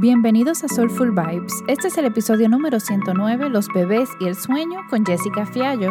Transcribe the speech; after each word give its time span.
Bienvenidos 0.00 0.62
a 0.62 0.68
Soulful 0.68 1.10
Vibes. 1.10 1.52
Este 1.66 1.88
es 1.88 1.98
el 1.98 2.04
episodio 2.04 2.48
número 2.48 2.78
109, 2.78 3.50
Los 3.50 3.66
bebés 3.74 4.08
y 4.20 4.28
el 4.28 4.36
sueño, 4.36 4.78
con 4.88 5.04
Jessica 5.04 5.44
Fiallo. 5.44 5.90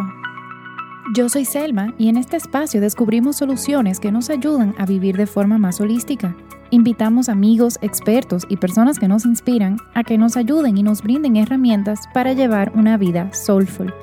Yo 1.14 1.28
soy 1.28 1.44
Selma 1.44 1.94
y 1.98 2.08
en 2.08 2.16
este 2.16 2.38
espacio 2.38 2.80
descubrimos 2.80 3.36
soluciones 3.36 4.00
que 4.00 4.14
nos 4.14 4.30
ayudan 4.30 4.74
a 4.78 4.86
vivir 4.86 5.18
de 5.18 5.28
forma 5.28 5.58
más 5.58 5.82
holística. 5.82 6.38
Invitamos 6.70 7.28
amigos, 7.28 7.80
expertos 7.82 8.46
y 8.48 8.56
personas 8.56 8.98
que 8.98 9.10
nos 9.10 9.26
inspiran 9.26 9.76
a 9.94 10.06
que 10.06 10.18
nos 10.18 10.38
ayuden 10.38 10.78
y 10.78 10.84
nos 10.84 11.02
brinden 11.02 11.36
herramientas 11.36 12.08
para 12.14 12.32
llevar 12.32 12.72
una 12.76 12.96
vida 12.96 13.34
soulful. 13.34 13.94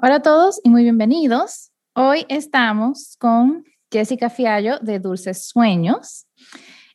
Hola 0.00 0.14
a 0.14 0.22
todos 0.22 0.60
y 0.62 0.70
muy 0.70 0.84
bienvenidos. 0.84 1.72
Hoy 1.92 2.24
estamos 2.28 3.16
con 3.18 3.64
Jessica 3.96 4.28
Fiallo 4.28 4.78
de 4.80 4.98
Dulces 4.98 5.48
Sueños. 5.48 6.26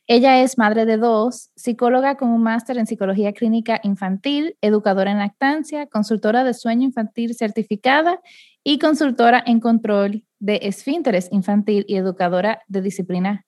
Ella 0.06 0.40
es 0.40 0.56
madre 0.56 0.86
de 0.86 0.98
dos, 0.98 1.50
psicóloga 1.56 2.16
con 2.16 2.28
un 2.28 2.44
máster 2.44 2.78
en 2.78 2.86
psicología 2.86 3.32
clínica 3.32 3.80
infantil, 3.82 4.56
educadora 4.60 5.10
en 5.10 5.18
lactancia, 5.18 5.88
consultora 5.88 6.44
de 6.44 6.54
sueño 6.54 6.84
infantil 6.84 7.34
certificada 7.34 8.20
y 8.62 8.78
consultora 8.78 9.42
en 9.44 9.58
control 9.58 10.24
de 10.38 10.60
esfínteres 10.62 11.28
infantil 11.32 11.84
y 11.88 11.96
educadora 11.96 12.62
de 12.68 12.82
disciplina 12.82 13.46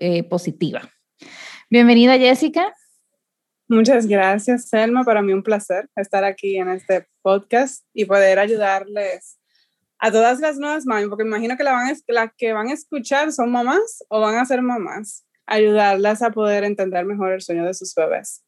eh, 0.00 0.24
positiva. 0.24 0.90
Bienvenida, 1.70 2.18
Jessica. 2.18 2.72
Muchas 3.68 4.08
gracias, 4.08 4.68
Selma. 4.70 5.04
Para 5.04 5.22
mí 5.22 5.32
un 5.32 5.44
placer 5.44 5.88
estar 5.94 6.24
aquí 6.24 6.56
en 6.56 6.68
este 6.68 7.06
podcast 7.22 7.84
y 7.94 8.06
poder 8.06 8.40
ayudarles 8.40 9.38
a 9.98 10.10
todas 10.10 10.40
las 10.40 10.58
nuevas 10.58 10.86
mamás, 10.86 11.08
porque 11.08 11.24
imagino 11.24 11.56
que 11.56 11.64
la 11.64 11.92
las 12.06 12.30
que 12.36 12.52
van 12.52 12.68
a 12.68 12.72
escuchar 12.72 13.32
son 13.32 13.50
mamás 13.50 14.04
o 14.08 14.20
van 14.20 14.36
a 14.36 14.44
ser 14.44 14.62
mamás, 14.62 15.24
ayudarlas 15.46 16.22
a 16.22 16.30
poder 16.30 16.64
entender 16.64 17.04
mejor 17.04 17.32
el 17.32 17.40
sueño 17.40 17.64
de 17.64 17.74
sus 17.74 17.94
bebés. 17.94 18.44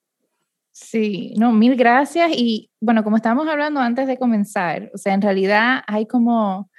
Sí, 0.73 1.35
no, 1.37 1.53
mil 1.53 1.77
gracias. 1.77 2.31
Y 2.35 2.71
bueno, 2.81 3.03
como 3.03 3.17
estábamos 3.17 3.49
hablando 3.49 3.81
antes 3.81 4.07
de 4.07 4.19
comenzar, 4.19 4.91
o 4.95 4.99
sea, 4.99 5.15
en 5.15 5.23
realidad 5.23 5.83
hay 5.87 6.07
como, 6.07 6.71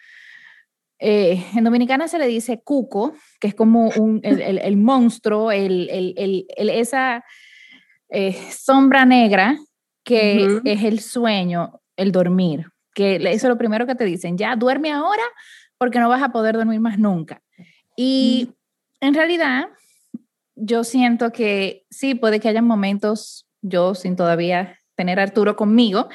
eh, 0.99 1.43
en 1.55 1.63
Dominicana 1.63 2.07
se 2.07 2.17
le 2.17 2.27
dice 2.27 2.61
cuco, 2.63 3.13
que 3.39 3.49
es 3.49 3.55
como 3.55 3.89
un, 3.97 4.21
el, 4.23 4.41
el, 4.41 4.57
el 4.59 4.77
monstruo, 4.77 5.51
el, 5.51 6.15
esa 6.57 7.25
eh, 8.09 8.33
sombra 8.49 9.05
negra 9.05 9.57
que 10.03 10.61
es 10.63 10.83
el 10.83 10.99
sueño, 10.99 11.81
el 11.95 12.11
dormir, 12.11 12.65
que 12.93 13.15
eso 13.15 13.25
es 13.29 13.43
lo 13.43 13.57
primero 13.57 13.85
que 13.85 13.95
te 13.95 14.05
dicen, 14.05 14.37
ya 14.37 14.55
duerme 14.55 14.91
ahora 14.91 15.23
porque 15.77 15.99
no 15.99 16.09
vas 16.09 16.21
a 16.21 16.31
poder 16.31 16.55
dormir 16.55 16.79
más 16.79 16.99
nunca. 16.99 17.41
Y 17.95 18.51
en 18.99 19.13
realidad, 19.13 19.69
yo 20.55 20.83
siento 20.83 21.31
que 21.31 21.85
sí, 21.89 22.15
puede 22.15 22.39
que 22.39 22.49
haya 22.49 22.61
momentos, 22.61 23.47
yo 23.61 23.95
sin 23.95 24.15
todavía 24.15 24.77
tener 24.95 25.19
a 25.19 25.23
Arturo 25.23 25.55
conmigo, 25.55 26.09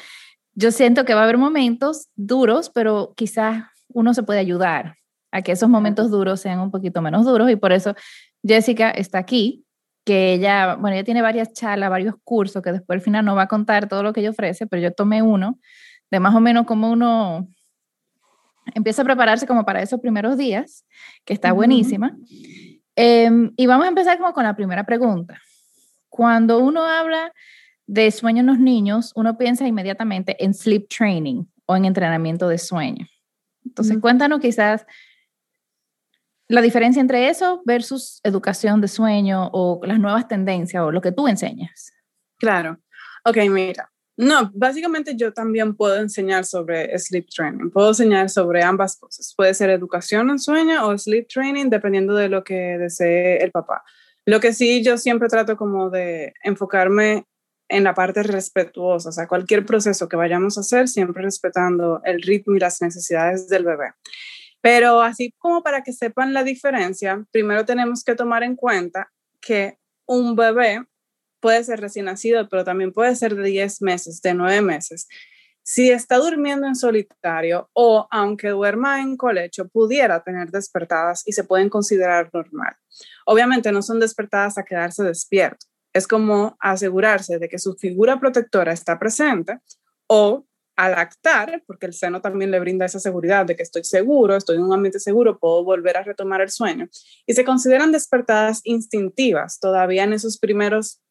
yo 0.55 0.71
siento 0.71 1.05
que 1.05 1.15
va 1.15 1.21
a 1.21 1.25
haber 1.25 1.39
momentos 1.39 2.09
duros, 2.15 2.71
pero 2.71 3.13
quizás 3.17 3.65
uno 3.89 4.15
se 4.15 4.23
puede 4.23 4.39
ayudar 4.39 4.97
a 5.33 5.43
que 5.43 5.53
esos 5.53 5.69
momentos 5.69 6.11
duros 6.11 6.41
sean 6.41 6.61
un 6.61 6.71
poquito 6.71 7.03
menos 7.03 7.25
duros 7.27 7.51
y 7.51 7.57
por 7.57 7.73
eso 7.73 7.95
Jessica 8.43 8.91
está 8.91 9.19
aquí 9.19 9.65
que 10.05 10.35
ella, 10.35 10.77
bueno, 10.77 10.95
ella 10.95 11.05
tiene 11.05 11.21
varias 11.21 11.53
charlas, 11.53 11.91
varios 11.91 12.15
cursos, 12.23 12.63
que 12.63 12.71
después 12.71 12.99
al 12.99 13.03
final 13.03 13.25
no 13.25 13.35
va 13.35 13.43
a 13.43 13.49
contar 13.49 13.89
todo 13.89 14.05
lo 14.05 14.13
que 14.13 14.21
ella 14.21 14.31
ofrece, 14.31 14.67
pero 14.69 14.81
yo 14.81 14.93
tomé 14.93 15.21
uno 15.21 15.59
de 16.11 16.21
más 16.21 16.35
o 16.35 16.41
menos 16.41 16.67
como 16.67 16.91
uno 16.91 17.49
empieza 18.75 19.03
a 19.03 19.05
prepararse 19.05 19.47
como 19.47 19.65
para 19.65 19.83
esos 19.83 20.01
primeros 20.01 20.37
días, 20.37 20.85
que 21.25 21.33
está 21.33 21.53
buenísima. 21.53 22.17
Em, 22.97 23.53
y 23.57 23.67
vamos 23.67 23.87
a 23.87 23.89
empezar 23.89 24.19
como 24.19 24.33
con 24.33 24.45
la 24.45 24.57
primera 24.57 24.85
pregunta. 24.85 25.41
Cuando 26.09 26.59
uno 26.59 26.83
habla 26.85 27.33
de 27.87 28.11
sueño 28.11 28.41
en 28.41 28.47
los 28.47 28.59
niños, 28.59 29.13
uno 29.15 29.37
piensa 29.39 29.67
inmediatamente 29.67 30.43
en 30.45 30.55
sleep 30.55 30.89
training 30.89 31.45
o 31.67 31.77
en 31.77 31.85
entrenamiento 31.85 32.49
de 32.49 32.59
sueño. 32.59 33.07
Entonces, 33.65 33.99
cuéntanos 33.99 34.41
quizás 34.41 34.87
la 36.49 36.61
diferencia 36.61 37.01
entre 37.01 37.29
eso 37.29 37.63
versus 37.65 38.21
educación 38.23 38.81
de 38.81 38.89
sueño 38.89 39.51
o 39.53 39.81
las 39.85 39.99
nuevas 39.99 40.29
tendencias 40.29 40.83
o 40.83 40.93
lo 40.93 41.01
que 41.01 41.13
tú 41.13 41.29
enseñas. 41.29 41.93
Claro. 42.39 42.79
Ok, 43.25 43.39
mira. 43.51 43.91
No, 44.19 44.51
básicamente 44.55 45.15
yo 45.15 45.33
también 45.33 45.77
puedo 45.77 45.97
enseñar 45.97 46.47
sobre 46.47 46.99
sleep 46.99 47.27
training. 47.29 47.71
Puedo 47.71 47.89
enseñar 47.89 48.31
sobre 48.31 48.63
ambas 48.63 48.97
cosas. 48.99 49.35
Puede 49.37 49.53
ser 49.53 49.69
educación 49.69 50.31
en 50.31 50.39
sueño 50.39 50.87
o 50.87 50.97
sleep 50.97 51.29
training, 51.29 51.69
dependiendo 51.69 52.15
de 52.15 52.31
lo 52.31 52.43
que 52.43 52.79
desee 52.79 53.43
el 53.45 53.51
papá. 53.51 53.85
Lo 54.25 54.41
que 54.41 54.55
sí 54.55 54.83
yo 54.83 54.97
siempre 54.97 55.29
trato 55.29 55.57
como 55.57 55.91
de 55.91 56.33
enfocarme 56.43 57.27
en 57.69 57.85
la 57.85 57.95
parte 57.95 58.23
respetuosa, 58.23 59.09
o 59.09 59.13
sea, 59.13 59.27
cualquier 59.27 59.67
proceso 59.67 60.09
que 60.09 60.17
vayamos 60.17 60.57
a 60.57 60.61
hacer, 60.61 60.89
siempre 60.89 61.23
respetando 61.23 62.01
el 62.05 62.23
ritmo 62.23 62.55
y 62.55 62.61
las 62.61 62.81
necesidades 62.81 63.49
del 63.49 63.65
bebé. 63.65 63.93
Pero 64.61 65.03
así 65.03 65.33
como 65.39 65.63
para 65.63 65.83
que 65.83 65.93
sepan 65.93 66.33
la 66.33 66.43
diferencia, 66.43 67.25
primero 67.31 67.65
tenemos 67.65 68.03
que 68.03 68.15
tomar 68.15 68.43
en 68.43 68.57
cuenta 68.57 69.13
que 69.41 69.79
un 70.07 70.37
bebé 70.37 70.85
puede 71.47 71.63
ser 71.63 71.81
recién 71.81 72.07
nacido, 72.07 72.49
pero 72.49 72.65
también 72.65 72.93
puede 72.93 73.15
ser 73.15 73.37
de 73.37 73.45
10 73.45 73.81
meses, 73.81 74.21
de 74.21 74.35
9 74.35 74.63
meses. 74.63 75.07
Si 75.63 75.93
está 75.93 76.17
durmiendo 76.17 76.67
en 76.67 76.75
solitario 76.75 77.71
o 77.73 78.09
aunque 78.11 78.49
duerma 78.49 79.01
en 79.01 79.17
colecho, 79.17 79.69
pudiera 79.69 80.25
tener 80.25 80.51
despertadas 80.51 81.23
y 81.25 81.35
se 81.35 81.45
pueden 81.45 81.69
considerar 81.69 82.31
normal. 82.33 82.75
Obviamente 83.27 83.71
no 83.71 83.81
son 83.81 84.01
despertadas 84.01 84.59
a 84.59 84.65
quedarse 84.65 85.05
despierto. 85.05 85.67
Es 85.93 86.09
como 86.09 86.57
asegurarse 86.59 87.39
de 87.39 87.49
que 87.49 87.61
su 87.61 87.75
figura 87.75 88.19
protectora 88.19 88.73
está 88.73 88.99
presente 88.99 89.61
o 90.09 90.45
al 90.75 90.91
lactar, 90.91 91.63
porque 91.65 91.87
el 91.87 91.93
seno 91.93 92.21
también 92.21 92.51
le 92.51 92.59
brinda 92.59 92.87
esa 92.87 92.99
seguridad 92.99 93.47
de 93.47 93.55
que 93.55 93.63
estoy 93.63 93.85
seguro, 93.85 94.35
estoy 94.35 94.57
en 94.57 94.65
un 94.65 94.73
ambiente 94.73 94.99
seguro, 94.99 95.39
puedo 95.39 95.63
volver 95.63 95.97
a 95.97 96.03
retomar 96.03 96.41
el 96.41 96.51
sueño. 96.51 96.89
Y 97.25 97.35
se 97.35 97.45
consideran 97.45 97.93
despertadas 97.93 98.63
instintivas 98.65 99.61
todavía 99.61 100.03
en 100.03 100.13
esos 100.13 100.39
primeros 100.39 101.03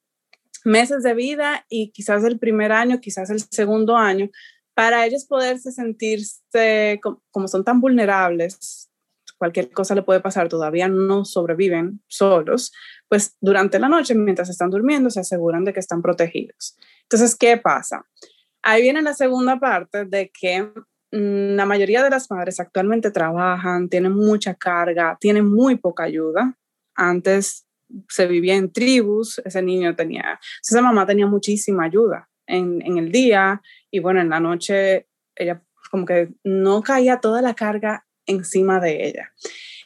meses 0.66 1.04
de 1.04 1.14
vida 1.14 1.66
y 1.70 1.92
quizás 1.92 2.24
el 2.24 2.40
primer 2.40 2.72
año, 2.72 3.00
quizás 3.00 3.30
el 3.30 3.40
segundo 3.40 3.96
año, 3.96 4.30
para 4.74 5.06
ellos 5.06 5.26
poderse 5.26 5.72
sentirse 5.72 7.00
como, 7.02 7.48
son 7.48 7.64
tan 7.64 7.80
vulnerables, 7.80 8.92
cualquier 9.38 9.72
cosa 9.72 9.96
le 9.96 10.04
puede 10.04 10.20
pasar, 10.20 10.50
todavía 10.50 10.88
no 10.88 11.24
sobreviven 11.24 12.02
solos, 12.08 12.74
pues 13.08 13.38
durante 13.40 13.80
la 13.80 13.88
noche, 13.88 14.16
mientras 14.16 14.50
están 14.50 14.70
durmiendo, 14.70 15.10
se 15.10 15.22
aseguran 15.22 15.64
de 15.64 15.74
que 15.74 15.80
están 15.80 16.02
protegidos. 16.02 16.78
Entonces, 17.04 17.36
¿qué 17.36 17.58
pasa? 17.58 18.06
Ahí 18.64 18.82
viene 18.82 19.02
la 19.02 19.14
segunda 19.14 19.60
parte 19.60 20.06
de 20.06 20.32
que 20.32 20.64
mm, 21.12 21.56
la 21.56 21.66
mayoría 21.66 22.04
de 22.04 22.10
las 22.10 22.30
madres 22.32 22.60
actualmente 22.60 23.12
trabajan, 23.12 23.88
tienen 23.90 24.14
mucha 24.14 24.56
carga, 24.56 25.18
tienen 25.20 25.48
muy 25.48 25.78
poca 25.78 26.04
ayuda. 26.04 26.58
Antes 26.96 27.65
se 28.10 28.28
vivía 28.28 28.56
en 28.56 28.72
tribus, 28.72 29.42
ese 29.46 29.62
niño 29.62 29.96
tenía, 29.96 30.40
esa 30.62 30.82
mamá 30.82 31.06
tenía 31.06 31.28
muchísima 31.28 31.86
ayuda 31.86 32.30
en, 32.48 32.82
en 32.82 32.98
el 32.98 33.12
día 33.12 33.62
y 33.92 34.00
bueno, 34.00 34.22
en 34.22 34.30
la 34.30 34.40
noche 34.40 35.08
ella 35.36 35.62
como 35.92 36.06
que 36.06 36.30
no 36.44 36.82
caía 36.82 37.20
toda 37.20 37.42
la 37.42 37.54
carga 37.54 38.06
encima 38.26 38.80
de 38.80 39.08
ella. 39.08 39.32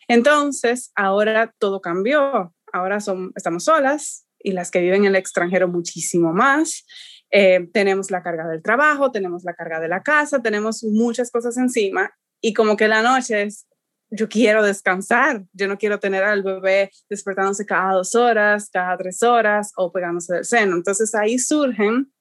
Entonces, 0.07 0.91
ahora 0.95 1.53
todo 1.59 1.81
cambió. 1.81 2.53
Ahora 2.73 2.99
son, 2.99 3.31
estamos 3.35 3.65
solas 3.65 4.25
y 4.39 4.51
las 4.51 4.71
que 4.71 4.81
viven 4.81 5.01
en 5.01 5.09
el 5.09 5.15
extranjero 5.15 5.67
muchísimo 5.67 6.33
más. 6.33 6.85
Eh, 7.31 7.69
tenemos 7.73 8.09
la 8.09 8.23
carga 8.23 8.47
del 8.47 8.63
trabajo, 8.63 9.11
tenemos 9.11 9.43
la 9.43 9.53
carga 9.53 9.79
de 9.79 9.87
la 9.87 10.01
casa, 10.01 10.41
tenemos 10.41 10.83
muchas 10.83 11.29
cosas 11.31 11.57
encima 11.57 12.11
y 12.41 12.53
como 12.53 12.75
que 12.75 12.87
la 12.87 13.03
noche 13.03 13.43
es, 13.43 13.67
yo 14.11 14.27
quiero 14.27 14.63
descansar, 14.63 15.43
yo 15.53 15.67
no 15.67 15.77
quiero 15.77 15.99
tener 15.99 16.23
al 16.23 16.43
bebé 16.43 16.91
despertándose 17.09 17.65
cada 17.65 17.93
dos 17.93 18.15
horas, 18.15 18.69
cada 18.71 18.97
tres 18.97 19.21
horas 19.23 19.71
o 19.75 19.91
pegándose 19.91 20.33
del 20.33 20.45
seno. 20.45 20.75
Entonces 20.75 21.13
ahí 21.13 21.37
surgen 21.37 22.11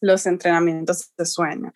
los 0.00 0.26
entrenamientos 0.26 1.12
de 1.16 1.26
sueño. 1.26 1.72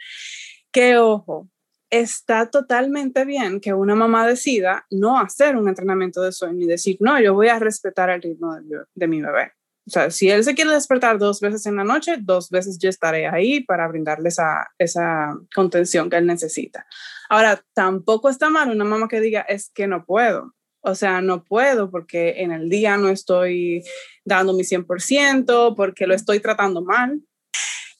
Que 0.72 0.96
ojo, 0.96 1.48
está 1.90 2.50
totalmente 2.50 3.24
bien 3.24 3.60
que 3.60 3.72
una 3.74 3.94
mamá 3.94 4.26
decida 4.26 4.86
no 4.90 5.18
hacer 5.18 5.56
un 5.56 5.68
entrenamiento 5.68 6.22
de 6.22 6.32
sueño 6.32 6.64
y 6.64 6.66
decir, 6.66 6.96
no, 7.00 7.20
yo 7.20 7.34
voy 7.34 7.48
a 7.48 7.58
respetar 7.58 8.10
el 8.10 8.22
ritmo 8.22 8.56
de 8.94 9.06
mi 9.06 9.20
bebé. 9.20 9.52
O 9.86 9.90
sea, 9.90 10.10
si 10.10 10.30
él 10.30 10.42
se 10.44 10.54
quiere 10.54 10.70
despertar 10.70 11.18
dos 11.18 11.40
veces 11.40 11.66
en 11.66 11.76
la 11.76 11.84
noche, 11.84 12.16
dos 12.18 12.48
veces 12.48 12.78
yo 12.78 12.88
estaré 12.88 13.26
ahí 13.26 13.60
para 13.60 13.86
brindarle 13.86 14.30
esa, 14.30 14.68
esa 14.78 15.36
contención 15.54 16.08
que 16.08 16.16
él 16.16 16.26
necesita. 16.26 16.86
Ahora, 17.28 17.62
tampoco 17.74 18.30
está 18.30 18.48
mal 18.48 18.70
una 18.70 18.84
mamá 18.84 19.08
que 19.08 19.20
diga, 19.20 19.42
es 19.42 19.70
que 19.70 19.86
no 19.86 20.04
puedo. 20.06 20.54
O 20.80 20.94
sea, 20.94 21.20
no 21.20 21.44
puedo 21.44 21.90
porque 21.90 22.42
en 22.42 22.52
el 22.52 22.68
día 22.68 22.96
no 22.96 23.08
estoy 23.08 23.82
dando 24.24 24.52
mi 24.54 24.62
100%, 24.62 25.74
porque 25.76 26.06
lo 26.06 26.14
estoy 26.14 26.40
tratando 26.40 26.82
mal, 26.82 27.22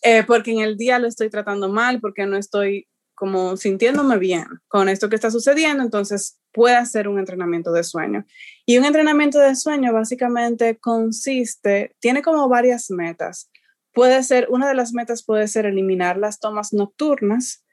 eh, 0.02 0.22
porque 0.26 0.52
en 0.52 0.60
el 0.60 0.76
día 0.76 0.98
lo 0.98 1.08
estoy 1.08 1.30
tratando 1.30 1.70
mal, 1.70 2.00
porque 2.00 2.26
no 2.26 2.36
estoy 2.36 2.86
como 3.14 3.56
sintiéndome 3.56 4.18
bien 4.18 4.46
con 4.68 4.88
esto 4.88 5.08
que 5.08 5.16
está 5.16 5.30
sucediendo, 5.30 5.82
entonces 5.82 6.40
puede 6.52 6.76
hacer 6.76 7.08
un 7.08 7.18
entrenamiento 7.18 7.72
de 7.72 7.84
sueño. 7.84 8.24
Y 8.66 8.78
un 8.78 8.84
entrenamiento 8.84 9.38
de 9.38 9.56
sueño 9.56 9.92
básicamente 9.92 10.78
consiste, 10.78 11.96
tiene 12.00 12.22
como 12.22 12.48
varias 12.48 12.90
metas. 12.90 13.50
Puede 13.92 14.22
ser, 14.22 14.48
una 14.50 14.68
de 14.68 14.74
las 14.74 14.92
metas 14.92 15.24
puede 15.24 15.48
ser 15.48 15.66
eliminar 15.66 16.16
las 16.16 16.40
tomas 16.40 16.72
nocturnas 16.72 17.64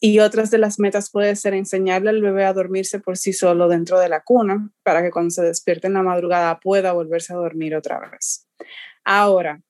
y 0.00 0.18
otras 0.18 0.50
de 0.50 0.58
las 0.58 0.78
metas 0.78 1.10
puede 1.10 1.34
ser 1.36 1.54
enseñarle 1.54 2.10
al 2.10 2.20
bebé 2.20 2.44
a 2.44 2.52
dormirse 2.52 3.00
por 3.00 3.16
sí 3.16 3.32
solo 3.32 3.68
dentro 3.68 3.98
de 3.98 4.08
la 4.10 4.22
cuna 4.22 4.70
para 4.82 5.02
que 5.02 5.10
cuando 5.10 5.30
se 5.30 5.42
despierte 5.42 5.86
en 5.86 5.94
la 5.94 6.02
madrugada 6.02 6.60
pueda 6.60 6.92
volverse 6.92 7.32
a 7.32 7.36
dormir 7.36 7.74
otra 7.74 8.00
vez. 8.10 8.46
Ahora, 9.04 9.62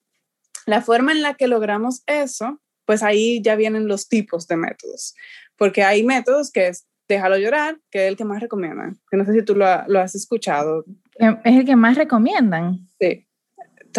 la 0.66 0.80
forma 0.80 1.12
en 1.12 1.22
la 1.22 1.34
que 1.34 1.46
logramos 1.46 2.02
eso, 2.06 2.60
pues 2.84 3.02
ahí 3.02 3.42
ya 3.42 3.56
vienen 3.56 3.88
los 3.88 4.08
tipos 4.08 4.46
de 4.46 4.56
métodos, 4.56 5.14
porque 5.56 5.82
hay 5.82 6.02
métodos 6.02 6.50
que 6.50 6.68
es 6.68 6.86
déjalo 7.08 7.36
llorar, 7.36 7.78
que 7.90 8.04
es 8.04 8.08
el 8.08 8.16
que 8.16 8.24
más 8.24 8.40
recomiendan. 8.40 9.00
Que 9.10 9.16
no 9.16 9.24
sé 9.24 9.32
si 9.32 9.42
tú 9.42 9.54
lo, 9.54 9.66
has 9.66 10.14
escuchado. 10.14 10.84
Eh, 11.18 11.36
es 11.44 11.56
el 11.56 11.64
que 11.64 11.76
más 11.76 11.96
recomiendan. 11.96 12.88
Sí. 12.98 13.26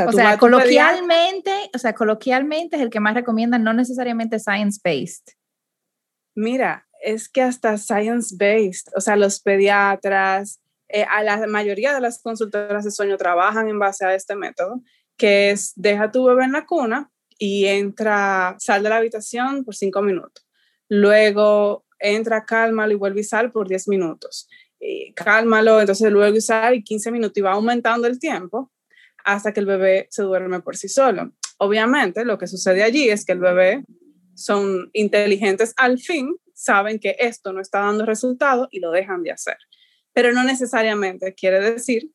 O 0.06 0.12
sea, 0.12 0.38
coloquialmente, 0.38 1.52
o 1.74 1.78
sea, 1.78 1.94
coloquialmente 1.94 2.76
es 2.76 2.82
el 2.82 2.90
que 2.90 3.00
más 3.00 3.14
recomiendan, 3.14 3.64
no 3.64 3.74
necesariamente 3.74 4.40
science-based. 4.40 5.34
Mira, 6.36 6.86
es 7.02 7.30
que 7.30 7.42
hasta 7.42 7.78
science-based, 7.78 8.92
o 8.94 9.00
sea, 9.00 9.16
los 9.16 9.40
pediatras, 9.40 10.60
eh, 10.90 11.06
a 11.10 11.24
la 11.24 11.48
mayoría 11.48 11.94
de 11.94 12.02
las 12.02 12.22
consultoras 12.22 12.84
de 12.84 12.92
sueño 12.92 13.16
trabajan 13.16 13.70
en 13.70 13.80
base 13.80 14.06
a 14.06 14.14
este 14.14 14.36
método, 14.36 14.82
que 15.16 15.52
es 15.52 15.72
deja 15.78 16.12
tu 16.12 16.26
bebé 16.26 16.44
en 16.44 16.52
la 16.52 16.66
cuna 16.66 17.10
y 17.38 17.66
entra, 17.66 18.56
sal 18.60 18.84
de 18.84 18.90
la 18.90 18.98
habitación 18.98 19.64
por 19.64 19.76
cinco 19.76 20.02
minutos. 20.02 20.46
Luego 20.88 21.86
entra, 22.00 22.46
cálmalo 22.46 22.94
y 22.94 22.96
vuelve 22.96 23.22
y 23.22 23.24
sal 23.24 23.52
por 23.52 23.68
10 23.68 23.88
minutos. 23.88 24.48
Y 24.80 25.14
cálmalo, 25.14 25.80
entonces 25.80 26.12
luego 26.12 26.36
y 26.36 26.42
sal 26.42 26.76
y 26.76 26.84
15 26.84 27.12
minutos 27.12 27.38
y 27.38 27.42
va 27.42 27.54
aumentando 27.54 28.08
el 28.08 28.20
tiempo 28.20 28.72
hasta 29.24 29.54
que 29.54 29.60
el 29.60 29.66
bebé 29.66 30.08
se 30.12 30.24
duerme 30.24 30.62
por 30.62 30.78
sí 30.78 30.88
solo. 30.88 31.32
Obviamente 31.58 32.26
lo 32.26 32.38
que 32.38 32.48
sucede 32.48 32.84
allí 32.84 33.10
es 33.10 33.26
que 33.26 33.32
el 33.32 33.40
bebé 33.40 33.84
son 34.36 34.90
inteligentes 34.94 35.74
al 35.78 35.98
fin, 35.98 36.36
saben 36.54 37.00
que 37.00 37.16
esto 37.20 37.54
no 37.54 37.62
está 37.62 37.80
dando 37.80 38.06
resultado 38.06 38.68
y 38.70 38.80
lo 38.80 38.92
dejan 38.92 39.24
de 39.24 39.32
hacer. 39.32 39.58
Pero 40.14 40.32
no 40.32 40.44
necesariamente 40.44 41.34
quiere 41.34 41.60
decir 41.60 42.12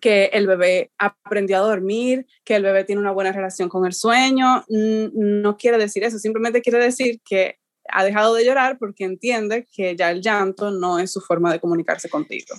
que 0.00 0.26
el 0.26 0.46
bebé 0.46 0.92
aprendió 0.98 1.58
a 1.58 1.60
dormir, 1.60 2.26
que 2.44 2.56
el 2.56 2.62
bebé 2.62 2.84
tiene 2.84 3.00
una 3.00 3.12
buena 3.12 3.32
relación 3.32 3.68
con 3.68 3.86
el 3.86 3.92
sueño. 3.92 4.64
No 4.68 5.56
quiere 5.56 5.78
decir 5.78 6.04
eso, 6.04 6.18
simplemente 6.18 6.62
quiere 6.62 6.78
decir 6.78 7.20
que 7.24 7.58
ha 7.90 8.04
dejado 8.04 8.34
de 8.34 8.44
llorar 8.44 8.78
porque 8.78 9.04
entiende 9.04 9.66
que 9.72 9.96
ya 9.96 10.10
el 10.10 10.20
llanto 10.20 10.70
no 10.70 10.98
es 10.98 11.12
su 11.12 11.20
forma 11.20 11.52
de 11.52 11.60
comunicarse 11.60 12.08
contigo. 12.08 12.54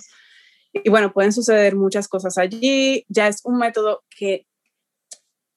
Y 0.72 0.88
bueno, 0.90 1.12
pueden 1.12 1.32
suceder 1.32 1.76
muchas 1.76 2.08
cosas 2.08 2.38
allí. 2.38 3.04
Ya 3.08 3.28
es 3.28 3.40
un 3.44 3.58
método 3.58 4.04
que, 4.10 4.46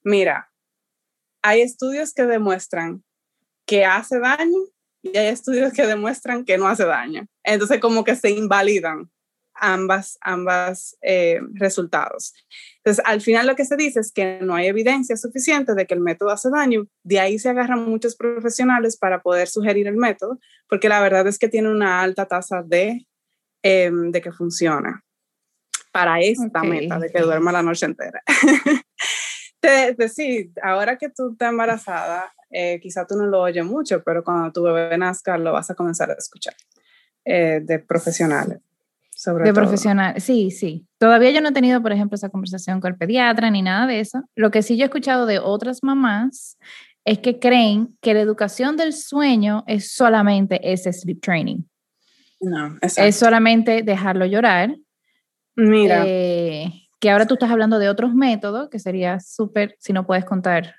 mira, 0.04 0.52
hay 1.42 1.62
estudios 1.62 2.14
que 2.14 2.24
demuestran 2.24 3.04
que 3.66 3.86
hace 3.86 4.20
daño 4.20 4.60
y 5.02 5.18
hay 5.18 5.28
estudios 5.28 5.74
que 5.74 5.86
demuestran 5.86 6.46
que 6.46 6.58
no 6.58 6.68
hace 6.68 6.86
daño. 6.86 7.28
Entonces 7.44 7.80
como 7.80 8.04
que 8.04 8.16
se 8.16 8.30
invalidan 8.32 9.12
ambas, 9.56 10.18
ambas 10.22 10.98
eh, 11.02 11.40
resultados. 11.54 12.34
Entonces, 12.78 13.04
al 13.06 13.22
final 13.22 13.48
lo 13.48 13.56
que 13.56 13.66
se 13.66 13.76
dice 13.76 14.00
es 14.00 14.12
que 14.12 14.40
no 14.42 14.56
hay 14.56 14.68
evidencia 14.68 15.16
suficiente 15.16 15.74
de 15.74 15.86
que 15.86 15.94
el 15.94 16.02
método 16.02 16.32
hace 16.32 16.50
daño. 16.50 16.88
De 17.04 17.20
ahí 17.20 17.40
se 17.40 17.50
agarran 17.50 17.88
muchos 17.88 18.16
profesionales 18.16 18.98
para 18.98 19.22
poder 19.22 19.48
sugerir 19.48 19.88
el 19.88 19.96
método, 19.96 20.40
porque 20.68 20.90
la 20.90 21.02
verdad 21.02 21.28
es 21.28 21.40
que 21.40 21.50
tiene 21.50 21.70
una 21.70 22.02
alta 22.02 22.26
tasa 22.26 22.64
de, 22.64 23.08
em, 23.62 24.12
de 24.12 24.22
que 24.22 24.32
funciona 24.32 25.04
para 25.92 26.20
esta 26.20 26.64
meta 26.64 27.00
de 27.00 27.10
que 27.12 27.22
duerma 27.22 27.52
la 27.52 27.62
noche 27.62 27.86
entera. 27.86 28.24
te, 29.60 29.94
te, 29.94 30.10
sí, 30.10 30.52
ahora 30.62 30.98
que 30.98 31.10
tú 31.10 31.34
estás 31.34 31.52
embarazada, 31.52 32.34
eh, 32.50 32.80
quizá 32.82 33.06
tú 33.06 33.16
no 33.16 33.28
lo 33.28 33.42
oyes 33.42 33.64
mucho, 33.64 34.04
pero 34.04 34.24
cuando 34.24 34.52
tu 34.52 34.64
bebé 34.64 34.98
nazca 34.98 35.38
lo 35.38 35.54
vas 35.54 35.70
a 35.70 35.76
comenzar 35.76 36.10
a 36.10 36.16
escuchar 36.16 36.56
eh, 37.26 37.62
de 37.64 37.80
profesionales 37.80 38.60
de 39.26 39.54
profesional, 39.54 40.20
sí, 40.20 40.52
sí. 40.52 40.86
Todavía 40.98 41.32
yo 41.32 41.42
no 41.42 41.50
he 41.50 41.54
tenido, 41.54 41.82
por 41.82 41.92
ejemplo, 41.92 42.16
esa 42.16 42.30
conversación 42.30 42.80
con 42.82 42.92
el 42.92 42.98
pediatra 42.98 43.50
ni 43.50 43.62
nada 43.62 43.88
de 43.88 44.00
eso. 44.00 44.24
Lo 44.36 44.52
que 44.52 44.62
sí 44.62 44.78
yo 44.78 44.84
he 44.84 44.86
escuchado 44.86 45.26
de 45.26 45.40
otras 45.40 45.84
mamás 45.84 46.58
es 47.06 47.20
que 47.20 47.40
creen 47.40 47.98
que 48.02 48.14
la 48.14 48.22
educación 48.22 48.78
del 48.78 48.94
sueño 48.94 49.64
es 49.68 49.94
solamente 49.94 50.60
ese 50.64 50.92
sleep 50.94 51.22
training. 51.22 51.64
No, 52.40 52.78
es 52.82 53.16
solamente 53.16 53.84
dejarlo 53.84 54.26
llorar. 54.26 54.76
Mira. 55.56 56.04
Eh, 56.06 56.84
que 57.00 57.10
ahora 57.10 57.26
tú 57.26 57.34
estás 57.34 57.52
hablando 57.52 57.80
de 57.80 57.90
otros 57.90 58.14
métodos, 58.14 58.70
que 58.70 58.80
sería 58.80 59.20
súper, 59.20 59.76
si 59.78 59.92
no 59.92 60.06
puedes 60.06 60.24
contar. 60.24 60.76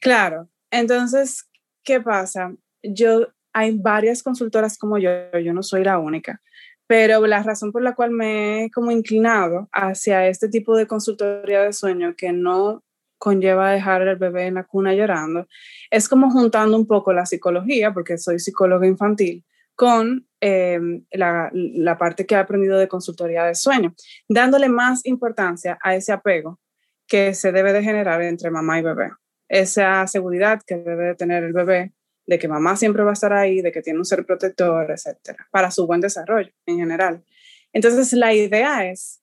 Claro, 0.00 0.50
entonces, 0.70 1.48
¿qué 1.82 1.98
pasa? 1.98 2.52
Yo, 2.82 3.28
hay 3.54 3.78
varias 3.78 4.22
consultoras 4.22 4.76
como 4.76 4.98
yo, 4.98 5.10
yo 5.42 5.54
no 5.54 5.62
soy 5.62 5.82
la 5.82 5.98
única, 5.98 6.42
pero 6.86 7.26
la 7.26 7.42
razón 7.42 7.72
por 7.72 7.82
la 7.82 7.94
cual 7.94 8.10
me 8.10 8.64
he 8.64 8.70
como 8.70 8.90
inclinado 8.90 9.68
hacia 9.72 10.28
este 10.28 10.48
tipo 10.48 10.76
de 10.76 10.86
consultoría 10.86 11.62
de 11.62 11.72
sueño 11.72 12.14
que 12.16 12.32
no 12.32 12.82
conlleva 13.18 13.72
dejar 13.72 14.02
al 14.02 14.16
bebé 14.16 14.46
en 14.46 14.54
la 14.54 14.64
cuna 14.64 14.94
llorando, 14.94 15.46
es 15.90 16.08
como 16.08 16.30
juntando 16.30 16.76
un 16.76 16.86
poco 16.86 17.12
la 17.12 17.26
psicología, 17.26 17.92
porque 17.92 18.18
soy 18.18 18.38
psicóloga 18.38 18.86
infantil, 18.86 19.44
con 19.74 20.26
eh, 20.40 20.78
la, 21.12 21.50
la, 21.52 21.98
parte 21.98 22.26
que 22.26 22.34
he 22.34 22.38
aprendido 22.38 22.78
de 22.78 22.88
consultoría 22.88 23.44
de 23.44 23.54
sueño, 23.54 23.94
dándole 24.28 24.68
más 24.68 25.04
importancia 25.04 25.78
a 25.82 25.94
ese 25.94 26.12
apego 26.12 26.60
que 27.06 27.34
se 27.34 27.52
debe 27.52 27.72
de 27.72 27.82
generar 27.82 28.20
entre 28.22 28.50
mamá 28.50 28.78
y 28.78 28.82
bebé, 28.82 29.10
esa 29.48 30.06
seguridad 30.06 30.60
que 30.66 30.76
debe 30.76 31.04
de 31.04 31.14
tener 31.14 31.44
el 31.44 31.52
bebé 31.52 31.92
de 32.26 32.38
que 32.38 32.48
mamá 32.48 32.76
siempre 32.76 33.02
va 33.02 33.10
a 33.10 33.12
estar 33.12 33.32
ahí, 33.32 33.60
de 33.60 33.72
que 33.72 33.82
tiene 33.82 33.98
un 33.98 34.04
ser 34.04 34.24
protector, 34.26 34.90
etcétera, 34.90 35.46
para 35.50 35.70
su 35.70 35.86
buen 35.86 36.00
desarrollo 36.00 36.50
en 36.66 36.78
general. 36.78 37.24
Entonces, 37.72 38.12
la 38.12 38.34
idea 38.34 38.90
es 38.90 39.22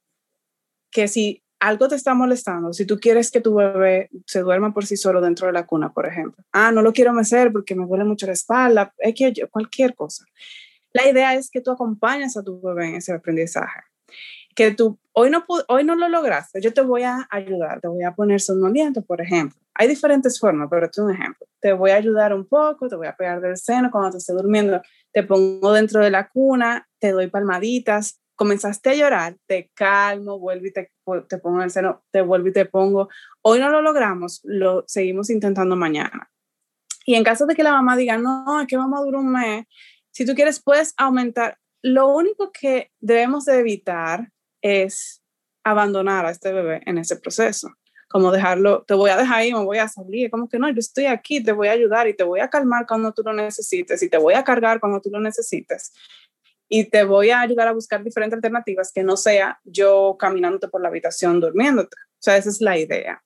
que 0.91 1.07
si 1.07 1.43
algo 1.59 1.87
te 1.87 1.95
está 1.95 2.13
molestando, 2.13 2.73
si 2.73 2.85
tú 2.85 2.99
quieres 2.99 3.31
que 3.31 3.41
tu 3.41 3.55
bebé 3.55 4.09
se 4.25 4.41
duerma 4.41 4.73
por 4.73 4.85
sí 4.85 4.97
solo 4.97 5.21
dentro 5.21 5.47
de 5.47 5.53
la 5.53 5.65
cuna, 5.65 5.93
por 5.93 6.05
ejemplo, 6.05 6.43
ah, 6.51 6.71
no 6.71 6.81
lo 6.81 6.93
quiero 6.93 7.13
mecer 7.13 7.51
porque 7.51 7.75
me 7.75 7.85
duele 7.85 8.03
mucho 8.03 8.25
la 8.25 8.33
espalda, 8.33 8.93
es 8.97 9.15
que 9.15 9.33
cualquier 9.49 9.95
cosa. 9.95 10.25
La 10.91 11.09
idea 11.09 11.35
es 11.35 11.49
que 11.49 11.61
tú 11.61 11.71
acompañes 11.71 12.37
a 12.37 12.43
tu 12.43 12.61
bebé 12.61 12.89
en 12.89 12.95
ese 12.95 13.13
aprendizaje 13.13 13.81
que 14.55 14.71
tú 14.71 14.99
hoy 15.13 15.29
no, 15.29 15.45
hoy 15.67 15.83
no 15.83 15.95
lo 15.95 16.09
lograste, 16.09 16.61
yo 16.61 16.73
te 16.73 16.81
voy 16.81 17.03
a 17.03 17.27
ayudar, 17.29 17.81
te 17.81 17.87
voy 17.87 18.03
a 18.03 18.13
poner 18.13 18.41
somnoliento, 18.41 19.01
por 19.03 19.21
ejemplo. 19.21 19.59
Hay 19.75 19.87
diferentes 19.87 20.39
formas, 20.39 20.67
pero 20.69 20.85
es 20.85 20.97
un 20.97 21.11
ejemplo. 21.11 21.47
Te 21.59 21.73
voy 21.73 21.91
a 21.91 21.95
ayudar 21.95 22.33
un 22.33 22.47
poco, 22.47 22.87
te 22.87 22.95
voy 22.95 23.07
a 23.07 23.15
pegar 23.15 23.41
del 23.41 23.57
seno 23.57 23.89
cuando 23.91 24.11
te 24.11 24.17
esté 24.17 24.33
durmiendo, 24.33 24.81
te 25.11 25.23
pongo 25.23 25.73
dentro 25.73 26.03
de 26.03 26.11
la 26.11 26.29
cuna, 26.29 26.87
te 26.99 27.11
doy 27.11 27.27
palmaditas, 27.27 28.21
comenzaste 28.35 28.91
a 28.91 28.95
llorar, 28.95 29.37
te 29.47 29.71
calmo, 29.73 30.39
vuelvo 30.39 30.67
y 30.67 30.73
te, 30.73 30.91
te 31.27 31.37
pongo 31.37 31.57
en 31.57 31.63
el 31.63 31.71
seno, 31.71 32.03
te 32.11 32.21
vuelvo 32.21 32.49
y 32.49 32.53
te 32.53 32.65
pongo. 32.65 33.09
Hoy 33.41 33.59
no 33.59 33.69
lo 33.69 33.81
logramos, 33.81 34.41
lo 34.43 34.83
seguimos 34.87 35.29
intentando 35.29 35.75
mañana. 35.75 36.29
Y 37.05 37.15
en 37.15 37.23
caso 37.23 37.45
de 37.45 37.55
que 37.55 37.63
la 37.63 37.73
mamá 37.73 37.97
diga, 37.97 38.17
no, 38.17 38.61
es 38.61 38.67
que 38.67 38.77
vamos 38.77 38.99
a 38.99 39.03
durar 39.03 39.21
un 39.21 39.31
mes, 39.31 39.65
si 40.13 40.25
tú 40.25 40.35
quieres, 40.35 40.61
puedes 40.61 40.93
aumentar. 40.97 41.57
Lo 41.81 42.07
único 42.07 42.51
que 42.51 42.91
debemos 42.99 43.45
de 43.45 43.59
evitar 43.59 44.31
es 44.61 45.23
abandonar 45.63 46.25
a 46.25 46.31
este 46.31 46.53
bebé 46.53 46.81
en 46.85 46.99
ese 46.99 47.17
proceso. 47.17 47.69
Como 48.13 48.31
dejarlo, 48.31 48.83
te 48.83 48.93
voy 48.93 49.09
a 49.09 49.17
dejar 49.17 49.39
ahí, 49.39 49.51
me 49.51 49.63
voy 49.63 49.79
a 49.79 49.87
salir. 49.87 50.29
Como 50.29 50.47
que 50.47 50.59
no, 50.59 50.69
yo 50.69 50.77
estoy 50.77 51.07
aquí, 51.07 51.43
te 51.43 51.51
voy 51.51 51.67
a 51.67 51.71
ayudar 51.71 52.07
y 52.07 52.15
te 52.15 52.23
voy 52.23 52.41
a 52.41 52.47
calmar 52.47 52.85
cuando 52.87 53.11
tú 53.11 53.23
lo 53.23 53.33
necesites 53.33 54.03
y 54.03 54.07
te 54.07 54.17
voy 54.17 54.35
a 54.35 54.43
cargar 54.43 54.79
cuando 54.79 55.01
tú 55.01 55.09
lo 55.09 55.19
necesites. 55.19 55.91
Y 56.69 56.91
te 56.91 57.05
voy 57.05 57.31
a 57.31 57.41
ayudar 57.41 57.67
a 57.67 57.71
buscar 57.71 58.03
diferentes 58.03 58.37
alternativas 58.37 58.91
que 58.93 59.01
no 59.01 59.17
sea 59.17 59.59
yo 59.63 60.15
caminándote 60.19 60.67
por 60.67 60.79
la 60.79 60.89
habitación 60.89 61.39
durmiéndote. 61.39 61.97
O 61.97 62.19
sea, 62.19 62.37
esa 62.37 62.49
es 62.49 62.61
la 62.61 62.77
idea. 62.77 63.23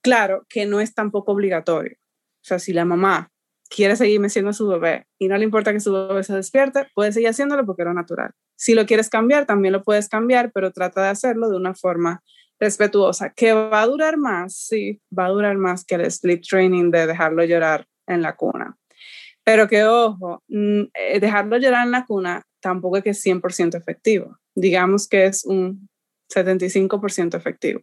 Claro 0.00 0.46
que 0.48 0.64
no 0.64 0.80
es 0.80 0.94
tampoco 0.94 1.32
obligatorio. 1.32 1.98
O 1.98 2.46
sea, 2.46 2.58
si 2.58 2.72
la 2.72 2.86
mamá 2.86 3.30
quiere 3.68 3.94
seguir 3.96 4.20
meciendo 4.20 4.52
a 4.52 4.54
su 4.54 4.66
bebé 4.66 5.06
y 5.18 5.28
no 5.28 5.36
le 5.36 5.44
importa 5.44 5.70
que 5.74 5.80
su 5.80 5.92
bebé 5.92 6.22
se 6.22 6.34
despierte, 6.34 6.86
puede 6.94 7.12
seguir 7.12 7.28
haciéndolo 7.28 7.66
porque 7.66 7.82
era 7.82 7.92
natural. 7.92 8.30
Si 8.56 8.72
lo 8.72 8.86
quieres 8.86 9.10
cambiar, 9.10 9.44
también 9.44 9.72
lo 9.72 9.82
puedes 9.82 10.08
cambiar, 10.08 10.50
pero 10.50 10.72
trata 10.72 11.02
de 11.02 11.08
hacerlo 11.08 11.50
de 11.50 11.56
una 11.56 11.74
forma 11.74 12.22
respetuosa. 12.64 13.30
¿Que 13.30 13.52
va 13.52 13.82
a 13.82 13.86
durar 13.86 14.16
más? 14.16 14.56
Sí, 14.56 15.00
va 15.16 15.26
a 15.26 15.30
durar 15.30 15.56
más 15.56 15.84
que 15.84 15.94
el 15.96 16.10
sleep 16.10 16.42
training 16.42 16.90
de 16.90 17.06
dejarlo 17.06 17.44
llorar 17.44 17.86
en 18.06 18.22
la 18.22 18.36
cuna. 18.36 18.76
Pero 19.44 19.68
que 19.68 19.84
ojo, 19.84 20.42
mm, 20.48 20.82
eh, 20.94 21.20
dejarlo 21.20 21.58
llorar 21.58 21.84
en 21.86 21.92
la 21.92 22.06
cuna 22.06 22.42
tampoco 22.60 22.96
es 22.96 23.04
que 23.04 23.10
es 23.10 23.20
100% 23.20 23.76
efectivo. 23.76 24.38
Digamos 24.54 25.06
que 25.08 25.26
es 25.26 25.44
un 25.44 25.88
75% 26.28 27.36
efectivo. 27.36 27.82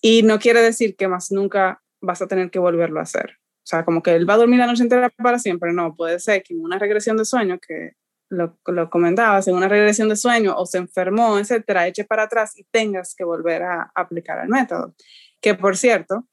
Y 0.00 0.22
no 0.22 0.38
quiere 0.38 0.62
decir 0.62 0.96
que 0.96 1.08
más 1.08 1.30
nunca 1.32 1.82
vas 2.00 2.22
a 2.22 2.28
tener 2.28 2.50
que 2.50 2.58
volverlo 2.58 3.00
a 3.00 3.02
hacer. 3.02 3.38
O 3.62 3.66
sea, 3.70 3.84
como 3.84 4.02
que 4.02 4.14
él 4.14 4.28
va 4.28 4.34
a 4.34 4.38
dormir 4.38 4.58
la 4.58 4.66
noche 4.66 4.82
entera 4.82 5.10
para 5.10 5.38
siempre, 5.38 5.72
no, 5.72 5.94
puede 5.94 6.18
ser 6.18 6.42
que 6.42 6.54
en 6.54 6.62
una 6.62 6.78
regresión 6.78 7.16
de 7.16 7.24
sueño, 7.24 7.58
que 7.58 7.92
lo, 8.30 8.58
lo 8.66 8.88
comentabas, 8.88 9.46
en 9.48 9.56
una 9.56 9.68
regresión 9.68 10.08
de 10.08 10.16
sueño 10.16 10.54
o 10.56 10.64
se 10.64 10.78
enfermó, 10.78 11.38
etcétera, 11.38 11.86
eche 11.86 12.04
para 12.04 12.22
atrás 12.22 12.56
y 12.56 12.64
tengas 12.70 13.14
que 13.14 13.24
volver 13.24 13.62
a 13.62 13.90
aplicar 13.94 14.42
el 14.42 14.48
método. 14.48 14.94
Que 15.40 15.54
por 15.54 15.76
cierto, 15.76 16.26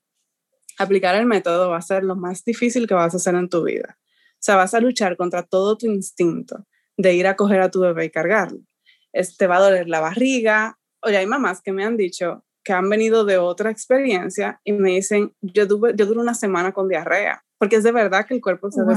aplicar 0.77 1.15
el 1.15 1.25
método 1.25 1.69
va 1.69 1.77
a 1.77 1.81
ser 1.81 2.03
lo 2.03 2.15
más 2.15 2.45
difícil 2.45 2.87
que 2.87 2.93
vas 2.93 3.13
a 3.13 3.17
hacer 3.17 3.35
en 3.35 3.49
tu 3.49 3.63
vida. 3.63 3.97
O 4.33 4.39
sea, 4.39 4.55
vas 4.55 4.73
a 4.73 4.79
luchar 4.79 5.17
contra 5.17 5.43
todo 5.43 5.77
tu 5.77 5.87
instinto 5.87 6.65
de 6.95 7.13
ir 7.15 7.27
a 7.27 7.35
coger 7.35 7.61
a 7.61 7.71
tu 7.71 7.81
bebé 7.81 8.05
y 8.05 8.11
cargarlo. 8.11 8.59
te 9.37 9.47
va 9.47 9.57
a 9.57 9.61
doler 9.61 9.89
la 9.89 9.99
barriga. 9.99 10.77
Oye, 11.01 11.17
hay 11.17 11.25
mamás 11.25 11.61
que 11.61 11.71
me 11.71 11.83
han 11.83 11.97
dicho 11.97 12.43
que 12.63 12.73
han 12.73 12.89
venido 12.89 13.23
de 13.23 13.37
otra 13.37 13.71
experiencia 13.71 14.59
y 14.63 14.73
me 14.73 14.91
dicen, 14.91 15.33
yo, 15.41 15.67
tuve, 15.67 15.93
yo 15.95 16.05
duro 16.05 16.19
una 16.19 16.33
semana 16.33 16.73
con 16.73 16.89
diarrea, 16.89 17.43
porque 17.57 17.77
es 17.77 17.83
de 17.83 17.93
verdad 17.93 18.25
que 18.27 18.33
el 18.33 18.41
cuerpo 18.41 18.69
se 18.69 18.83
wow. 18.83 18.93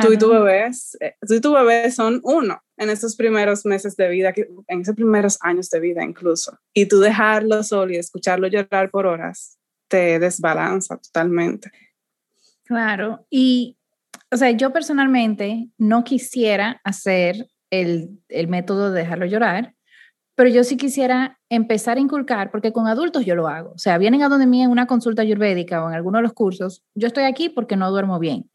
Tú 0.00 0.12
y 0.12 0.18
tu 0.18 0.28
bebé, 0.28 0.70
eh, 1.00 1.14
tú 1.26 1.34
y 1.34 1.40
tu 1.40 1.52
bebé 1.52 1.90
son 1.90 2.20
uno 2.24 2.62
en 2.76 2.90
esos 2.90 3.16
primeros 3.16 3.64
meses 3.64 3.96
de 3.96 4.08
vida, 4.08 4.32
en 4.68 4.80
esos 4.80 4.94
primeros 4.94 5.38
años 5.40 5.70
de 5.70 5.80
vida 5.80 6.04
incluso. 6.04 6.58
Y 6.74 6.86
tú 6.86 7.00
dejarlo 7.00 7.62
solo 7.62 7.92
y 7.92 7.96
escucharlo 7.96 8.48
llorar 8.48 8.90
por 8.90 9.06
horas 9.06 9.58
te 9.88 10.18
desbalanza 10.18 10.96
totalmente. 10.98 11.70
Claro, 12.64 13.26
y 13.28 13.76
o 14.32 14.36
sea, 14.36 14.50
yo 14.50 14.72
personalmente 14.72 15.68
no 15.76 16.04
quisiera 16.04 16.80
hacer 16.84 17.48
el, 17.70 18.18
el 18.28 18.48
método 18.48 18.90
de 18.90 19.00
dejarlo 19.00 19.26
llorar, 19.26 19.74
pero 20.34 20.48
yo 20.48 20.64
sí 20.64 20.78
quisiera 20.78 21.38
empezar 21.50 21.98
a 21.98 22.00
inculcar, 22.00 22.50
porque 22.50 22.72
con 22.72 22.86
adultos 22.86 23.26
yo 23.26 23.34
lo 23.34 23.46
hago. 23.46 23.72
O 23.72 23.78
sea, 23.78 23.98
vienen 23.98 24.22
a 24.22 24.30
donde 24.30 24.46
mí 24.46 24.62
en 24.62 24.70
una 24.70 24.86
consulta 24.86 25.20
ayurvédica 25.20 25.84
o 25.84 25.88
en 25.88 25.94
alguno 25.94 26.18
de 26.18 26.22
los 26.22 26.32
cursos, 26.32 26.82
yo 26.94 27.06
estoy 27.06 27.24
aquí 27.24 27.50
porque 27.50 27.76
no 27.76 27.90
duermo 27.90 28.18
bien. 28.18 28.48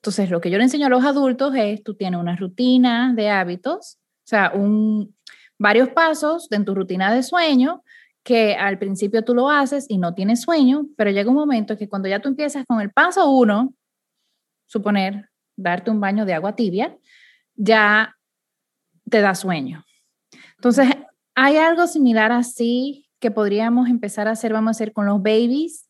Entonces, 0.00 0.30
lo 0.30 0.40
que 0.40 0.50
yo 0.50 0.56
le 0.56 0.64
enseño 0.64 0.86
a 0.86 0.90
los 0.90 1.04
adultos 1.04 1.54
es, 1.54 1.82
tú 1.82 1.94
tienes 1.94 2.18
una 2.18 2.34
rutina 2.34 3.12
de 3.14 3.28
hábitos, 3.28 3.98
o 4.00 4.26
sea, 4.26 4.50
un, 4.54 5.14
varios 5.58 5.90
pasos 5.90 6.50
en 6.50 6.64
tu 6.64 6.74
rutina 6.74 7.12
de 7.12 7.22
sueño 7.22 7.82
que 8.22 8.54
al 8.54 8.78
principio 8.78 9.22
tú 9.22 9.34
lo 9.34 9.50
haces 9.50 9.84
y 9.88 9.98
no 9.98 10.14
tienes 10.14 10.40
sueño, 10.40 10.86
pero 10.96 11.10
llega 11.10 11.28
un 11.28 11.36
momento 11.36 11.76
que 11.76 11.88
cuando 11.88 12.08
ya 12.08 12.20
tú 12.20 12.28
empiezas 12.28 12.64
con 12.66 12.80
el 12.80 12.90
paso 12.90 13.30
uno, 13.30 13.74
suponer, 14.66 15.28
darte 15.54 15.90
un 15.90 16.00
baño 16.00 16.24
de 16.24 16.32
agua 16.32 16.56
tibia, 16.56 16.96
ya 17.54 18.16
te 19.10 19.20
da 19.20 19.34
sueño. 19.34 19.84
Entonces, 20.56 20.88
hay 21.34 21.58
algo 21.58 21.86
similar 21.86 22.32
así 22.32 23.06
que 23.18 23.30
podríamos 23.30 23.90
empezar 23.90 24.28
a 24.28 24.32
hacer, 24.32 24.54
vamos 24.54 24.68
a 24.68 24.70
hacer 24.72 24.94
con 24.94 25.04
los 25.04 25.22
babies 25.22 25.86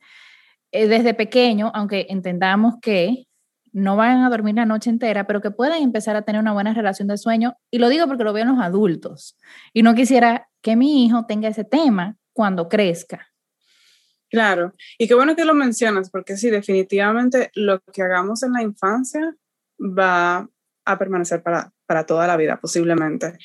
eh, 0.72 0.88
desde 0.88 1.14
pequeño, 1.14 1.70
aunque 1.74 2.06
entendamos 2.08 2.74
que 2.82 3.28
no 3.72 3.96
van 3.96 4.22
a 4.22 4.30
dormir 4.30 4.54
la 4.54 4.66
noche 4.66 4.90
entera, 4.90 5.26
pero 5.26 5.40
que 5.40 5.50
puedan 5.50 5.82
empezar 5.82 6.16
a 6.16 6.22
tener 6.22 6.40
una 6.40 6.52
buena 6.52 6.74
relación 6.74 7.08
de 7.08 7.18
sueño. 7.18 7.56
Y 7.70 7.78
lo 7.78 7.88
digo 7.88 8.06
porque 8.06 8.24
lo 8.24 8.32
veo 8.32 8.42
en 8.42 8.50
los 8.50 8.60
adultos. 8.60 9.38
Y 9.72 9.82
no 9.82 9.94
quisiera 9.94 10.48
que 10.62 10.76
mi 10.76 11.04
hijo 11.04 11.26
tenga 11.26 11.48
ese 11.48 11.64
tema 11.64 12.16
cuando 12.32 12.68
crezca. 12.68 13.28
Claro, 14.30 14.74
y 14.96 15.08
qué 15.08 15.14
bueno 15.14 15.34
que 15.34 15.44
lo 15.44 15.54
mencionas, 15.54 16.08
porque 16.08 16.36
sí, 16.36 16.50
definitivamente 16.50 17.50
lo 17.54 17.80
que 17.92 18.02
hagamos 18.02 18.44
en 18.44 18.52
la 18.52 18.62
infancia 18.62 19.34
va 19.80 20.48
a 20.84 20.98
permanecer 20.98 21.42
para, 21.42 21.72
para 21.90 22.06
toda 22.06 22.28
la 22.28 22.36
vida, 22.36 22.56
posiblemente, 22.60 23.36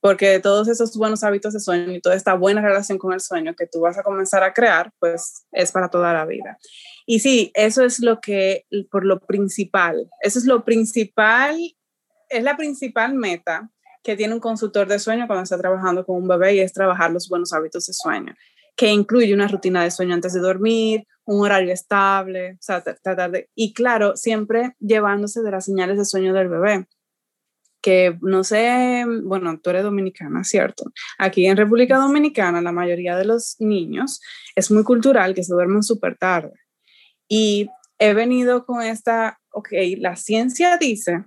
porque 0.00 0.40
todos 0.40 0.68
esos 0.68 0.96
buenos 0.96 1.22
hábitos 1.22 1.52
de 1.52 1.60
sueño 1.60 1.92
y 1.92 2.00
toda 2.00 2.14
esta 2.14 2.32
buena 2.32 2.62
relación 2.62 2.96
con 2.96 3.12
el 3.12 3.20
sueño 3.20 3.54
que 3.54 3.66
tú 3.66 3.80
vas 3.80 3.98
a 3.98 4.02
comenzar 4.02 4.42
a 4.42 4.54
crear, 4.54 4.90
pues 4.98 5.44
es 5.52 5.70
para 5.70 5.90
toda 5.90 6.14
la 6.14 6.24
vida. 6.24 6.56
Y 7.04 7.20
sí, 7.20 7.50
eso 7.52 7.84
es 7.84 8.00
lo 8.00 8.18
que, 8.22 8.64
por 8.90 9.04
lo 9.04 9.20
principal, 9.20 10.08
eso 10.22 10.38
es 10.38 10.46
lo 10.46 10.64
principal, 10.64 11.58
es 12.30 12.42
la 12.42 12.56
principal 12.56 13.12
meta 13.12 13.70
que 14.02 14.16
tiene 14.16 14.32
un 14.32 14.40
consultor 14.40 14.88
de 14.88 14.98
sueño 14.98 15.26
cuando 15.26 15.42
está 15.42 15.58
trabajando 15.58 16.06
con 16.06 16.16
un 16.16 16.26
bebé 16.26 16.54
y 16.54 16.60
es 16.60 16.72
trabajar 16.72 17.10
los 17.10 17.28
buenos 17.28 17.52
hábitos 17.52 17.84
de 17.84 17.92
sueño, 17.92 18.34
que 18.76 18.86
incluye 18.86 19.34
una 19.34 19.46
rutina 19.46 19.84
de 19.84 19.90
sueño 19.90 20.14
antes 20.14 20.32
de 20.32 20.40
dormir, 20.40 21.06
un 21.26 21.42
horario 21.42 21.70
estable, 21.70 22.52
o 22.52 22.62
sea, 22.62 22.82
tratar 22.82 23.30
de, 23.30 23.50
y 23.54 23.74
claro, 23.74 24.16
siempre 24.16 24.74
llevándose 24.78 25.42
de 25.42 25.50
las 25.50 25.66
señales 25.66 25.98
de 25.98 26.06
sueño 26.06 26.32
del 26.32 26.48
bebé 26.48 26.86
que 27.80 28.16
no 28.20 28.44
sé, 28.44 29.04
bueno, 29.22 29.58
tú 29.60 29.70
eres 29.70 29.84
dominicana, 29.84 30.44
¿cierto? 30.44 30.84
Aquí 31.18 31.46
en 31.46 31.56
República 31.56 31.96
Dominicana 31.96 32.60
la 32.60 32.72
mayoría 32.72 33.16
de 33.16 33.24
los 33.24 33.56
niños 33.58 34.20
es 34.54 34.70
muy 34.70 34.84
cultural 34.84 35.34
que 35.34 35.44
se 35.44 35.54
duermen 35.54 35.82
súper 35.82 36.16
tarde. 36.16 36.52
Y 37.28 37.68
he 37.98 38.12
venido 38.14 38.66
con 38.66 38.82
esta, 38.82 39.38
ok, 39.52 39.68
la 39.98 40.16
ciencia 40.16 40.76
dice 40.76 41.24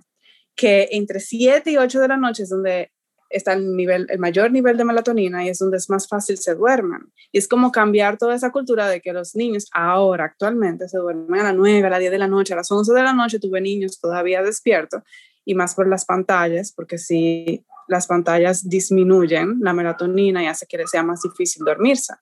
que 0.54 0.88
entre 0.92 1.20
7 1.20 1.70
y 1.70 1.76
8 1.76 2.00
de 2.00 2.08
la 2.08 2.16
noche 2.16 2.44
es 2.44 2.50
donde 2.50 2.90
está 3.30 3.54
el, 3.54 3.74
nivel, 3.74 4.06
el 4.10 4.20
mayor 4.20 4.52
nivel 4.52 4.76
de 4.76 4.84
melatonina 4.84 5.44
y 5.44 5.48
es 5.48 5.58
donde 5.58 5.78
es 5.78 5.90
más 5.90 6.06
fácil 6.06 6.38
se 6.38 6.54
duermen. 6.54 7.12
Y 7.32 7.38
es 7.38 7.48
como 7.48 7.72
cambiar 7.72 8.16
toda 8.16 8.36
esa 8.36 8.52
cultura 8.52 8.88
de 8.88 9.00
que 9.00 9.12
los 9.12 9.34
niños 9.34 9.68
ahora, 9.72 10.26
actualmente, 10.26 10.88
se 10.88 10.98
duermen 10.98 11.40
a 11.40 11.44
las 11.44 11.54
9, 11.56 11.84
a 11.84 11.90
las 11.90 11.98
10 11.98 12.12
de 12.12 12.18
la 12.18 12.28
noche, 12.28 12.52
a 12.52 12.56
las 12.56 12.70
11 12.70 12.92
de 12.92 13.02
la 13.02 13.12
noche, 13.12 13.40
tuve 13.40 13.60
niños 13.60 13.98
todavía 13.98 14.42
despiertos 14.42 15.02
y 15.44 15.54
más 15.54 15.74
por 15.74 15.88
las 15.88 16.04
pantallas, 16.04 16.72
porque 16.72 16.98
si 16.98 17.64
las 17.88 18.06
pantallas 18.06 18.68
disminuyen 18.68 19.58
la 19.60 19.72
melatonina 19.72 20.42
y 20.42 20.46
hace 20.46 20.66
que 20.66 20.86
sea 20.86 21.02
más 21.02 21.22
difícil 21.22 21.64
dormirse. 21.64 22.14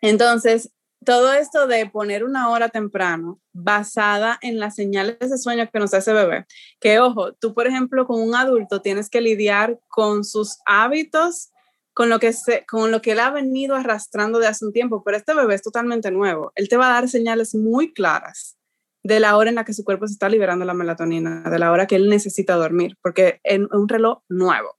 Entonces, 0.00 0.70
todo 1.04 1.32
esto 1.32 1.66
de 1.66 1.86
poner 1.86 2.24
una 2.24 2.50
hora 2.50 2.68
temprano 2.68 3.40
basada 3.52 4.38
en 4.40 4.60
las 4.60 4.76
señales 4.76 5.18
de 5.18 5.38
sueño 5.38 5.68
que 5.72 5.78
nos 5.78 5.94
hace 5.94 6.12
bebé, 6.12 6.46
que 6.80 7.00
ojo, 7.00 7.32
tú 7.32 7.54
por 7.54 7.66
ejemplo 7.66 8.06
con 8.06 8.20
un 8.20 8.34
adulto 8.34 8.80
tienes 8.80 9.10
que 9.10 9.20
lidiar 9.20 9.80
con 9.88 10.24
sus 10.24 10.58
hábitos, 10.64 11.50
con 11.92 12.08
lo 12.08 12.20
que, 12.20 12.32
se, 12.32 12.64
con 12.66 12.90
lo 12.90 13.02
que 13.02 13.12
él 13.12 13.20
ha 13.20 13.30
venido 13.30 13.74
arrastrando 13.74 14.38
de 14.38 14.46
hace 14.46 14.64
un 14.64 14.72
tiempo, 14.72 15.02
pero 15.04 15.16
este 15.16 15.34
bebé 15.34 15.56
es 15.56 15.62
totalmente 15.62 16.10
nuevo, 16.10 16.52
él 16.54 16.68
te 16.68 16.76
va 16.76 16.86
a 16.86 17.00
dar 17.00 17.08
señales 17.08 17.54
muy 17.54 17.92
claras 17.92 18.56
de 19.02 19.20
la 19.20 19.36
hora 19.36 19.50
en 19.50 19.56
la 19.56 19.64
que 19.64 19.74
su 19.74 19.84
cuerpo 19.84 20.06
se 20.06 20.12
está 20.12 20.28
liberando 20.28 20.64
la 20.64 20.74
melatonina, 20.74 21.42
de 21.42 21.58
la 21.58 21.72
hora 21.72 21.86
que 21.86 21.96
él 21.96 22.08
necesita 22.08 22.54
dormir, 22.54 22.96
porque 23.02 23.40
es 23.42 23.60
un 23.70 23.88
reloj 23.88 24.22
nuevo 24.28 24.76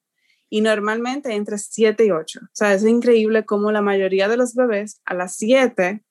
y 0.54 0.62
normalmente 0.62 1.34
entre 1.34 1.58
7 1.58 2.06
y 2.06 2.12
8. 2.12 2.40
O 2.44 2.48
sea, 2.52 2.76
es 2.76 2.84
increíble 2.86 3.44
cómo 3.44 3.72
la 3.72 3.82
mayoría 3.82 4.28
de 4.28 4.38
los 4.38 4.54
bebés 4.54 5.02
a 5.04 5.16
las 5.16 5.36
7 5.38 6.04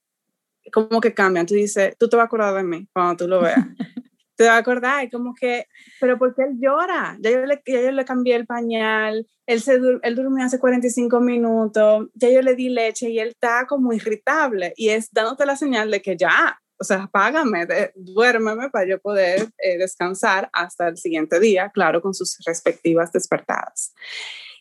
como 0.73 1.01
que 1.01 1.15
cambian. 1.15 1.47
Tú 1.47 1.55
dices, 1.55 1.97
tú 1.97 2.09
te 2.09 2.17
vas 2.17 2.25
a 2.25 2.27
acordar 2.27 2.55
de 2.57 2.65
mí 2.65 2.89
cuando 2.93 3.17
tú 3.17 3.29
lo 3.29 3.41
veas. 3.41 3.59
te 4.37 4.45
vas 4.45 4.55
a 4.55 4.57
acordar, 4.57 5.09
como 5.13 5.33
que, 5.35 5.67
pero 6.01 6.19
¿por 6.19 6.35
qué 6.35 6.43
él 6.43 6.59
llora? 6.61 7.17
Ya 7.21 7.31
yo 7.31 7.47
le, 7.47 7.63
ya 7.65 7.83
yo 7.83 7.93
le 7.93 8.05
cambié 8.05 8.35
el 8.35 8.47
pañal, 8.47 9.29
él, 9.47 9.61
se, 9.61 9.79
él 10.03 10.15
durmió 10.17 10.45
hace 10.45 10.59
45 10.59 11.21
minutos, 11.21 12.09
ya 12.15 12.31
yo 12.31 12.43
le 12.43 12.57
di 12.57 12.69
leche 12.69 13.11
y 13.11 13.21
él 13.21 13.29
está 13.29 13.67
como 13.69 13.93
irritable 13.93 14.73
y 14.77 14.89
es 14.89 15.13
dándote 15.13 15.47
la 15.47 15.57
señal 15.57 15.91
de 15.91 16.03
que 16.03 16.17
ya, 16.17 16.61
o 16.83 16.85
sea, 16.85 17.05
apágame, 17.05 17.65
duérmeme 17.95 18.69
para 18.71 18.89
yo 18.89 19.01
poder 19.01 19.49
eh, 19.59 19.79
descansar 19.79 20.51
hasta 20.53 20.89
el 20.89 20.97
siguiente 20.97 21.39
día, 21.39 21.71
claro, 21.73 22.03
con 22.03 22.13
sus 22.13 22.39
respectivas 22.45 23.13
despertadas. 23.13 23.95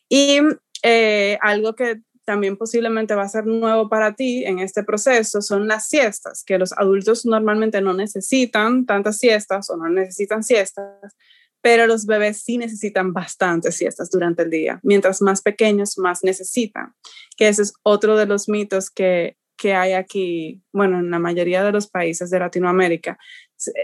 Y 0.07 0.37
eh, 0.83 1.39
algo 1.41 1.73
que 1.73 2.03
también 2.23 2.57
posiblemente 2.57 3.15
va 3.15 3.23
a 3.23 3.27
ser 3.27 3.47
nuevo 3.47 3.89
para 3.89 4.13
ti 4.13 4.45
en 4.45 4.59
este 4.59 4.83
proceso 4.83 5.41
son 5.41 5.67
las 5.67 5.87
siestas, 5.87 6.43
que 6.45 6.59
los 6.59 6.73
adultos 6.73 7.25
normalmente 7.25 7.81
no 7.81 7.95
necesitan 7.95 8.85
tantas 8.85 9.17
siestas 9.17 9.71
o 9.71 9.77
no 9.77 9.89
necesitan 9.89 10.43
siestas, 10.43 11.17
pero 11.59 11.87
los 11.87 12.05
bebés 12.05 12.43
sí 12.43 12.59
necesitan 12.59 13.13
bastantes 13.13 13.77
siestas 13.77 14.11
durante 14.11 14.43
el 14.43 14.51
día. 14.51 14.79
Mientras 14.83 15.23
más 15.23 15.41
pequeños, 15.41 15.97
más 15.97 16.23
necesitan, 16.23 16.93
que 17.35 17.47
ese 17.47 17.63
es 17.63 17.73
otro 17.81 18.15
de 18.15 18.27
los 18.27 18.47
mitos 18.47 18.91
que, 18.91 19.37
que 19.61 19.75
hay 19.75 19.93
aquí, 19.93 20.59
bueno, 20.73 20.97
en 20.97 21.11
la 21.11 21.19
mayoría 21.19 21.63
de 21.63 21.71
los 21.71 21.85
países 21.85 22.31
de 22.31 22.39
Latinoamérica, 22.39 23.19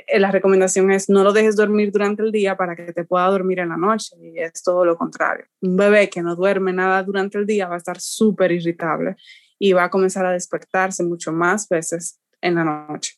eh, 0.08 0.20
la 0.20 0.32
recomendación 0.32 0.90
es 0.90 1.08
no 1.08 1.24
lo 1.24 1.32
dejes 1.32 1.56
dormir 1.56 1.92
durante 1.92 2.24
el 2.24 2.32
día 2.32 2.58
para 2.58 2.76
que 2.76 2.94
te 2.94 3.04
pueda 3.04 3.28
dormir 3.28 3.60
en 3.60 3.70
la 3.70 3.78
noche 3.78 4.16
y 4.20 4.40
es 4.40 4.64
todo 4.64 4.84
lo 4.86 4.98
contrario. 4.98 5.46
Un 5.62 5.78
bebé 5.78 6.10
que 6.10 6.24
no 6.24 6.36
duerme 6.36 6.74
nada 6.74 7.04
durante 7.04 7.38
el 7.38 7.46
día 7.46 7.68
va 7.68 7.76
a 7.76 7.78
estar 7.78 8.00
súper 8.00 8.52
irritable 8.52 9.18
y 9.60 9.74
va 9.74 9.84
a 9.84 9.92
comenzar 9.92 10.26
a 10.26 10.32
despertarse 10.32 11.04
mucho 11.04 11.32
más 11.32 11.70
veces 11.70 12.20
en 12.42 12.56
la 12.56 12.64
noche. 12.64 13.14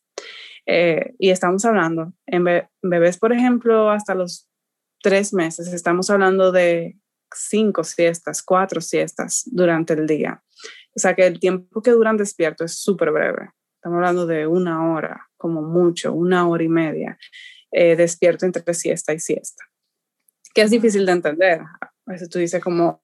Eh, 0.65 1.15
y 1.17 1.29
estamos 1.29 1.63
hablando, 1.63 2.11
en 2.25 2.43
bebés, 2.81 3.17
por 3.17 3.31
ejemplo, 3.31 3.89
hasta 3.89 4.15
los 4.15 4.49
tres 5.01 5.33
meses, 5.33 5.71
estamos 5.71 6.09
hablando 6.09 6.51
de 6.51 6.97
cinco 7.33 7.85
siestas, 7.85 8.43
cuatro 8.43 8.81
siestas 8.81 9.43
durante 9.45 9.93
el 9.93 10.07
día. 10.07 10.43
O 10.99 11.01
sea 11.01 11.15
que 11.15 11.25
el 11.25 11.39
tiempo 11.39 11.81
que 11.81 11.91
duran 11.91 12.17
despierto 12.17 12.65
es 12.65 12.75
súper 12.75 13.11
breve. 13.11 13.51
Estamos 13.75 13.95
hablando 13.95 14.27
de 14.27 14.45
una 14.45 14.91
hora, 14.91 15.29
como 15.37 15.61
mucho, 15.61 16.11
una 16.11 16.45
hora 16.45 16.61
y 16.61 16.67
media, 16.67 17.17
eh, 17.71 17.95
despierto 17.95 18.45
entre 18.45 18.73
siesta 18.73 19.13
y 19.13 19.19
siesta. 19.19 19.63
Que 20.53 20.63
es 20.63 20.71
difícil 20.71 21.05
de 21.05 21.13
entender. 21.13 21.61
A 21.61 22.11
veces 22.11 22.27
tú 22.27 22.37
dices 22.37 22.61
como, 22.61 23.01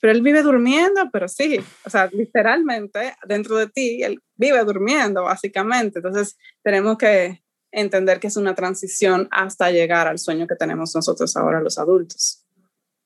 pero 0.00 0.12
él 0.12 0.22
vive 0.22 0.42
durmiendo, 0.42 1.08
pero 1.12 1.28
sí, 1.28 1.60
o 1.84 1.88
sea, 1.88 2.10
literalmente 2.12 3.14
dentro 3.28 3.56
de 3.58 3.68
ti, 3.68 4.02
él 4.02 4.20
vive 4.34 4.64
durmiendo, 4.64 5.22
básicamente. 5.22 6.00
Entonces, 6.00 6.36
tenemos 6.64 6.98
que 6.98 7.44
entender 7.70 8.18
que 8.18 8.26
es 8.26 8.36
una 8.36 8.56
transición 8.56 9.28
hasta 9.30 9.70
llegar 9.70 10.08
al 10.08 10.18
sueño 10.18 10.48
que 10.48 10.56
tenemos 10.56 10.96
nosotros 10.96 11.36
ahora 11.36 11.60
los 11.60 11.78
adultos. 11.78 12.44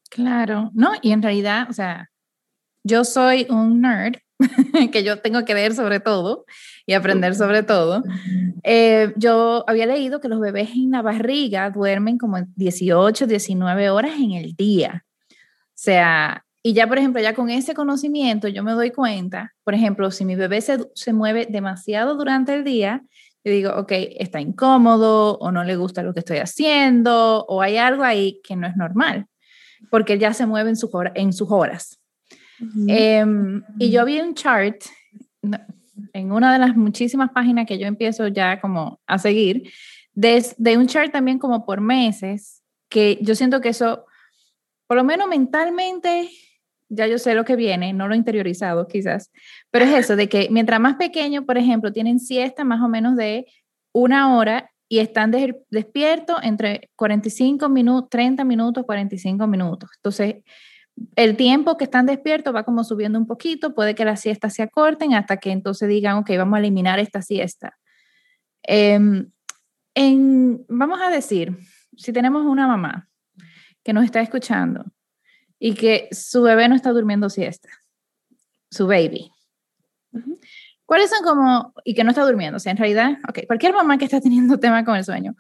Claro, 0.08 0.70
no, 0.72 0.92
y 1.02 1.12
en 1.12 1.20
realidad, 1.20 1.66
o 1.68 1.74
sea, 1.74 2.10
yo 2.84 3.04
soy 3.04 3.46
un 3.50 3.80
nerd, 3.80 4.16
que 4.92 5.04
yo 5.04 5.18
tengo 5.20 5.44
que 5.44 5.54
ver 5.54 5.74
sobre 5.74 6.00
todo 6.00 6.44
y 6.86 6.94
aprender 6.94 7.34
sobre 7.34 7.62
todo. 7.62 8.02
Eh, 8.62 9.12
yo 9.16 9.64
había 9.66 9.86
leído 9.86 10.20
que 10.20 10.28
los 10.28 10.40
bebés 10.40 10.70
en 10.70 10.90
la 10.90 11.02
barriga 11.02 11.70
duermen 11.70 12.18
como 12.18 12.38
18, 12.56 13.26
19 13.26 13.90
horas 13.90 14.12
en 14.18 14.32
el 14.32 14.54
día. 14.54 15.04
O 15.30 15.82
sea, 15.82 16.44
y 16.62 16.74
ya, 16.74 16.86
por 16.86 16.98
ejemplo, 16.98 17.22
ya 17.22 17.34
con 17.34 17.48
ese 17.48 17.74
conocimiento 17.74 18.48
yo 18.48 18.62
me 18.62 18.72
doy 18.72 18.90
cuenta, 18.90 19.54
por 19.64 19.74
ejemplo, 19.74 20.10
si 20.10 20.24
mi 20.24 20.36
bebé 20.36 20.60
se, 20.60 20.78
se 20.94 21.12
mueve 21.12 21.46
demasiado 21.48 22.16
durante 22.16 22.54
el 22.54 22.64
día, 22.64 23.02
yo 23.44 23.52
digo, 23.52 23.70
ok, 23.76 23.92
está 24.18 24.40
incómodo 24.40 25.38
o 25.38 25.50
no 25.52 25.64
le 25.64 25.76
gusta 25.76 26.02
lo 26.02 26.12
que 26.12 26.20
estoy 26.20 26.38
haciendo 26.38 27.46
o 27.48 27.62
hay 27.62 27.78
algo 27.78 28.02
ahí 28.02 28.40
que 28.44 28.56
no 28.56 28.66
es 28.66 28.76
normal, 28.76 29.26
porque 29.90 30.18
ya 30.18 30.34
se 30.34 30.44
mueve 30.44 30.70
en, 30.70 30.76
su, 30.76 30.90
en 31.14 31.32
sus 31.32 31.50
horas. 31.50 31.99
Em, 32.88 33.62
y 33.78 33.90
yo 33.90 34.04
vi 34.04 34.20
un 34.20 34.34
chart 34.34 34.82
en 36.12 36.32
una 36.32 36.52
de 36.52 36.58
las 36.58 36.76
muchísimas 36.76 37.30
páginas 37.30 37.66
que 37.66 37.78
yo 37.78 37.86
empiezo 37.86 38.28
ya 38.28 38.60
como 38.60 39.00
a 39.06 39.18
seguir, 39.18 39.70
de, 40.12 40.44
de 40.56 40.76
un 40.76 40.86
chart 40.86 41.12
también 41.12 41.38
como 41.38 41.64
por 41.64 41.80
meses, 41.80 42.62
que 42.88 43.18
yo 43.22 43.34
siento 43.34 43.60
que 43.60 43.70
eso, 43.70 44.04
por 44.86 44.96
lo 44.96 45.04
menos 45.04 45.28
mentalmente, 45.28 46.30
ya 46.88 47.06
yo 47.06 47.18
sé 47.18 47.34
lo 47.34 47.44
que 47.44 47.56
viene, 47.56 47.92
no 47.92 48.08
lo 48.08 48.14
interiorizado 48.14 48.88
quizás, 48.88 49.30
pero 49.70 49.84
es 49.84 49.94
eso, 49.94 50.16
de 50.16 50.28
que 50.28 50.48
mientras 50.50 50.80
más 50.80 50.96
pequeño, 50.96 51.46
por 51.46 51.56
ejemplo, 51.56 51.92
tienen 51.92 52.18
siesta 52.18 52.64
más 52.64 52.82
o 52.82 52.88
menos 52.88 53.16
de 53.16 53.46
una 53.92 54.36
hora 54.36 54.70
y 54.88 54.98
están 54.98 55.30
despiertos 55.70 56.38
entre 56.42 56.90
45 56.96 57.68
minutos, 57.68 58.10
30 58.10 58.42
minutos, 58.42 58.84
45 58.84 59.46
minutos. 59.46 59.88
Entonces, 59.98 60.36
el 61.16 61.36
tiempo 61.36 61.76
que 61.76 61.84
están 61.84 62.06
despiertos 62.06 62.54
va 62.54 62.64
como 62.64 62.84
subiendo 62.84 63.18
un 63.18 63.26
poquito, 63.26 63.74
puede 63.74 63.94
que 63.94 64.04
las 64.04 64.20
siestas 64.20 64.54
se 64.54 64.62
acorten 64.62 65.14
hasta 65.14 65.38
que 65.38 65.50
entonces 65.50 65.88
digan, 65.88 66.16
ok, 66.18 66.30
vamos 66.36 66.56
a 66.56 66.60
eliminar 66.60 66.98
esta 66.98 67.22
siesta. 67.22 67.78
Em, 68.62 69.30
en, 69.94 70.64
vamos 70.68 71.00
a 71.00 71.10
decir, 71.10 71.56
si 71.96 72.12
tenemos 72.12 72.44
una 72.44 72.66
mamá 72.66 73.08
que 73.82 73.92
nos 73.92 74.04
está 74.04 74.20
escuchando 74.20 74.84
y 75.58 75.74
que 75.74 76.08
su 76.12 76.42
bebé 76.42 76.68
no 76.68 76.74
está 76.74 76.90
durmiendo 76.90 77.30
siesta, 77.30 77.68
su 78.70 78.86
baby. 78.86 79.30
¿Cuáles 80.86 81.10
son 81.10 81.22
como, 81.22 81.72
y 81.84 81.94
que 81.94 82.04
no 82.04 82.10
está 82.10 82.24
durmiendo? 82.24 82.56
O 82.56 82.60
sea, 82.60 82.72
en 82.72 82.78
realidad, 82.78 83.18
ok, 83.28 83.46
cualquier 83.46 83.72
mamá 83.72 83.96
que 83.98 84.04
está 84.04 84.20
teniendo 84.20 84.58
tema 84.60 84.84
con 84.84 84.96
el 84.96 85.04
sueño, 85.04 85.34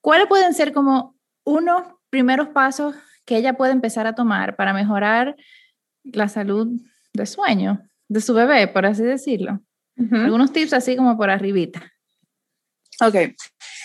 ¿cuáles 0.00 0.26
pueden 0.26 0.54
ser 0.54 0.72
como 0.72 1.16
unos 1.44 1.84
primeros 2.10 2.48
pasos 2.48 2.94
que 3.26 3.36
ella 3.36 3.54
puede 3.54 3.72
empezar 3.72 4.06
a 4.06 4.14
tomar 4.14 4.56
para 4.56 4.72
mejorar 4.72 5.36
la 6.04 6.28
salud 6.28 6.68
de 7.12 7.26
sueño 7.26 7.82
de 8.08 8.20
su 8.20 8.32
bebé, 8.32 8.68
por 8.68 8.86
así 8.86 9.02
decirlo? 9.02 9.60
Algunos 10.12 10.52
tips 10.52 10.72
así 10.74 10.96
como 10.96 11.16
por 11.16 11.30
arribita. 11.30 11.92
Ok, 13.00 13.14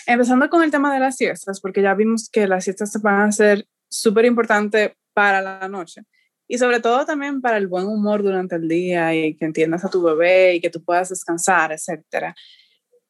empezando 0.06 0.48
con 0.48 0.62
el 0.62 0.70
tema 0.70 0.92
de 0.94 1.00
las 1.00 1.16
siestas, 1.16 1.60
porque 1.60 1.82
ya 1.82 1.94
vimos 1.94 2.28
que 2.30 2.46
las 2.46 2.64
siestas 2.64 3.00
van 3.02 3.28
a 3.28 3.32
ser 3.32 3.66
súper 3.88 4.24
importantes 4.24 4.92
para 5.12 5.42
la 5.42 5.68
noche. 5.68 6.02
Y 6.48 6.58
sobre 6.58 6.80
todo 6.80 7.04
también 7.04 7.40
para 7.40 7.56
el 7.56 7.66
buen 7.66 7.86
humor 7.86 8.22
durante 8.22 8.56
el 8.56 8.68
día 8.68 9.14
y 9.14 9.34
que 9.36 9.44
entiendas 9.44 9.84
a 9.84 9.90
tu 9.90 10.02
bebé 10.02 10.54
y 10.54 10.60
que 10.60 10.70
tú 10.70 10.82
puedas 10.84 11.08
descansar, 11.08 11.72
etc. 11.72 12.34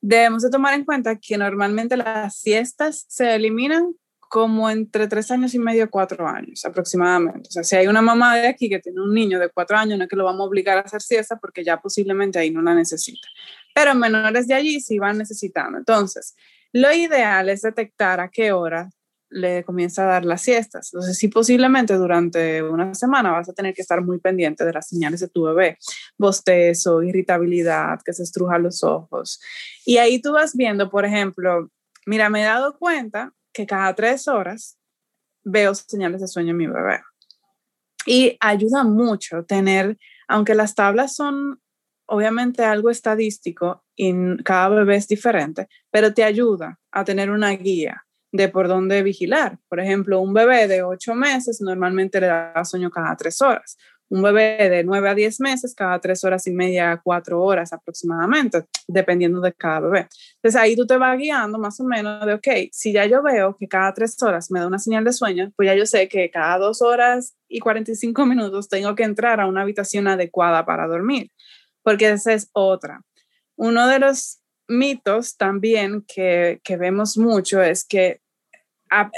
Debemos 0.01 0.43
de 0.43 0.51
tomar 0.51 0.75
en 0.75 0.85
cuenta 0.85 1.17
que 1.17 1.37
normalmente 1.37 1.97
las 1.97 2.37
siestas 2.37 3.05
se 3.09 3.35
eliminan 3.35 3.95
como 4.33 4.71
entre 4.71 5.09
tres 5.09 5.31
años 5.31 5.53
y 5.53 5.59
medio, 5.59 5.91
cuatro 5.91 6.27
años 6.27 6.65
aproximadamente. 6.65 7.51
O 7.51 7.53
sea, 7.53 7.63
si 7.63 7.77
hay 7.77 7.87
una 7.87 8.01
mamá 8.01 8.35
de 8.35 8.47
aquí 8.47 8.71
que 8.71 8.79
tiene 8.79 9.03
un 9.03 9.13
niño 9.13 9.39
de 9.39 9.51
cuatro 9.51 9.77
años, 9.77 9.99
no 9.99 10.05
es 10.05 10.09
que 10.09 10.17
lo 10.17 10.25
vamos 10.25 10.41
a 10.41 10.45
obligar 10.45 10.79
a 10.79 10.81
hacer 10.81 11.03
siesta 11.03 11.37
porque 11.37 11.63
ya 11.63 11.79
posiblemente 11.83 12.39
ahí 12.39 12.51
no 12.51 12.63
la 12.63 12.75
necesita. 12.75 13.29
Pero 13.75 13.95
menores 13.95 14.49
de 14.49 14.55
allí 14.55 14.81
sí 14.81 14.99
van 14.99 15.19
necesitando. 15.19 15.77
Entonces, 15.77 16.35
lo 16.73 16.91
ideal 16.95 17.51
es 17.51 17.61
detectar 17.61 18.21
a 18.21 18.31
qué 18.31 18.53
hora 18.53 18.89
le 19.29 19.65
comienza 19.65 20.05
a 20.05 20.07
dar 20.07 20.25
las 20.25 20.41
siestas. 20.41 20.89
Entonces, 20.95 21.19
sí, 21.19 21.29
posiblemente 21.29 21.93
durante 21.97 22.63
una 22.63 22.95
semana 22.95 23.33
vas 23.33 23.51
a 23.51 23.53
tener 23.53 23.75
que 23.75 23.83
estar 23.83 24.01
muy 24.01 24.19
pendiente 24.19 24.65
de 24.65 24.73
las 24.73 24.89
señales 24.89 25.21
de 25.21 25.29
tu 25.29 25.43
bebé, 25.43 25.77
bostezo, 26.17 27.03
irritabilidad, 27.03 28.01
que 28.03 28.15
se 28.15 28.23
estruja 28.23 28.57
los 28.57 28.83
ojos. 28.83 29.43
Y 29.85 29.99
ahí 29.99 30.23
tú 30.23 30.33
vas 30.33 30.57
viendo, 30.57 30.89
por 30.89 31.05
ejemplo, 31.05 31.69
mira, 32.07 32.31
me 32.31 32.41
he 32.41 32.45
dado 32.45 32.79
cuenta 32.79 33.35
que 33.53 33.67
cada 33.67 33.95
tres 33.95 34.29
horas 34.29 34.79
veo 35.45 35.75
señales 35.75 36.21
de 36.21 36.29
sueño 36.29 36.51
en 36.51 36.57
mi 36.57 36.67
bebé. 36.67 37.01
Y 38.07 38.37
ayuda 38.41 38.85
mucho 38.85 39.45
tener, 39.45 39.99
aunque 40.29 40.55
las 40.55 40.75
tablas 40.75 41.15
son 41.15 41.61
obviamente 42.07 42.65
algo 42.65 42.91
estadístico 42.91 43.85
y 43.97 44.43
cada 44.43 44.69
bebé 44.69 44.97
es 44.97 45.09
diferente, 45.09 45.69
pero 45.91 46.13
te 46.13 46.25
ayuda 46.25 46.79
a 46.91 47.05
tener 47.05 47.31
una 47.31 47.51
guía 47.51 48.05
de 48.33 48.49
por 48.49 48.67
dónde 48.67 49.03
vigilar. 49.03 49.59
Por 49.69 49.81
ejemplo, 49.81 50.21
un 50.21 50.33
bebé 50.33 50.67
de 50.67 50.83
8 50.83 51.15
meses 51.15 51.61
normalmente 51.61 52.21
le 52.21 52.27
da 52.27 52.65
sueño 52.65 52.91
cada 52.91 53.15
3 53.17 53.43
horas. 53.43 53.77
Un 54.13 54.21
bebé 54.21 54.69
de 54.69 54.85
9 54.85 55.09
a 55.09 55.15
10 55.15 55.41
meses 55.41 55.75
cada 55.75 55.99
3 55.99 56.23
horas 56.25 56.47
y 56.47 56.51
media, 56.53 57.01
4 57.03 57.43
horas 57.43 57.73
aproximadamente, 57.73 58.67
dependiendo 58.87 59.41
de 59.41 59.55
cada 59.55 59.81
bebé. 59.81 60.07
Entonces 60.35 60.61
ahí 60.61 60.77
tú 60.77 60.87
te 60.87 60.99
vas 60.99 61.17
guiando 61.17 61.59
más 61.59 61.81
o 61.81 61.85
menos 61.85 62.27
de, 62.27 62.35
ok, 62.35 62.49
si 62.73 62.93
ya 62.93 63.07
yo 63.07 63.23
veo 63.23 63.57
que 63.57 63.67
cada 63.67 63.95
3 63.95 64.23
horas 64.23 64.51
me 64.51 64.61
da 64.61 64.67
una 64.67 64.79
señal 64.79 65.03
de 65.03 65.15
sueño, 65.15 65.51
pues 65.57 65.67
ya 65.67 65.75
yo 65.75 65.87
sé 65.87 66.09
que 66.09 66.31
cada 66.31 66.59
2 66.59 66.83
horas 66.83 67.35
y 67.49 67.61
45 67.61 68.27
minutos 68.27 68.69
tengo 68.69 68.95
que 68.95 69.05
entrar 69.05 69.41
a 69.41 69.47
una 69.47 69.63
habitación 69.63 70.07
adecuada 70.07 70.67
para 70.67 70.87
dormir, 70.87 71.31
porque 71.83 72.11
esa 72.11 72.35
es 72.35 72.51
otra. 72.53 73.01
Uno 73.57 73.89
de 73.89 73.99
los 73.99 74.43
mitos 74.69 75.39
también 75.39 76.05
que, 76.07 76.61
que 76.63 76.77
vemos 76.77 77.17
mucho 77.17 77.63
es 77.63 77.87
que 77.87 78.21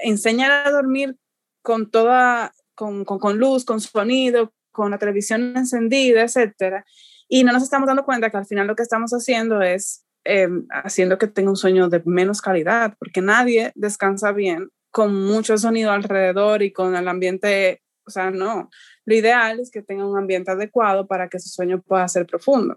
enseñar 0.05 0.53
a 0.53 0.71
dormir 0.71 1.17
con 1.63 1.91
toda, 1.91 2.53
con, 2.77 3.05
con, 3.05 3.39
luz, 3.39 3.65
con 3.65 3.81
sonido, 3.81 4.53
con 4.75 4.91
la 4.91 4.99
televisión 4.99 5.57
encendida, 5.57 6.23
etcétera. 6.23 6.85
Y 7.29 7.45
no 7.45 7.53
nos 7.53 7.63
estamos 7.63 7.87
dando 7.87 8.05
cuenta 8.05 8.29
que 8.29 8.37
al 8.37 8.45
final 8.45 8.67
lo 8.67 8.77
que 8.77 8.83
estamos 8.83 9.13
haciendo 9.13 9.63
es 9.63 10.05
em, 10.25 10.67
haciendo 10.71 11.17
que 11.17 11.29
tenga 11.29 11.49
un 11.51 11.57
sueño 11.57 11.89
de 11.89 12.03
menos 12.05 12.43
calidad, 12.43 12.95
porque 12.99 13.23
nadie 13.23 13.73
descansa 13.75 14.33
bien 14.33 14.69
con 14.91 15.15
mucho 15.15 15.57
sonido 15.57 15.91
alrededor 15.91 16.63
y 16.63 16.73
con 16.73 16.95
el 16.95 17.09
ambiente, 17.09 17.83
o 18.07 18.11
sea, 18.11 18.31
no. 18.31 18.69
Lo 19.07 19.15
ideal 19.15 19.61
es 19.61 19.71
que 19.71 19.83
tenga 19.83 20.07
un 20.07 20.19
ambiente 20.19 20.51
adecuado 20.51 21.07
para 21.07 21.29
que 21.29 21.39
su 21.39 21.49
sueño 21.49 21.81
pueda 21.81 22.07
ser 22.09 22.27
profundo. 22.27 22.77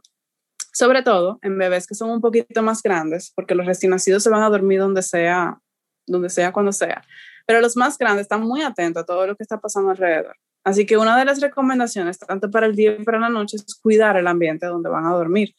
Sobre 0.73 1.01
todo 1.03 1.39
en 1.41 1.57
bebés 1.57 1.87
que 1.87 1.95
son 1.95 2.11
un 2.11 2.21
poquito 2.21 2.61
más 2.61 2.81
grandes, 2.81 3.31
porque 3.35 3.55
los 3.55 3.65
recién 3.65 3.91
nacidos 3.91 4.23
se 4.23 4.29
van 4.29 4.43
a 4.43 4.49
dormir 4.49 4.79
donde 4.79 5.01
sea 5.01 5.59
donde 6.07 6.29
sea, 6.29 6.51
cuando 6.51 6.71
sea. 6.71 7.03
Pero 7.45 7.61
los 7.61 7.77
más 7.77 7.97
grandes 7.97 8.23
están 8.23 8.41
muy 8.41 8.61
atentos 8.61 9.03
a 9.03 9.05
todo 9.05 9.27
lo 9.27 9.35
que 9.35 9.43
está 9.43 9.59
pasando 9.59 9.91
alrededor. 9.91 10.35
Así 10.67 10.85
que 10.85 10.97
una 10.97 11.17
de 11.17 11.23
las 11.23 11.39
recomendaciones, 11.39 12.19
tanto 12.19 12.51
para 12.51 12.65
el 12.65 12.75
día 12.75 12.91
como 12.91 13.05
para 13.05 13.19
la 13.21 13.29
noche, 13.29 13.55
es 13.55 13.73
cuidar 13.73 14.17
el 14.17 14.27
ambiente 14.27 14.65
donde 14.65 14.89
van 14.89 15.05
a 15.05 15.13
dormir. 15.13 15.55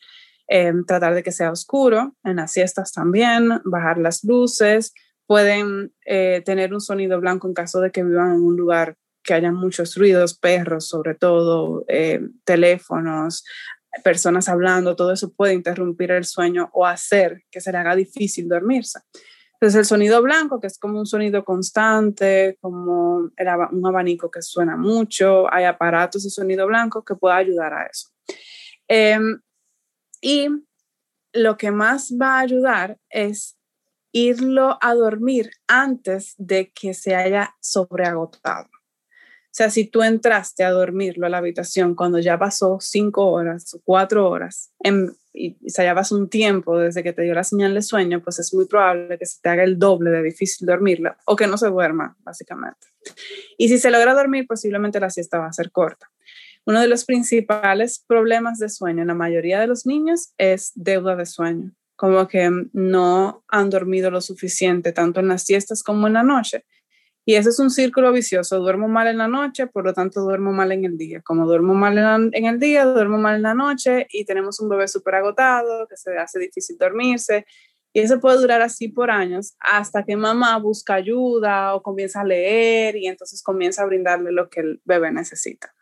Eh, 0.49 0.71
tratar 0.87 1.15
de 1.15 1.23
que 1.23 1.33
sea 1.33 1.51
oscuro, 1.51 2.15
en 2.25 2.37
las 2.37 2.53
siestas 2.53 2.93
también, 2.93 3.59
bajar 3.65 3.97
las 3.97 4.23
luces, 4.23 4.93
pueden 5.27 5.95
eh, 6.05 6.43
tener 6.45 6.75
un 6.75 6.83
sonido 6.83 7.19
blanco 7.23 7.49
en 7.49 7.55
caso 7.55 7.81
de 7.81 7.91
que 7.91 8.05
vivan 8.05 8.35
en 8.35 8.43
un 8.43 8.59
lugar 8.59 8.97
que 9.23 9.33
haya 9.33 9.51
muchos 9.51 9.97
ruidos, 9.97 10.39
perros 10.39 10.89
sobre 10.89 11.15
todo, 11.15 11.87
eh, 11.89 12.21
teléfonos, 12.45 13.47
personas 14.05 14.47
hablando, 14.51 14.95
todo 14.95 15.15
eso 15.15 15.33
puede 15.33 15.55
interrumpir 15.55 16.11
el 16.11 16.27
sueño 16.27 16.69
o 16.75 16.85
hacer 16.85 17.45
que 17.51 17.63
se 17.63 17.73
le 17.73 17.79
haga 17.79 17.97
difícil 17.97 18.47
dormirse. 18.47 18.99
Entonces 19.61 19.81
el 19.81 19.87
sonido 19.87 20.23
blanco, 20.23 20.61
que 20.61 20.69
es 20.69 20.79
como 20.79 21.01
un 21.01 21.07
sonido 21.07 21.45
constante, 21.45 22.57
como 22.61 23.17
un 23.17 23.87
abanico 23.87 24.31
que 24.31 24.41
suena 24.41 24.77
mucho, 24.77 25.53
hay 25.53 25.65
aparatos 25.65 26.23
de 26.23 26.31
sonido 26.31 26.69
blanco 26.69 27.05
que 27.05 27.17
pueda 27.17 27.37
ayudar 27.37 27.75
a 27.75 27.87
eso. 27.87 28.09
Em, 28.87 29.41
y 30.21 30.49
lo 31.33 31.57
que 31.57 31.73
más 31.73 32.13
va 32.13 32.37
a 32.37 32.41
ayudar 32.41 32.99
es 33.11 33.59
irlo 34.13 34.79
a 34.81 34.95
dormir 34.95 35.51
antes 35.67 36.35
de 36.39 36.71
que 36.73 36.95
se 36.95 37.17
haya 37.17 37.57
sobreagotado. 37.61 38.69
O 38.69 39.51
sea, 39.59 39.71
si 39.71 39.87
tú 39.87 40.05
entraste 40.05 40.63
a 40.63 40.71
dormirlo 40.71 41.27
a 41.27 41.31
la 41.31 41.39
habitación 41.39 41.97
cuando 41.97 42.21
ya 42.21 42.39
pasó 42.39 42.79
cinco 42.81 43.27
horas 43.33 43.75
o 43.75 43.81
cuatro 43.83 44.31
horas 44.31 44.73
en, 44.79 45.17
y, 45.39 45.71
se 45.71 45.83
haya 45.83 45.95
pasado 45.95 46.21
un 46.21 46.29
tiempo 46.29 46.79
desde 46.79 47.03
que 47.03 47.13
te 47.13 47.23
dio 47.23 47.35
la 47.35 47.45
señal 47.45 47.75
de 47.75 47.83
sueño, 47.83 48.23
pues 48.23 48.39
es 48.39 48.53
muy 48.53 48.67
probable 48.67 49.19
que 49.19 49.27
se 49.27 49.41
te 49.41 49.49
haga 49.49 49.65
el 49.65 49.79
doble 49.79 50.11
de 50.11 50.23
difícil 50.23 50.67
dormirla 50.67 51.17
o 51.27 51.37
que 51.37 51.47
no 51.47 51.57
se 51.57 51.69
duerma, 51.69 52.17
básicamente. 52.21 52.89
Y 53.57 53.69
si 53.69 53.79
se 53.79 53.91
logra 53.91 54.15
dormir, 54.15 54.47
posiblemente 54.47 55.01
la 55.01 55.11
siesta 55.11 55.39
va 55.39 55.47
a 55.47 55.53
ser 55.53 55.71
corta. 55.71 56.11
Uno 56.67 56.81
de 56.81 56.89
los 56.89 57.05
principales 57.05 58.05
problemas 58.07 58.59
de 58.59 58.69
sueño 58.69 59.03
en 59.03 59.09
la 59.09 59.15
mayoría 59.15 59.61
de 59.61 59.67
los 59.67 59.87
niños 59.87 60.35
es 60.37 60.73
deuda 60.75 61.17
de 61.17 61.27
sueño. 61.27 61.73
como 61.97 62.29
que 62.29 62.49
no 62.73 63.43
han 63.49 63.71
dormido 63.71 64.09
lo 64.13 64.21
suficiente, 64.21 64.93
tanto 64.93 65.19
en 65.19 65.27
las 65.27 65.43
siestas 65.43 65.83
como 65.83 66.07
en 66.07 66.13
la 66.13 66.23
noche. 66.23 66.65
Y 67.29 67.35
ese 67.35 67.51
es 67.51 67.59
un 67.59 67.69
círculo 67.69 68.11
vicioso. 68.11 68.59
Duermo 68.59 68.89
mal 68.89 69.07
en 69.07 69.19
la 69.19 69.29
noche, 69.29 69.67
por 69.67 69.85
lo 69.85 69.93
tanto 69.93 70.23
duermo 70.23 70.51
mal 70.51 70.73
en 70.73 70.87
el 70.87 70.97
día. 70.97 71.21
Como 71.21 71.45
duermo 71.45 71.75
mal 71.75 71.99
en, 72.33 72.47
el 72.47 72.59
día, 72.59 72.87
duermo 72.87 73.19
mal 73.19 73.37
en 73.37 73.43
la 73.43 73.53
noche 73.53 74.07
y 74.11 74.25
tenemos 74.25 74.61
un 74.61 74.71
bebé 74.71 74.89
súper 74.89 75.17
agotado, 75.17 75.87
que 75.89 75.99
se 75.99 76.17
hace 76.17 76.39
difícil 76.39 76.79
dormirse. 76.79 77.45
Y 77.93 78.01
eso 78.01 78.19
puede 78.19 78.39
durar 78.39 78.63
así 78.63 78.89
por 78.89 79.11
años 79.11 79.57
hasta 79.61 80.07
que 80.07 80.17
mamá 80.17 80.57
busca 80.57 80.95
ayuda 80.95 81.75
o 81.75 81.83
comienza 81.83 82.23
a 82.23 82.25
leer 82.25 82.97
y 82.97 83.09
entonces 83.09 83.43
comienza 83.43 83.83
a 83.83 83.87
brindarle 83.87 84.33
lo 84.33 84.49
que 84.49 84.61
el 84.61 84.81
bebé 84.87 85.13
necesita. 85.13 85.75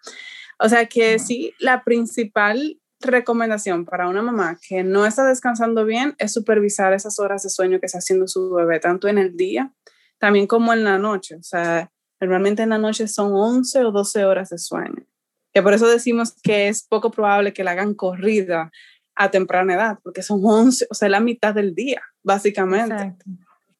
O 0.58 0.68
sea 0.68 0.86
que 0.86 1.20
sí, 1.20 1.54
la 1.60 1.84
principal 1.84 2.80
recomendación 2.98 3.84
para 3.84 4.08
una 4.08 4.20
mamá 4.20 4.58
que 4.68 4.82
no 4.82 5.06
está 5.06 5.24
descansando 5.24 5.84
bien 5.84 6.16
es 6.18 6.32
supervisar 6.32 6.92
esas 6.92 7.20
horas 7.20 7.44
de 7.44 7.50
sueño 7.50 7.78
que 7.78 7.86
está 7.86 7.98
haciendo 7.98 8.26
su 8.26 8.50
bebé, 8.50 8.80
tanto 8.80 9.06
en 9.06 9.18
el 9.18 9.36
día 9.36 9.72
también 10.18 10.46
como 10.46 10.72
en 10.72 10.84
la 10.84 10.98
noche. 10.98 11.36
O 11.36 11.42
sea, 11.42 11.90
normalmente 12.20 12.62
en 12.62 12.70
la 12.70 12.78
noche 12.78 13.08
son 13.08 13.32
11 13.34 13.84
o 13.84 13.92
12 13.92 14.24
horas 14.24 14.50
de 14.50 14.58
sueño. 14.58 15.06
Que 15.52 15.62
por 15.62 15.72
eso 15.72 15.88
decimos 15.88 16.34
que 16.42 16.68
es 16.68 16.86
poco 16.86 17.10
probable 17.10 17.52
que 17.52 17.64
la 17.64 17.72
hagan 17.72 17.94
corrida 17.94 18.70
a 19.14 19.30
temprana 19.30 19.74
edad, 19.74 19.98
porque 20.02 20.22
son 20.22 20.40
11, 20.44 20.88
o 20.90 20.94
sea, 20.94 21.08
la 21.08 21.20
mitad 21.20 21.54
del 21.54 21.74
día, 21.74 22.02
básicamente. 22.22 23.16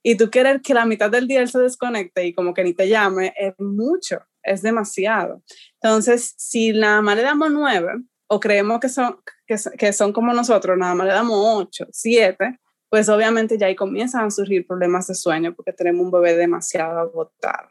Y 0.03 0.17
tú 0.17 0.31
quieres 0.31 0.63
que 0.63 0.73
la 0.73 0.87
mitad 0.87 1.11
del 1.11 1.29
día 1.29 1.41
él 1.41 1.49
se 1.49 1.59
desconecte 1.59 2.25
y 2.25 2.33
como 2.33 2.55
que 2.55 2.65
ni 2.65 2.73
te 2.73 2.89
llame, 2.89 3.35
es 3.37 3.55
mucho, 3.59 4.21
es 4.43 4.63
demasiado. 4.63 5.43
Entonces, 5.83 6.35
si 6.39 6.73
nada 6.73 7.03
más 7.03 7.17
le 7.17 7.23
damos 7.23 7.51
9, 7.51 7.93
o 8.29 8.41
creemos 8.41 8.81
que 8.81 8.89
son, 8.89 9.19
que, 9.47 9.57
que 9.77 9.93
son 9.93 10.13
como 10.13 10.33
nosotros, 10.33 10.79
nada 10.79 10.95
más 10.95 11.07
le 11.07 11.13
damos 11.13 11.37
8, 11.39 11.89
7, 11.91 12.59
pues 12.89 13.09
obviamente 13.09 13.59
ya 13.59 13.67
ahí 13.67 13.77
comienzan 13.77 14.27
a 14.27 14.31
surgir 14.31 14.67
problemas 14.67 15.07
de 15.07 15.15
sueño 15.15 15.55
porque 15.55 15.73
tenemos 15.73 16.05
un 16.05 16.11
bebé 16.11 16.37
demasiado 16.37 16.99
agotado. 16.99 17.69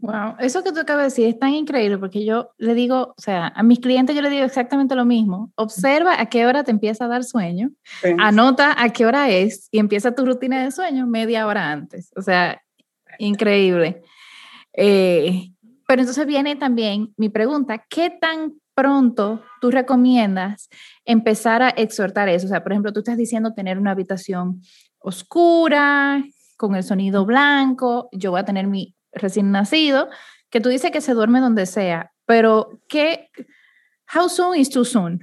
Wow, 0.00 0.36
eso 0.38 0.62
que 0.62 0.72
tú 0.72 0.80
acabas 0.80 1.02
de 1.02 1.04
decir 1.04 1.28
es 1.28 1.38
tan 1.38 1.50
increíble 1.50 1.98
porque 1.98 2.24
yo 2.24 2.50
le 2.56 2.74
digo, 2.74 3.14
o 3.16 3.20
sea, 3.20 3.48
a 3.48 3.62
mis 3.62 3.80
clientes 3.80 4.14
yo 4.14 4.22
le 4.22 4.30
digo 4.30 4.44
exactamente 4.44 4.94
lo 4.94 5.04
mismo. 5.04 5.52
Observa 5.56 6.20
a 6.20 6.26
qué 6.26 6.46
hora 6.46 6.64
te 6.64 6.70
empieza 6.70 7.04
a 7.04 7.08
dar 7.08 7.24
sueño, 7.24 7.70
anota 8.18 8.74
a 8.80 8.90
qué 8.90 9.06
hora 9.06 9.30
es 9.30 9.68
y 9.70 9.78
empieza 9.78 10.14
tu 10.14 10.24
rutina 10.24 10.62
de 10.62 10.70
sueño 10.70 11.06
media 11.06 11.46
hora 11.46 11.70
antes. 11.70 12.10
O 12.16 12.22
sea, 12.22 12.62
increíble. 13.18 14.02
Eh, 14.72 15.51
pero 15.86 16.02
entonces 16.02 16.26
viene 16.26 16.56
también 16.56 17.12
mi 17.16 17.28
pregunta, 17.28 17.84
¿qué 17.88 18.10
tan 18.10 18.54
pronto 18.74 19.42
tú 19.60 19.70
recomiendas 19.70 20.68
empezar 21.04 21.62
a 21.62 21.70
exhortar 21.70 22.28
eso? 22.28 22.46
O 22.46 22.48
sea, 22.48 22.62
por 22.62 22.72
ejemplo, 22.72 22.92
tú 22.92 23.00
estás 23.00 23.16
diciendo 23.16 23.54
tener 23.54 23.78
una 23.78 23.92
habitación 23.92 24.62
oscura, 24.98 26.24
con 26.56 26.76
el 26.76 26.84
sonido 26.84 27.26
blanco, 27.26 28.08
yo 28.12 28.30
voy 28.30 28.40
a 28.40 28.44
tener 28.44 28.68
mi 28.68 28.94
recién 29.12 29.50
nacido, 29.50 30.08
que 30.48 30.60
tú 30.60 30.68
dices 30.68 30.92
que 30.92 31.00
se 31.00 31.12
duerme 31.12 31.40
donde 31.40 31.66
sea, 31.66 32.12
pero 32.24 32.80
¿qué, 32.88 33.28
how 34.14 34.28
soon 34.28 34.56
is 34.56 34.70
too 34.70 34.84
soon? 34.84 35.20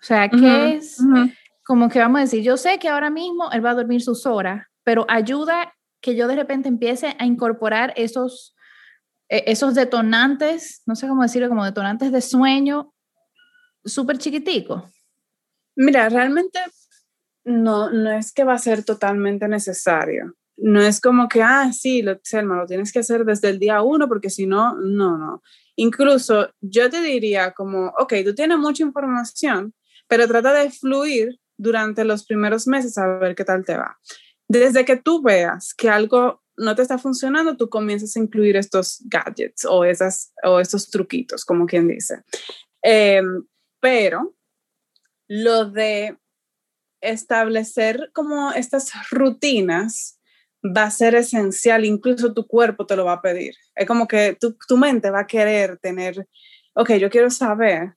O 0.00 0.04
sea, 0.06 0.28
¿qué 0.28 0.74
es? 0.74 0.98
Como 1.64 1.88
que 1.88 1.98
vamos 1.98 2.18
a 2.18 2.20
decir, 2.22 2.42
yo 2.42 2.56
sé 2.56 2.78
que 2.78 2.88
ahora 2.88 3.10
mismo 3.10 3.50
él 3.50 3.64
va 3.64 3.70
a 3.70 3.74
dormir 3.74 4.00
sus 4.00 4.26
horas, 4.26 4.64
pero 4.84 5.04
ayuda 5.08 5.74
que 6.00 6.14
yo 6.14 6.28
de 6.28 6.36
repente 6.36 6.68
empiece 6.68 7.16
a 7.18 7.26
incorporar 7.26 7.92
esos 7.96 8.55
esos 9.28 9.74
detonantes, 9.74 10.82
no 10.86 10.94
sé 10.94 11.08
cómo 11.08 11.22
decirlo, 11.22 11.48
como 11.48 11.64
detonantes 11.64 12.12
de 12.12 12.20
sueño 12.20 12.92
súper 13.84 14.18
chiquiticos? 14.18 14.84
Mira, 15.76 16.08
realmente 16.08 16.58
no, 17.44 17.90
no 17.90 18.10
es 18.12 18.32
que 18.32 18.44
va 18.44 18.54
a 18.54 18.58
ser 18.58 18.84
totalmente 18.84 19.46
necesario. 19.48 20.34
No 20.56 20.80
es 20.80 21.00
como 21.00 21.28
que, 21.28 21.42
ah, 21.42 21.70
sí, 21.72 22.02
lo, 22.02 22.18
Selma, 22.22 22.56
lo 22.56 22.66
tienes 22.66 22.92
que 22.92 23.00
hacer 23.00 23.24
desde 23.24 23.50
el 23.50 23.58
día 23.58 23.82
uno, 23.82 24.08
porque 24.08 24.30
si 24.30 24.46
no, 24.46 24.74
no, 24.74 25.18
no. 25.18 25.42
Incluso 25.76 26.50
yo 26.60 26.88
te 26.88 27.02
diría 27.02 27.52
como, 27.52 27.92
ok, 27.98 28.14
tú 28.24 28.34
tienes 28.34 28.58
mucha 28.58 28.82
información, 28.82 29.74
pero 30.08 30.26
trata 30.26 30.54
de 30.54 30.70
fluir 30.70 31.38
durante 31.58 32.04
los 32.04 32.24
primeros 32.24 32.66
meses 32.66 32.96
a 32.96 33.06
ver 33.18 33.34
qué 33.34 33.44
tal 33.44 33.64
te 33.64 33.76
va. 33.76 33.98
Desde 34.48 34.84
que 34.84 34.96
tú 34.96 35.22
veas 35.22 35.74
que 35.74 35.90
algo 35.90 36.42
no 36.56 36.74
te 36.74 36.82
está 36.82 36.98
funcionando, 36.98 37.56
tú 37.56 37.68
comienzas 37.68 38.16
a 38.16 38.20
incluir 38.20 38.56
estos 38.56 39.02
gadgets 39.04 39.64
o, 39.64 39.84
esas, 39.84 40.32
o 40.42 40.60
estos 40.60 40.90
truquitos, 40.90 41.44
como 41.44 41.66
quien 41.66 41.88
dice. 41.88 42.22
Em, 42.82 43.44
pero 43.80 44.34
lo 45.28 45.66
de 45.70 46.16
establecer 47.00 48.10
como 48.12 48.52
estas 48.52 48.90
rutinas 49.10 50.18
va 50.64 50.84
a 50.84 50.90
ser 50.90 51.14
esencial, 51.14 51.84
incluso 51.84 52.32
tu 52.32 52.46
cuerpo 52.46 52.86
te 52.86 52.96
lo 52.96 53.04
va 53.04 53.14
a 53.14 53.22
pedir. 53.22 53.54
Es 53.74 53.86
como 53.86 54.08
que 54.08 54.36
tu, 54.40 54.56
tu 54.66 54.76
mente 54.76 55.10
va 55.10 55.20
a 55.20 55.26
querer 55.26 55.78
tener, 55.78 56.26
ok, 56.74 56.94
yo 56.94 57.10
quiero 57.10 57.30
saber 57.30 57.94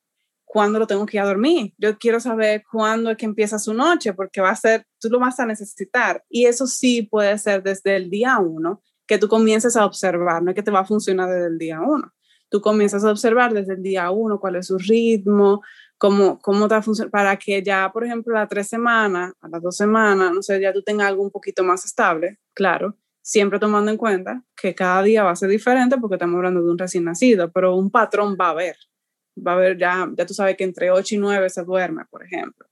cuándo 0.49 0.79
lo 0.79 0.88
tengo 0.88 1.05
que 1.05 1.17
ir 1.17 1.21
a 1.21 1.27
dormir. 1.27 1.75
Yo 1.77 1.99
quiero 1.99 2.19
saber 2.19 2.63
cuándo 2.71 3.12
es 3.12 3.17
que 3.17 3.25
empieza 3.25 3.59
su 3.59 3.71
noche, 3.71 4.13
porque 4.13 4.41
va 4.41 4.49
a 4.49 4.55
ser, 4.55 4.83
tú 4.99 5.07
lo 5.07 5.19
vas 5.19 5.39
a 5.39 5.45
necesitar. 5.45 6.23
Y 6.27 6.47
eso 6.47 6.65
sí 6.65 7.03
puede 7.03 7.38
ser 7.38 7.62
desde 7.62 7.95
el 7.95 8.09
día 8.09 8.39
uno, 8.39 8.81
que 9.05 9.19
tú 9.19 9.27
comiences 9.27 9.77
a 9.77 9.85
observar, 9.85 10.41
no 10.41 10.49
es 10.49 10.55
que 10.55 10.63
te 10.63 10.71
va 10.71 10.79
a 10.79 10.85
funcionar 10.85 11.29
desde 11.29 11.49
el 11.49 11.59
día 11.59 11.79
uno. 11.81 12.12
Tú 12.49 12.62
comienzas 12.62 13.05
a 13.05 13.12
observar 13.12 13.53
desde 13.53 13.75
el 13.75 13.83
día 13.83 14.09
uno 14.09 14.39
cuál 14.39 14.55
es 14.55 14.65
su 14.65 14.79
ritmo, 14.79 15.62
cómo, 15.99 16.39
cómo 16.39 16.67
te 16.67 16.81
funcionando, 16.81 17.12
para 17.12 17.38
que 17.38 17.62
ya, 17.62 17.91
por 17.93 18.03
ejemplo, 18.03 18.35
a 18.35 18.47
tres 18.47 18.67
semanas, 18.67 19.33
a 19.41 19.49
las 19.49 19.62
dos 19.62 19.77
semanas, 19.77 20.31
no 20.33 20.41
sé, 20.41 20.59
ya 20.59 20.73
tú 20.73 20.81
tengas 20.81 21.09
algo 21.09 21.21
un 21.21 21.29
poquito 21.29 21.63
más 21.63 21.85
estable, 21.85 22.39
claro, 22.55 22.97
siempre 23.21 23.59
tomando 23.59 23.91
en 23.91 23.97
cuenta 23.97 24.43
que 24.59 24.73
cada 24.73 25.03
día 25.03 25.23
va 25.23 25.29
a 25.29 25.35
ser 25.35 25.49
diferente 25.49 25.99
porque 25.99 26.15
estamos 26.15 26.38
hablando 26.38 26.63
de 26.63 26.71
un 26.71 26.77
recién 26.79 27.03
nacido, 27.03 27.51
pero 27.51 27.75
un 27.75 27.91
patrón 27.91 28.35
va 28.35 28.47
a 28.47 28.51
haber 28.51 28.77
va 29.45 29.54
a 29.54 29.56
haber 29.56 29.78
ya, 29.78 30.10
ya 30.15 30.25
tú 30.25 30.34
sabes 30.34 30.56
que 30.56 30.63
entre 30.63 30.91
8 30.91 31.15
y 31.15 31.17
9 31.17 31.49
se 31.49 31.63
duerme, 31.63 32.04
por 32.10 32.23
ejemplo, 32.23 32.67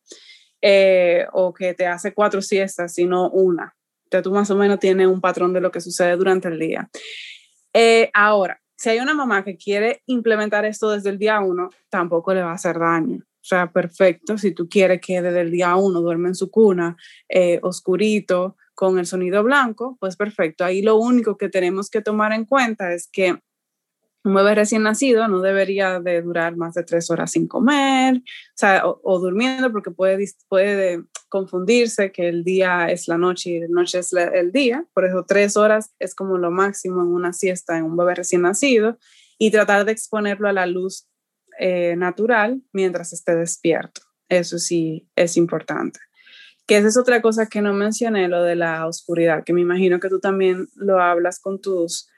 eh, 0.62 1.26
o 1.34 1.54
que 1.54 1.74
te 1.74 1.86
hace 1.86 2.14
cuatro 2.14 2.42
siestas 2.42 2.98
y 3.00 3.06
no 3.06 3.30
una. 3.30 3.76
Entonces 4.06 4.24
tú 4.24 4.32
más 4.32 4.50
o 4.52 4.56
menos 4.56 4.80
tienes 4.80 5.08
un 5.08 5.22
patrón 5.22 5.54
de 5.54 5.62
lo 5.62 5.72
que 5.72 5.82
sucede 5.82 6.16
durante 6.16 6.48
el 6.48 6.60
día. 6.60 6.90
Eh, 7.74 8.10
ahora, 8.14 8.60
si 8.76 8.90
hay 8.90 9.00
una 9.00 9.14
mamá 9.14 9.44
que 9.44 9.58
quiere 9.58 10.02
implementar 10.06 10.66
esto 10.66 10.92
desde 10.92 11.10
el 11.10 11.18
día 11.18 11.40
1, 11.40 11.70
tampoco 11.90 12.34
le 12.34 12.42
va 12.42 12.52
a 12.52 12.56
hacer 12.56 12.80
daño. 12.80 13.18
O 13.18 13.46
sea, 13.48 13.72
perfecto, 13.72 14.38
si 14.38 14.52
tú 14.52 14.68
quieres 14.68 15.00
que 15.02 15.22
desde 15.22 15.42
el 15.42 15.52
día 15.52 15.76
1 15.76 16.02
duerme 16.02 16.30
en 16.30 16.36
su 16.36 16.52
cuna, 16.52 16.98
eh, 17.30 17.60
oscurito, 17.62 18.56
con 18.78 19.00
el 19.00 19.08
sonido 19.08 19.42
blanco, 19.42 19.98
pues 20.00 20.16
perfecto. 20.16 20.64
Ahí 20.64 20.84
lo 20.84 20.98
único 20.98 21.36
que 21.36 21.50
tenemos 21.50 21.90
que 21.90 22.04
tomar 22.04 22.32
en 22.32 22.46
cuenta 22.46 22.94
es 22.94 23.10
que 23.12 23.40
un 24.28 24.34
bebé 24.34 24.56
recién 24.56 24.84
nacido 24.84 25.28
no 25.28 25.42
debería 25.42 26.00
de 26.02 26.22
durar 26.22 26.58
más 26.58 26.74
de 26.74 26.84
tres 26.84 27.10
horas 27.10 27.32
sin 27.32 27.48
comer, 27.48 28.22
o, 28.84 29.20
durmiendo 29.20 29.72
porque 29.72 29.90
puede, 29.90 30.26
puede 30.50 31.04
confundirse 31.30 32.12
que 32.12 32.28
el 32.28 32.44
día 32.44 32.92
es 32.92 33.08
la 33.08 33.18
noche 33.18 33.52
y 33.52 33.60
la 33.62 33.68
noche 33.70 34.00
es 34.00 34.12
el 34.13 34.52
día, 34.52 34.86
por 34.94 35.06
eso 35.06 35.26
tres 35.26 35.56
horas 35.56 35.94
es 36.00 36.13
como 36.13 36.38
lo 36.38 36.52
máximo 36.52 37.02
en 37.02 37.08
una 37.08 37.32
siesta 37.32 37.78
en 37.78 37.86
un 37.86 37.96
bebé 37.96 38.16
recién 38.16 38.42
nacido 38.42 38.98
y 39.38 39.50
tratar 39.50 39.86
de 39.86 39.94
exponerlo 39.94 40.50
a 40.50 40.54
la 40.54 40.66
luz 40.66 41.08
eh, 41.58 41.96
natural 41.96 42.62
mientras 42.74 43.13
esté 43.13 43.34
despierto. 43.36 44.02
Eso 44.28 44.60
sí 44.60 45.10
es 45.16 45.38
importante. 45.38 46.00
Que 46.66 46.78
esa 46.78 46.90
es 46.90 46.98
otra 46.98 47.22
cosa 47.22 47.46
que 47.46 47.62
no 47.62 47.72
mencioné, 47.72 48.28
lo 48.28 48.44
de 48.44 48.58
la 48.58 48.88
oscuridad, 48.88 49.46
que 49.46 49.54
me 49.54 49.62
imagino 49.62 50.02
que 50.02 50.10
tú 50.10 50.20
también 50.20 50.68
lo 50.76 51.00
hablas 51.00 51.40
con 51.40 51.62
tus 51.62 52.10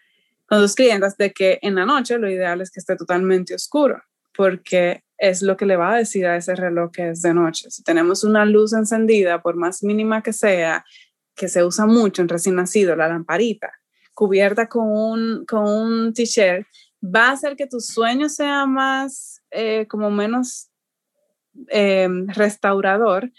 con 0.50 0.62
tus 0.62 0.76
clientes 0.76 1.16
de 1.18 1.32
que 1.32 1.60
en 1.62 1.76
la 1.76 1.86
noche 1.86 2.18
lo 2.18 2.30
ideal 2.30 2.60
es 2.62 2.72
que 2.72 2.80
esté 2.80 2.96
totalmente 2.96 3.54
oscuro, 3.54 4.02
porque 4.36 5.04
es 5.18 5.42
lo 5.42 5.56
que 5.56 5.66
le 5.66 5.76
va 5.76 5.94
a 5.94 5.98
decir 5.98 6.26
a 6.26 6.38
ese 6.38 6.56
reloj 6.56 6.92
que 6.92 7.10
es 7.10 7.22
de 7.22 7.34
noche. 7.34 7.70
Si 7.70 7.84
tenemos 7.84 8.24
una 8.24 8.46
luz 8.46 8.74
encendida, 8.74 9.42
por 9.42 9.56
más 9.56 9.84
mínima 9.84 10.24
que 10.24 10.34
sea, 10.34 10.84
que 11.36 11.48
se 11.48 11.64
usa 11.64 11.86
mucho 11.86 12.22
en 12.22 12.30
recién 12.30 12.56
nacido, 12.56 12.96
la 12.96 13.08
lamparita, 13.08 13.72
cubierta 14.14 14.68
con 14.68 14.88
un, 14.88 15.46
con 15.46 15.68
un 15.68 16.14
t-shirt, 16.14 16.66
va 17.04 17.30
a 17.30 17.32
hacer 17.34 17.56
que 17.56 17.68
tu 17.68 17.80
sueño 17.80 18.28
sea 18.28 18.66
más, 18.66 19.42
eh, 19.52 19.86
como 19.88 20.10
menos 20.10 20.70
eh, 21.68 22.08
restaurador 22.28 23.32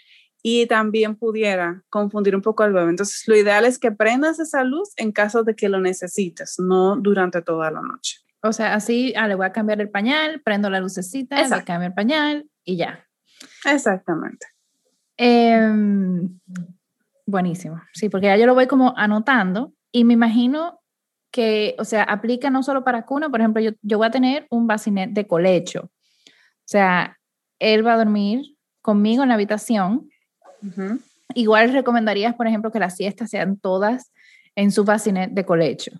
y 0.42 0.66
también 0.66 1.16
pudiera 1.16 1.82
confundir 1.90 2.34
un 2.34 2.42
poco 2.42 2.62
al 2.62 2.72
bebé. 2.72 2.90
Entonces, 2.90 3.24
lo 3.26 3.36
ideal 3.36 3.64
es 3.64 3.78
que 3.78 3.92
prendas 3.92 4.38
esa 4.38 4.64
luz 4.64 4.90
en 4.96 5.12
caso 5.12 5.44
de 5.44 5.54
que 5.54 5.68
lo 5.68 5.80
necesites, 5.80 6.58
no 6.58 6.96
durante 6.96 7.42
toda 7.42 7.70
la 7.70 7.82
noche. 7.82 8.18
O 8.42 8.52
sea, 8.52 8.74
así, 8.74 9.12
ah, 9.16 9.28
le 9.28 9.34
voy 9.34 9.46
a 9.46 9.52
cambiar 9.52 9.80
el 9.80 9.90
pañal, 9.90 10.40
prendo 10.42 10.70
la 10.70 10.80
lucecita, 10.80 11.42
le 11.42 11.64
cambio 11.64 11.88
el 11.88 11.94
pañal 11.94 12.48
y 12.64 12.76
ya. 12.76 13.06
Exactamente. 13.66 14.46
Em, 15.16 16.40
buenísimo. 17.26 17.82
Sí, 17.92 18.08
porque 18.08 18.28
ya 18.28 18.36
yo 18.38 18.46
lo 18.46 18.54
voy 18.54 18.66
como 18.66 18.94
anotando 18.96 19.74
y 19.92 20.04
me 20.04 20.14
imagino 20.14 20.80
que, 21.30 21.76
o 21.78 21.84
sea, 21.84 22.02
aplica 22.04 22.48
no 22.48 22.62
solo 22.62 22.82
para 22.82 23.04
cuna, 23.04 23.28
por 23.28 23.40
ejemplo, 23.40 23.62
yo, 23.62 23.72
yo 23.82 23.98
voy 23.98 24.06
a 24.06 24.10
tener 24.10 24.46
un 24.50 24.66
bacinet 24.66 25.10
de 25.10 25.26
colecho. 25.26 25.82
O 25.82 26.64
sea, 26.64 27.18
él 27.58 27.86
va 27.86 27.92
a 27.92 27.98
dormir 27.98 28.56
conmigo 28.80 29.22
en 29.22 29.28
la 29.28 29.34
habitación 29.34 30.08
igual 31.34 31.72
recomendarías, 31.72 32.34
por 32.34 32.46
ejemplo, 32.46 32.70
que 32.70 32.78
las 32.78 32.96
siestas 32.96 33.30
sean 33.30 33.58
todas 33.58 34.12
en 34.56 34.72
su 34.72 34.84
bacinet 34.84 35.30
de 35.30 35.44
colecho. 35.44 35.92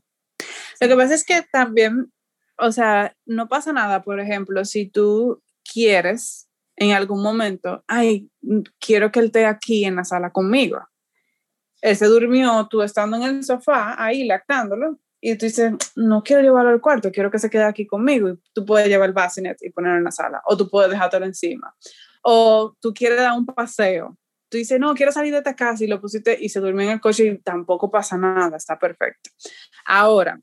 Lo 0.80 0.88
que 0.88 0.96
pasa 0.96 1.14
es 1.14 1.24
que 1.24 1.42
también, 1.52 2.12
o 2.58 2.72
sea, 2.72 3.14
no 3.26 3.48
pasa 3.48 3.72
nada, 3.72 4.02
por 4.02 4.20
ejemplo, 4.20 4.64
si 4.64 4.86
tú 4.86 5.42
quieres 5.72 6.48
en 6.76 6.92
algún 6.92 7.22
momento, 7.22 7.84
ay, 7.86 8.30
quiero 8.78 9.12
que 9.12 9.20
él 9.20 9.26
esté 9.26 9.44
aquí 9.44 9.84
en 9.84 9.96
la 9.96 10.04
sala 10.04 10.30
conmigo. 10.30 10.80
Él 11.82 11.96
se 11.96 12.06
durmió, 12.06 12.66
tú 12.70 12.82
estando 12.82 13.18
en 13.18 13.22
el 13.22 13.44
sofá, 13.44 14.02
ahí 14.02 14.24
lactándolo, 14.24 14.98
y 15.20 15.36
tú 15.36 15.46
dices, 15.46 15.74
no 15.96 16.22
quiero 16.22 16.42
llevarlo 16.42 16.70
al 16.70 16.80
cuarto, 16.80 17.12
quiero 17.12 17.30
que 17.30 17.38
se 17.38 17.50
quede 17.50 17.64
aquí 17.64 17.86
conmigo, 17.86 18.30
y 18.30 18.40
tú 18.54 18.64
puedes 18.64 18.88
llevar 18.88 19.10
el 19.10 19.14
bassinet 19.14 19.58
y 19.62 19.70
ponerlo 19.70 19.98
en 19.98 20.04
la 20.04 20.10
sala, 20.10 20.42
o 20.46 20.56
tú 20.56 20.68
puedes 20.70 20.90
dejártelo 20.90 21.26
encima. 21.26 21.74
O 22.22 22.74
tú 22.80 22.92
quieres 22.94 23.18
dar 23.18 23.36
un 23.36 23.44
paseo, 23.44 24.16
tú 24.50 24.58
dices, 24.58 24.78
no, 24.78 24.94
quiero 24.94 25.12
salir 25.12 25.32
de 25.32 25.38
esta 25.38 25.54
casa 25.54 25.84
y 25.84 25.86
lo 25.86 26.00
pusiste 26.00 26.36
y 26.38 26.48
se 26.48 26.60
durmió 26.60 26.86
en 26.86 26.92
el 26.92 27.00
coche 27.00 27.24
y 27.24 27.38
tampoco 27.38 27.90
pasa 27.90 28.18
nada, 28.18 28.56
está 28.56 28.78
perfecto. 28.78 29.30
Ahora, 29.86 30.40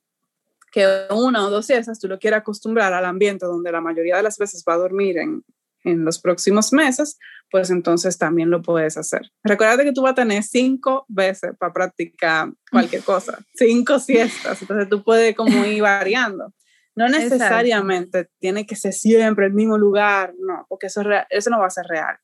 que 0.72 0.88
una 1.12 1.46
o 1.46 1.50
dos 1.50 1.66
siestas 1.66 2.00
tú 2.00 2.08
lo 2.08 2.20
quieres 2.20 2.40
acostumbrar 2.40 2.94
al 2.94 3.06
ambiente 3.06 3.46
donde 3.46 3.72
la 3.72 3.82
mayoría 3.82 4.18
de 4.18 4.24
las 4.24 4.38
veces 4.38 4.64
va 4.68 4.74
a 4.74 4.78
dormir 4.78 5.18
en, 5.18 5.44
en 5.84 6.06
los 6.06 6.20
próximos 6.20 6.74
meses, 6.74 7.18
pues 7.50 7.70
entonces 7.70 8.18
también 8.18 8.50
lo 8.50 8.62
puedes 8.62 8.98
hacer. 8.98 9.32
Recuerda 9.44 9.84
que 9.84 9.94
tú 9.94 10.02
vas 10.02 10.12
a 10.12 10.16
tener 10.16 10.44
cinco 10.44 11.06
veces 11.08 11.52
para 11.58 11.74
practicar 11.74 12.52
cualquier 12.72 13.04
cosa, 13.04 13.40
cinco 13.54 14.00
siestas, 14.00 14.62
entonces 14.62 14.90
tú 14.90 15.04
puedes 15.04 15.36
como 15.36 15.66
ir 15.66 15.82
variando. 15.82 16.54
No 16.96 17.08
necesariamente 17.10 18.28
tiene 18.40 18.66
que 18.66 18.76
ser 18.76 18.92
siempre 18.92 19.46
el 19.46 19.54
mismo 19.54 19.78
lugar, 19.78 20.34
no, 20.40 20.66
porque 20.68 20.88
eso, 20.88 21.04
eso 21.30 21.50
no 21.52 21.60
va 21.60 21.68
a 21.68 21.72
ser 21.72 21.86
real. 21.86 22.18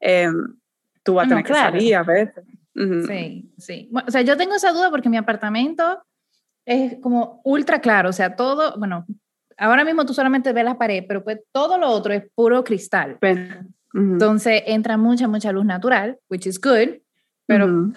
Em, 0.00 0.59
tú 1.02 1.14
vas 1.14 1.26
a 1.26 1.28
tener 1.28 1.44
que 1.44 1.54
salir 1.54 1.94
a 1.94 2.02
veces. 2.02 2.44
Sí, 3.06 3.52
sí. 3.58 3.90
o 4.06 4.10
sea, 4.10 4.22
yo 4.22 4.36
tengo 4.36 4.54
esa 4.54 4.72
duda 4.72 4.90
porque 4.90 5.08
mi 5.08 5.16
apartamento 5.16 6.02
es 6.64 6.96
como 7.00 7.40
ultra 7.44 7.80
claro, 7.80 8.10
o 8.10 8.12
sea, 8.12 8.36
todo, 8.36 8.78
bueno, 8.78 9.06
ahora 9.58 9.84
mismo 9.84 10.06
tú 10.06 10.14
solamente 10.14 10.52
ves 10.52 10.64
la 10.64 10.78
pared, 10.78 11.04
pero 11.06 11.22
pues 11.22 11.40
todo 11.52 11.78
lo 11.78 11.88
otro 11.88 12.12
es 12.12 12.24
puro 12.34 12.64
cristal. 12.64 13.18
Entonces 13.92 14.62
entra 14.66 14.96
mucha, 14.96 15.26
mucha 15.28 15.52
luz 15.52 15.64
natural, 15.64 16.18
which 16.28 16.46
is 16.46 16.60
good, 16.60 17.00
pero 17.46 17.92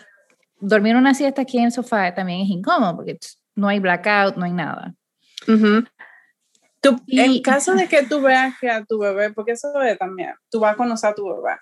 dormir 0.59 0.95
una 0.95 1.13
siesta 1.13 1.43
aquí 1.43 1.59
en 1.59 1.65
el 1.65 1.71
sofá 1.71 2.13
también 2.13 2.41
es 2.41 2.49
incómodo 2.49 2.95
porque 2.95 3.17
no 3.55 3.67
hay 3.67 3.79
blackout, 3.79 4.35
no 4.35 4.45
hay 4.45 4.53
nada. 4.53 4.95
tú, 6.81 6.99
en 7.07 7.41
caso 7.41 7.75
de 7.75 7.87
que 7.87 8.03
tú 8.03 8.21
veas 8.21 8.55
que 8.59 8.69
a 8.69 8.83
tu 8.83 8.97
bebé, 8.97 9.31
porque 9.31 9.51
eso 9.51 9.81
es 9.81 9.97
también, 9.97 10.33
tú 10.49 10.59
vas 10.59 10.73
a 10.73 10.77
conocer 10.77 11.11
a 11.11 11.15
tu 11.15 11.27
bebé. 11.27 11.57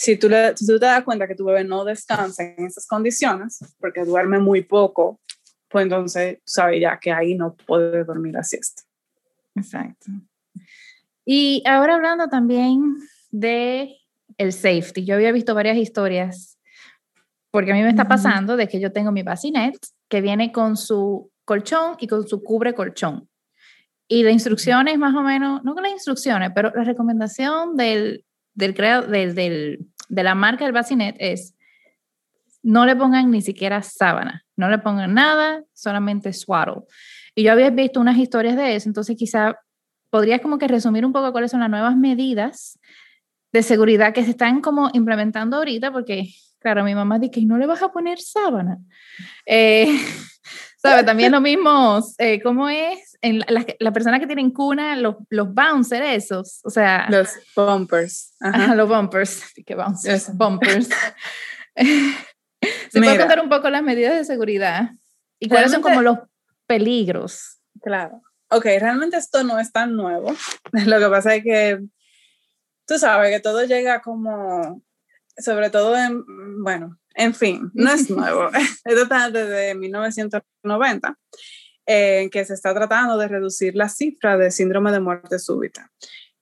Si 0.00 0.16
tú, 0.16 0.30
le, 0.30 0.56
si 0.56 0.66
tú 0.66 0.78
te 0.78 0.86
das 0.86 1.04
cuenta 1.04 1.28
que 1.28 1.34
tu 1.34 1.44
bebé 1.44 1.62
no 1.62 1.84
descansa 1.84 2.42
en 2.42 2.64
esas 2.64 2.86
condiciones, 2.86 3.58
porque 3.78 4.02
duerme 4.02 4.38
muy 4.38 4.62
poco, 4.62 5.20
pues 5.68 5.82
entonces 5.82 6.38
sabes 6.42 6.80
ya 6.80 6.98
que 6.98 7.12
ahí 7.12 7.34
no 7.34 7.54
puede 7.54 8.02
dormir 8.04 8.32
la 8.32 8.42
siesta. 8.42 8.80
Exacto. 9.54 10.10
Y 11.26 11.62
ahora 11.66 11.96
hablando 11.96 12.28
también 12.28 12.96
de 13.30 13.94
el 14.38 14.54
safety, 14.54 15.04
yo 15.04 15.16
había 15.16 15.32
visto 15.32 15.54
varias 15.54 15.76
historias, 15.76 16.58
porque 17.50 17.72
a 17.72 17.74
mí 17.74 17.82
me 17.82 17.90
está 17.90 18.08
pasando 18.08 18.56
de 18.56 18.68
que 18.68 18.80
yo 18.80 18.92
tengo 18.92 19.12
mi 19.12 19.22
bassinet 19.22 19.76
que 20.08 20.22
viene 20.22 20.50
con 20.50 20.78
su 20.78 21.30
colchón 21.44 21.96
y 21.98 22.06
con 22.06 22.26
su 22.26 22.42
cubre 22.42 22.72
colchón. 22.72 23.28
Y 24.08 24.22
la 24.22 24.30
instrucción 24.30 24.88
es 24.88 24.96
más 24.96 25.14
o 25.14 25.20
menos, 25.20 25.62
no 25.62 25.74
con 25.74 25.82
las 25.82 25.92
instrucciones, 25.92 26.52
pero 26.54 26.72
la 26.74 26.84
recomendación 26.84 27.76
del, 27.76 28.24
del, 28.54 28.74
del, 28.74 29.34
del, 29.34 29.89
de 30.10 30.22
la 30.22 30.34
marca 30.34 30.64
del 30.64 30.74
bassinet 30.74 31.16
es 31.18 31.56
no 32.62 32.84
le 32.84 32.94
pongan 32.94 33.30
ni 33.30 33.40
siquiera 33.40 33.82
sábana, 33.82 34.44
no 34.56 34.68
le 34.68 34.78
pongan 34.78 35.14
nada, 35.14 35.62
solamente 35.72 36.32
swaddle. 36.32 36.82
Y 37.34 37.44
yo 37.44 37.52
había 37.52 37.70
visto 37.70 38.00
unas 38.00 38.18
historias 38.18 38.56
de 38.56 38.74
eso, 38.74 38.88
entonces 38.88 39.16
quizá 39.16 39.58
podrías 40.10 40.40
como 40.40 40.58
que 40.58 40.68
resumir 40.68 41.06
un 41.06 41.12
poco 41.12 41.32
cuáles 41.32 41.52
son 41.52 41.60
las 41.60 41.70
nuevas 41.70 41.96
medidas 41.96 42.78
de 43.52 43.62
seguridad 43.62 44.12
que 44.12 44.24
se 44.24 44.30
están 44.30 44.60
como 44.60 44.90
implementando 44.92 45.56
ahorita, 45.56 45.90
porque 45.92 46.28
claro, 46.58 46.84
mi 46.84 46.94
mamá 46.94 47.18
dice 47.18 47.30
que 47.30 47.46
no 47.46 47.56
le 47.56 47.66
vas 47.66 47.82
a 47.82 47.90
poner 47.90 48.20
sábana. 48.20 48.78
Eh, 49.46 49.86
¿Sabe? 50.82 51.04
También 51.04 51.32
lo 51.32 51.42
mismo, 51.42 52.02
eh, 52.16 52.40
¿cómo 52.42 52.68
es? 52.70 53.18
En 53.20 53.40
la, 53.40 53.66
la, 53.78 53.92
persona 53.92 54.18
que 54.18 54.26
tiene 54.26 54.40
en 54.40 54.50
cuna, 54.50 54.96
los, 54.96 55.16
los 55.28 55.52
bouncers 55.52 56.24
esos, 56.24 56.60
o 56.64 56.70
sea... 56.70 57.06
Los 57.10 57.34
bumpers. 57.54 58.34
Ajá. 58.40 58.74
los 58.74 58.88
bumpers, 58.88 59.52
¿qué 59.66 59.74
bouncers? 59.74 60.34
Bumpers. 60.34 60.88
¿Se 61.76 62.98
puede 62.98 63.18
contar 63.18 63.40
un 63.40 63.50
poco 63.50 63.68
las 63.68 63.82
medidas 63.82 64.14
de 64.14 64.24
seguridad? 64.24 64.92
¿Y 65.38 65.50
cuáles 65.50 65.70
son 65.70 65.82
como 65.82 66.00
los 66.00 66.18
peligros? 66.66 67.60
Claro. 67.82 68.22
Ok, 68.48 68.64
realmente 68.64 69.18
esto 69.18 69.44
no 69.44 69.58
es 69.58 69.72
tan 69.72 69.94
nuevo. 69.94 70.34
Lo 70.86 70.98
que 70.98 71.08
pasa 71.08 71.34
es 71.34 71.44
que 71.44 71.80
tú 72.86 72.98
sabes 72.98 73.30
que 73.30 73.40
todo 73.40 73.64
llega 73.64 74.00
como, 74.00 74.82
sobre 75.36 75.68
todo 75.68 75.96
en, 75.96 76.24
bueno, 76.62 76.98
en 77.14 77.34
fin, 77.34 77.70
no 77.74 77.92
es 77.92 78.10
nuevo. 78.10 78.48
Esto 78.84 79.02
está 79.02 79.30
desde 79.30 79.74
1990, 79.74 81.18
en 81.86 82.30
que 82.30 82.44
se 82.44 82.54
está 82.54 82.74
tratando 82.74 83.16
de 83.18 83.28
reducir 83.28 83.74
la 83.74 83.88
cifra 83.88 84.36
de 84.36 84.50
síndrome 84.50 84.92
de 84.92 85.00
muerte 85.00 85.38
súbita. 85.38 85.90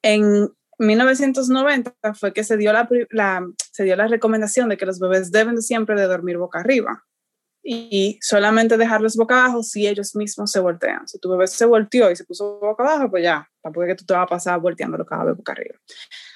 En 0.03 0.49
1990 0.79 1.95
fue 2.15 2.33
que 2.33 2.45
se 2.45 2.57
dio 2.57 2.73
la, 2.73 3.47
se 3.73 3.85
dio 3.85 3.97
la 3.97 4.07
recomendación 4.07 4.69
de 4.69 4.77
que 4.77 4.87
los 4.87 5.01
bebés 5.01 5.33
deben 5.33 5.61
siempre 5.61 6.01
de 6.01 6.07
dormir 6.07 6.39
boca 6.39 6.61
arriba 6.61 7.05
y 7.63 8.19
solamente 8.23 8.77
dejarlos 8.77 9.17
boca 9.17 9.45
abajo 9.45 9.63
si 9.63 9.87
ellos 9.87 10.15
mismos 10.15 10.51
se 10.51 10.61
voltean. 10.61 11.07
Si 11.09 11.19
tu 11.19 11.31
bebé 11.31 11.47
se 11.47 11.67
volteó 11.67 12.11
y 12.11 12.17
se 12.17 12.25
puso 12.25 12.59
boca 12.61 12.83
abajo, 12.83 13.11
pues 13.11 13.25
ya, 13.25 13.47
tampoco 13.63 13.85
es 13.85 13.89
que 13.89 13.97
tú 13.97 14.07
te 14.07 14.15
vas 14.15 14.23
a 14.23 14.27
pasar 14.27 14.61
volteándolo 14.61 15.05
cada 15.05 15.25
vez 15.25 15.37
boca 15.37 15.53
arriba. 15.53 15.77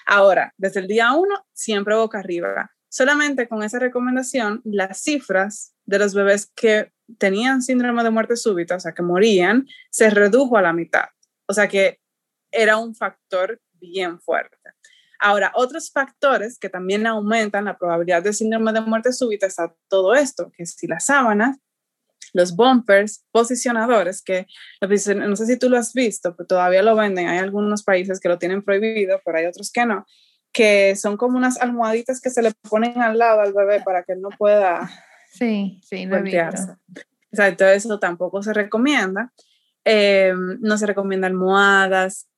Ahora, 0.06 0.52
desde 0.56 0.80
el 0.80 0.88
día 0.88 1.12
uno, 1.12 1.46
siempre 1.52 1.94
boca 1.94 2.18
arriba. 2.18 2.70
Solamente 2.92 3.48
con 3.48 3.62
esa 3.62 3.78
recomendación, 3.78 4.60
las 4.64 5.00
cifras 5.00 5.74
de 5.86 5.98
los 5.98 6.12
bebés 6.12 6.52
que 6.54 6.92
tenían 7.16 7.62
síndrome 7.62 8.04
de 8.04 8.10
muerte 8.10 8.36
súbita, 8.36 8.76
o 8.76 8.80
sea, 8.80 8.92
que 8.92 9.02
morían, 9.02 9.66
se 9.90 10.10
redujo 10.10 10.58
a 10.58 10.62
la 10.62 10.74
mitad. 10.74 11.06
O 11.46 11.54
sea 11.54 11.68
que 11.68 12.00
era 12.50 12.76
un 12.76 12.94
factor 12.94 13.58
bien 13.80 14.20
fuerte. 14.20 14.58
Ahora, 15.18 15.52
otros 15.54 15.90
factores 15.90 16.58
que 16.58 16.68
también 16.68 17.06
aumentan 17.06 17.64
la 17.64 17.78
probabilidad 17.78 18.22
de 18.22 18.34
síndrome 18.34 18.74
de 18.74 18.82
muerte 18.82 19.14
súbita 19.14 19.46
está 19.46 19.74
todo 19.88 20.14
esto, 20.14 20.52
que 20.54 20.66
si 20.66 20.86
las 20.86 21.06
sábanas, 21.06 21.56
los 22.34 22.54
bumpers, 22.54 23.24
posicionadores, 23.30 24.20
que 24.20 24.46
no 24.82 25.36
sé 25.36 25.46
si 25.46 25.58
tú 25.58 25.70
lo 25.70 25.78
has 25.78 25.94
visto, 25.94 26.36
pero 26.36 26.46
todavía 26.46 26.82
lo 26.82 26.94
venden, 26.94 27.28
hay 27.28 27.38
algunos 27.38 27.84
países 27.84 28.20
que 28.20 28.28
lo 28.28 28.38
tienen 28.38 28.62
prohibido, 28.62 29.18
pero 29.24 29.38
hay 29.38 29.46
otros 29.46 29.72
que 29.72 29.86
no, 29.86 30.04
que 30.52 30.96
son 30.96 31.16
como 31.16 31.38
unas 31.38 31.60
almohaditas 31.60 32.20
que 32.20 32.30
se 32.30 32.42
le 32.42 32.52
ponen 32.68 33.00
al 33.00 33.18
lado 33.18 33.40
al 33.40 33.52
bebé 33.52 33.80
para 33.82 34.02
que 34.02 34.12
él 34.12 34.20
no 34.20 34.28
pueda 34.30 34.90
sí, 35.30 35.80
sí, 35.82 36.06
lo 36.06 36.18
Exacto, 36.18 37.64
eso 37.66 37.98
tampoco 37.98 38.42
se 38.42 38.52
recomienda. 38.52 39.32
Eh, 39.84 40.34
no 40.60 40.76
se 40.76 40.86
recomienda 40.86 41.26
almohadas, 41.26 42.28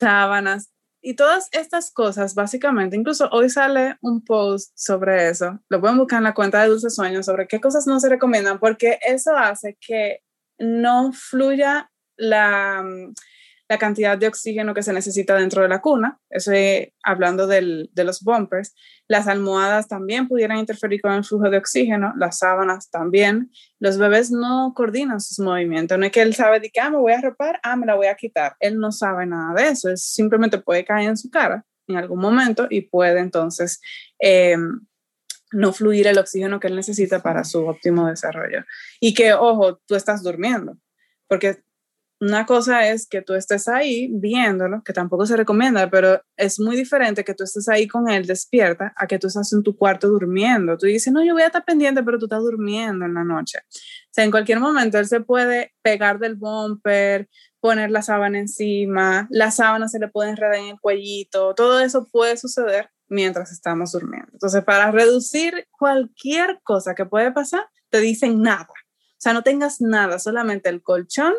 sábanas 0.00 0.74
y 1.06 1.14
todas 1.16 1.50
estas 1.52 1.92
cosas, 1.92 2.34
básicamente, 2.34 2.96
incluso 2.96 3.28
hoy 3.30 3.50
sale 3.50 3.98
un 4.00 4.24
post 4.24 4.72
sobre 4.74 5.28
eso, 5.28 5.60
lo 5.68 5.78
pueden 5.78 5.98
buscar 5.98 6.16
en 6.16 6.24
la 6.24 6.32
cuenta 6.32 6.62
de 6.62 6.68
Dulce 6.68 6.88
Sueños, 6.88 7.26
sobre 7.26 7.46
qué 7.46 7.60
cosas 7.60 7.86
no 7.86 8.00
se 8.00 8.08
recomiendan, 8.08 8.58
porque 8.58 8.98
eso 9.06 9.36
hace 9.36 9.76
que 9.86 10.20
no 10.58 11.12
fluya 11.12 11.90
la, 12.16 12.82
la 13.74 13.78
cantidad 13.78 14.16
de 14.16 14.28
oxígeno 14.28 14.72
que 14.72 14.84
se 14.84 14.92
necesita 14.92 15.34
dentro 15.34 15.62
de 15.62 15.68
la 15.68 15.80
cuna, 15.80 16.20
eso 16.30 16.52
hablando 17.02 17.48
del, 17.48 17.90
de 17.92 18.04
los 18.04 18.22
bumpers, 18.22 18.72
las 19.08 19.26
almohadas 19.26 19.88
también 19.88 20.28
pudieran 20.28 20.58
interferir 20.58 21.00
con 21.00 21.12
el 21.12 21.24
flujo 21.24 21.50
de 21.50 21.58
oxígeno, 21.58 22.12
las 22.16 22.38
sábanas 22.38 22.88
también, 22.88 23.50
los 23.80 23.98
bebés 23.98 24.30
no 24.30 24.72
coordinan 24.76 25.20
sus 25.20 25.40
movimientos, 25.40 25.98
no 25.98 26.06
es 26.06 26.12
que 26.12 26.22
él 26.22 26.36
sabe 26.36 26.60
de 26.60 26.70
que, 26.70 26.78
ah, 26.80 26.90
me 26.90 26.98
voy 26.98 27.12
a 27.12 27.18
arropar, 27.18 27.58
ah, 27.64 27.74
me 27.74 27.84
la 27.84 27.96
voy 27.96 28.06
a 28.06 28.14
quitar, 28.14 28.54
él 28.60 28.78
no 28.78 28.92
sabe 28.92 29.26
nada 29.26 29.54
de 29.60 29.70
eso, 29.70 29.88
él 29.88 29.98
simplemente 29.98 30.58
puede 30.58 30.84
caer 30.84 31.08
en 31.08 31.16
su 31.16 31.30
cara 31.30 31.64
en 31.88 31.96
algún 31.96 32.20
momento 32.20 32.68
y 32.70 32.82
puede 32.82 33.18
entonces... 33.18 33.80
Em, 34.18 34.80
no 35.52 35.72
fluir 35.72 36.08
el 36.08 36.18
oxígeno 36.18 36.58
que 36.58 36.66
él 36.66 36.74
necesita 36.74 37.22
para 37.22 37.44
su 37.44 37.64
óptimo 37.64 38.08
desarrollo. 38.08 38.64
Y 38.98 39.14
que, 39.14 39.34
ojo, 39.34 39.80
tú 39.86 39.94
estás 39.94 40.24
durmiendo, 40.24 40.76
porque 41.28 41.62
una 42.20 42.46
cosa 42.46 42.88
es 42.88 43.06
que 43.06 43.22
tú 43.22 43.34
estés 43.34 43.68
ahí 43.68 44.08
viéndolo, 44.12 44.82
que 44.84 44.92
tampoco 44.92 45.26
se 45.26 45.36
recomienda, 45.36 45.90
pero 45.90 46.22
es 46.36 46.60
muy 46.60 46.76
diferente 46.76 47.24
que 47.24 47.34
tú 47.34 47.44
estés 47.44 47.68
ahí 47.68 47.86
con 47.88 48.08
él 48.08 48.26
despierta 48.26 48.92
a 48.96 49.06
que 49.06 49.18
tú 49.18 49.26
estás 49.26 49.52
en 49.52 49.62
tu 49.62 49.76
cuarto 49.76 50.08
durmiendo. 50.08 50.78
Tú 50.78 50.86
dices, 50.86 51.12
no, 51.12 51.24
yo 51.24 51.34
voy 51.34 51.42
a 51.42 51.46
estar 51.46 51.64
pendiente, 51.64 52.02
pero 52.02 52.18
tú 52.18 52.26
estás 52.26 52.42
durmiendo 52.42 53.04
en 53.04 53.14
la 53.14 53.24
noche. 53.24 53.58
O 53.58 54.10
sea, 54.10 54.24
en 54.24 54.30
cualquier 54.30 54.60
momento 54.60 54.98
él 54.98 55.06
se 55.06 55.20
puede 55.20 55.74
pegar 55.82 56.18
del 56.18 56.36
bumper, 56.36 57.28
poner 57.60 57.90
la 57.90 58.02
sábana 58.02 58.38
encima, 58.38 59.26
la 59.30 59.50
sábana 59.50 59.88
se 59.88 59.98
le 59.98 60.08
puede 60.08 60.30
enredar 60.30 60.54
en 60.56 60.66
el 60.66 60.80
cuellito, 60.80 61.54
todo 61.54 61.80
eso 61.80 62.08
puede 62.10 62.36
suceder 62.36 62.90
mientras 63.08 63.52
estamos 63.52 63.92
durmiendo. 63.92 64.28
Entonces, 64.32 64.62
para 64.64 64.90
reducir 64.90 65.66
cualquier 65.70 66.60
cosa 66.62 66.94
que 66.94 67.06
puede 67.06 67.32
pasar, 67.32 67.66
te 67.90 68.00
dicen 68.00 68.40
nada. 68.42 68.68
O 68.70 69.16
sea, 69.24 69.32
no 69.32 69.42
tengas 69.42 69.80
nada, 69.80 70.18
solamente 70.18 70.68
el 70.68 70.82
colchón 70.82 71.34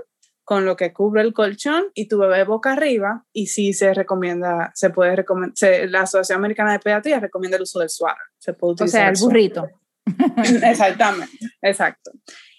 con 0.45 0.63
lo 0.63 0.77
que 0.77 0.93
cubre 0.93 1.23
el 1.23 1.33
colchón 1.33 1.85
y 1.95 2.07
tu 2.07 2.19
bebé 2.19 2.43
boca 2.43 2.73
arriba 2.73 3.25
y 3.33 3.47
sí 3.47 3.73
se 3.73 3.93
recomienda, 3.95 4.71
se 4.75 4.91
puede 4.91 5.15
recomendar, 5.15 5.89
la 5.89 6.01
Asociación 6.01 6.37
Americana 6.37 6.71
de 6.71 6.79
Pediatría 6.79 7.19
recomienda 7.19 7.57
el 7.57 7.63
uso 7.63 7.79
del 7.79 7.89
suárez. 7.89 8.23
Se 8.37 8.53
puede 8.53 8.73
utilizar 8.73 9.11
o 9.11 9.15
sea, 9.15 9.25
el, 9.25 9.29
burrito. 9.29 9.67
Exactamente, 10.63 11.35
exacto. 11.63 12.11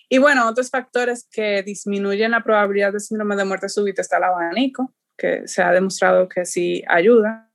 Y 0.09 0.19
bueno, 0.19 0.49
otros 0.49 0.69
factores 0.69 1.29
que 1.31 1.63
disminuyen 1.63 2.33
la 2.33 2.43
probabilidad 2.43 2.93
de 2.93 2.99
síndrome 3.01 3.37
de 3.37 3.45
muerte 3.45 3.69
súbita 3.69 4.03
está 4.03 4.17
el 4.19 4.25
abanico, 4.25 4.93
que 5.17 5.47
se 5.47 5.63
ha 5.63 5.71
demostrado 5.71 6.29
que 6.29 6.45
sí 6.45 6.83
ayuda. 6.89 7.51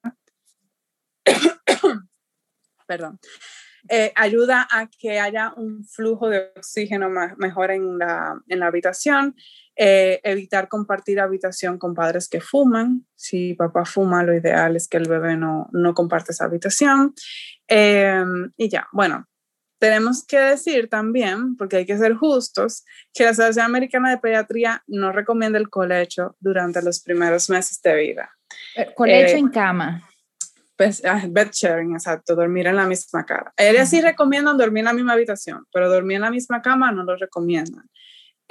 Perdón. 2.87 3.19
Eh, 3.89 4.13
ayuda 4.15 4.67
a 4.71 4.87
que 4.87 5.19
haya 5.19 5.53
un 5.57 5.83
flujo 5.85 6.29
de 6.29 6.51
oxígeno 6.55 7.09
mejor 7.37 7.71
en 7.71 7.97
la, 7.97 8.39
en 8.47 8.59
la 8.59 8.67
habitación, 8.67 9.35
eh, 9.75 10.19
evitar 10.23 10.67
compartir 10.67 11.19
habitación 11.19 11.77
con 11.77 11.93
padres 11.93 12.27
que 12.27 12.41
fuman. 12.41 13.05
Si 13.15 13.53
papá 13.53 13.85
fuma, 13.85 14.23
lo 14.23 14.35
ideal 14.35 14.75
es 14.75 14.87
que 14.87 14.97
el 14.97 15.07
bebé 15.07 15.37
no, 15.37 15.69
no 15.71 15.93
comparte 15.93 16.33
esa 16.33 16.45
habitación. 16.45 17.13
Em, 17.67 18.51
y 18.57 18.69
ya, 18.69 18.87
bueno, 18.91 19.27
tenemos 19.79 20.25
que 20.25 20.37
decir 20.37 20.89
también, 20.89 21.55
porque 21.57 21.77
hay 21.77 21.85
que 21.85 21.97
ser 21.97 22.13
justos, 22.13 22.85
que 23.13 23.23
la 23.23 23.31
Asociación 23.31 23.65
Americana 23.65 24.11
de 24.11 24.17
Pediatría 24.17 24.83
no 24.87 25.11
recomienda 25.11 25.57
el 25.57 25.69
colecho 25.69 26.35
durante 26.39 26.81
los 26.83 27.01
primeros 27.01 27.49
meses 27.49 27.81
de 27.81 27.95
vida. 27.95 28.31
Eh, 28.75 28.93
colecho 28.95 29.37
en 29.37 29.49
cama. 29.49 30.07
Pues, 30.77 31.03
ah, 31.05 31.23
bed 31.27 31.49
sharing, 31.51 31.93
exacto, 31.93 32.35
dormir 32.35 32.67
en 32.67 32.75
la 32.75 32.85
misma 32.85 33.25
cama. 33.25 33.53
Ellos 33.57 33.89
sí 33.89 34.01
recomiendan 34.01 34.57
dormir 34.57 34.81
en 34.81 34.85
la 34.85 34.93
misma 34.93 35.13
habitación, 35.13 35.65
pero 35.71 35.89
dormir 35.89 36.15
en 36.15 36.21
la 36.21 36.31
misma 36.31 36.61
cama 36.61 36.91
no 36.91 37.03
lo 37.03 37.15
recomiendan. 37.15 37.89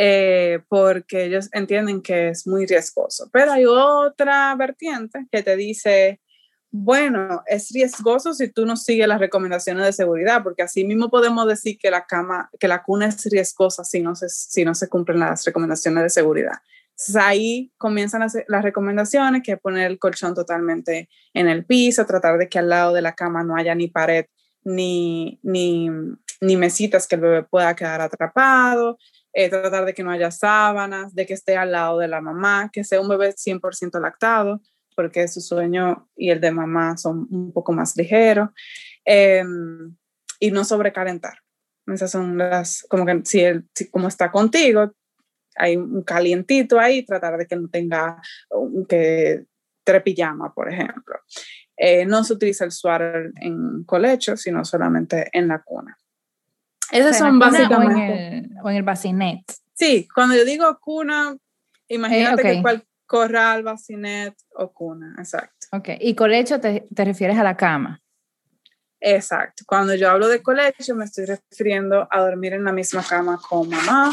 Eh, 0.02 0.60
porque 0.70 1.26
ellos 1.26 1.50
entienden 1.52 2.00
que 2.00 2.28
es 2.28 2.46
muy 2.46 2.64
riesgoso. 2.64 3.28
Pero 3.30 3.52
hay 3.52 3.66
otra 3.66 4.54
vertiente 4.54 5.26
que 5.30 5.42
te 5.42 5.56
dice, 5.56 6.22
bueno, 6.70 7.42
es 7.46 7.68
riesgoso 7.70 8.32
si 8.32 8.48
tú 8.48 8.64
no 8.64 8.78
sigues 8.78 9.06
las 9.06 9.20
recomendaciones 9.20 9.84
de 9.84 9.92
seguridad, 9.92 10.42
porque 10.42 10.62
así 10.62 10.84
mismo 10.84 11.10
podemos 11.10 11.46
decir 11.46 11.76
que 11.78 11.90
la 11.90 12.06
cama, 12.06 12.48
que 12.58 12.66
la 12.66 12.82
cuna 12.82 13.08
es 13.08 13.22
riesgosa 13.26 13.84
si 13.84 14.00
no 14.00 14.16
se, 14.16 14.30
si 14.30 14.64
no 14.64 14.74
se 14.74 14.88
cumplen 14.88 15.20
las 15.20 15.44
recomendaciones 15.44 16.02
de 16.04 16.08
seguridad. 16.08 16.54
Entonces 16.92 17.16
ahí 17.16 17.70
comienzan 17.76 18.20
las, 18.20 18.38
las 18.48 18.62
recomendaciones, 18.62 19.42
que 19.42 19.52
es 19.52 19.60
poner 19.60 19.90
el 19.90 19.98
colchón 19.98 20.34
totalmente 20.34 21.10
en 21.34 21.46
el 21.46 21.66
piso, 21.66 22.06
tratar 22.06 22.38
de 22.38 22.48
que 22.48 22.58
al 22.58 22.70
lado 22.70 22.94
de 22.94 23.02
la 23.02 23.14
cama 23.14 23.44
no 23.44 23.54
haya 23.54 23.74
ni 23.74 23.88
pared 23.88 24.24
ni, 24.64 25.38
ni, 25.42 25.90
ni 26.40 26.56
mesitas 26.56 27.06
que 27.06 27.16
el 27.16 27.20
bebé 27.20 27.42
pueda 27.42 27.76
quedar 27.76 28.00
atrapado, 28.00 28.98
eh, 29.32 29.48
tratar 29.48 29.84
de 29.84 29.94
que 29.94 30.02
no 30.02 30.10
haya 30.10 30.30
sábanas, 30.30 31.14
de 31.14 31.26
que 31.26 31.34
esté 31.34 31.56
al 31.56 31.72
lado 31.72 31.98
de 31.98 32.08
la 32.08 32.20
mamá, 32.20 32.70
que 32.72 32.84
sea 32.84 33.00
un 33.00 33.08
bebé 33.08 33.34
100% 33.34 34.00
lactado, 34.00 34.60
porque 34.96 35.28
su 35.28 35.40
sueño 35.40 36.08
y 36.16 36.30
el 36.30 36.40
de 36.40 36.50
mamá 36.50 36.96
son 36.96 37.26
un 37.30 37.52
poco 37.52 37.72
más 37.72 37.96
ligeros, 37.96 38.50
em, 39.04 39.96
y 40.38 40.50
no 40.50 40.64
sobrecalentar. 40.64 41.38
Esas 41.86 42.10
son 42.10 42.38
las, 42.38 42.84
como 42.88 43.06
que 43.06 43.20
si 43.24 43.40
él, 43.40 43.68
como 43.90 44.08
está 44.08 44.30
contigo, 44.30 44.92
hay 45.56 45.76
un 45.76 46.02
calientito 46.02 46.78
ahí, 46.78 47.04
tratar 47.04 47.36
de 47.36 47.46
que 47.46 47.56
no 47.56 47.68
tenga 47.68 48.20
que 48.88 49.44
trepillama, 49.84 50.52
por 50.54 50.72
ejemplo. 50.72 51.16
Eh, 51.76 52.04
no 52.04 52.22
se 52.24 52.34
utiliza 52.34 52.64
el 52.64 52.72
suar 52.72 53.30
en 53.40 53.84
colecho, 53.84 54.36
sino 54.36 54.64
solamente 54.64 55.28
en 55.32 55.48
la 55.48 55.62
cuna. 55.62 55.96
Esas 56.90 57.18
son 57.18 57.38
básicamente. 57.38 58.48
O 58.62 58.70
en, 58.70 58.76
el, 58.76 58.82
bacinet. 58.82 59.40
Sí, 59.74 60.08
cuando 60.14 60.34
yo 60.34 60.44
digo 60.44 60.78
cuna, 60.80 61.36
imagínate 61.88 62.42
que 62.42 62.62
cual 62.62 62.84
corral, 63.06 63.62
bacinet 63.62 64.34
o 64.54 64.72
cuna, 64.72 65.14
exacto. 65.18 65.66
Ok, 65.72 65.88
y 66.00 66.14
colecho 66.14 66.60
te, 66.60 66.86
te 66.94 67.04
refieres 67.04 67.38
a 67.38 67.42
la 67.42 67.56
cama. 67.56 68.00
Exacto. 69.00 69.64
Cuando 69.66 69.94
yo 69.94 70.10
hablo 70.10 70.28
de 70.28 70.42
colecho, 70.42 70.94
me 70.94 71.06
estoy 71.06 71.24
refiriendo 71.24 72.06
a 72.10 72.20
dormir 72.20 72.52
en 72.52 72.64
la 72.64 72.72
misma 72.72 73.02
cama 73.02 73.40
con 73.48 73.68
mamá 73.68 74.12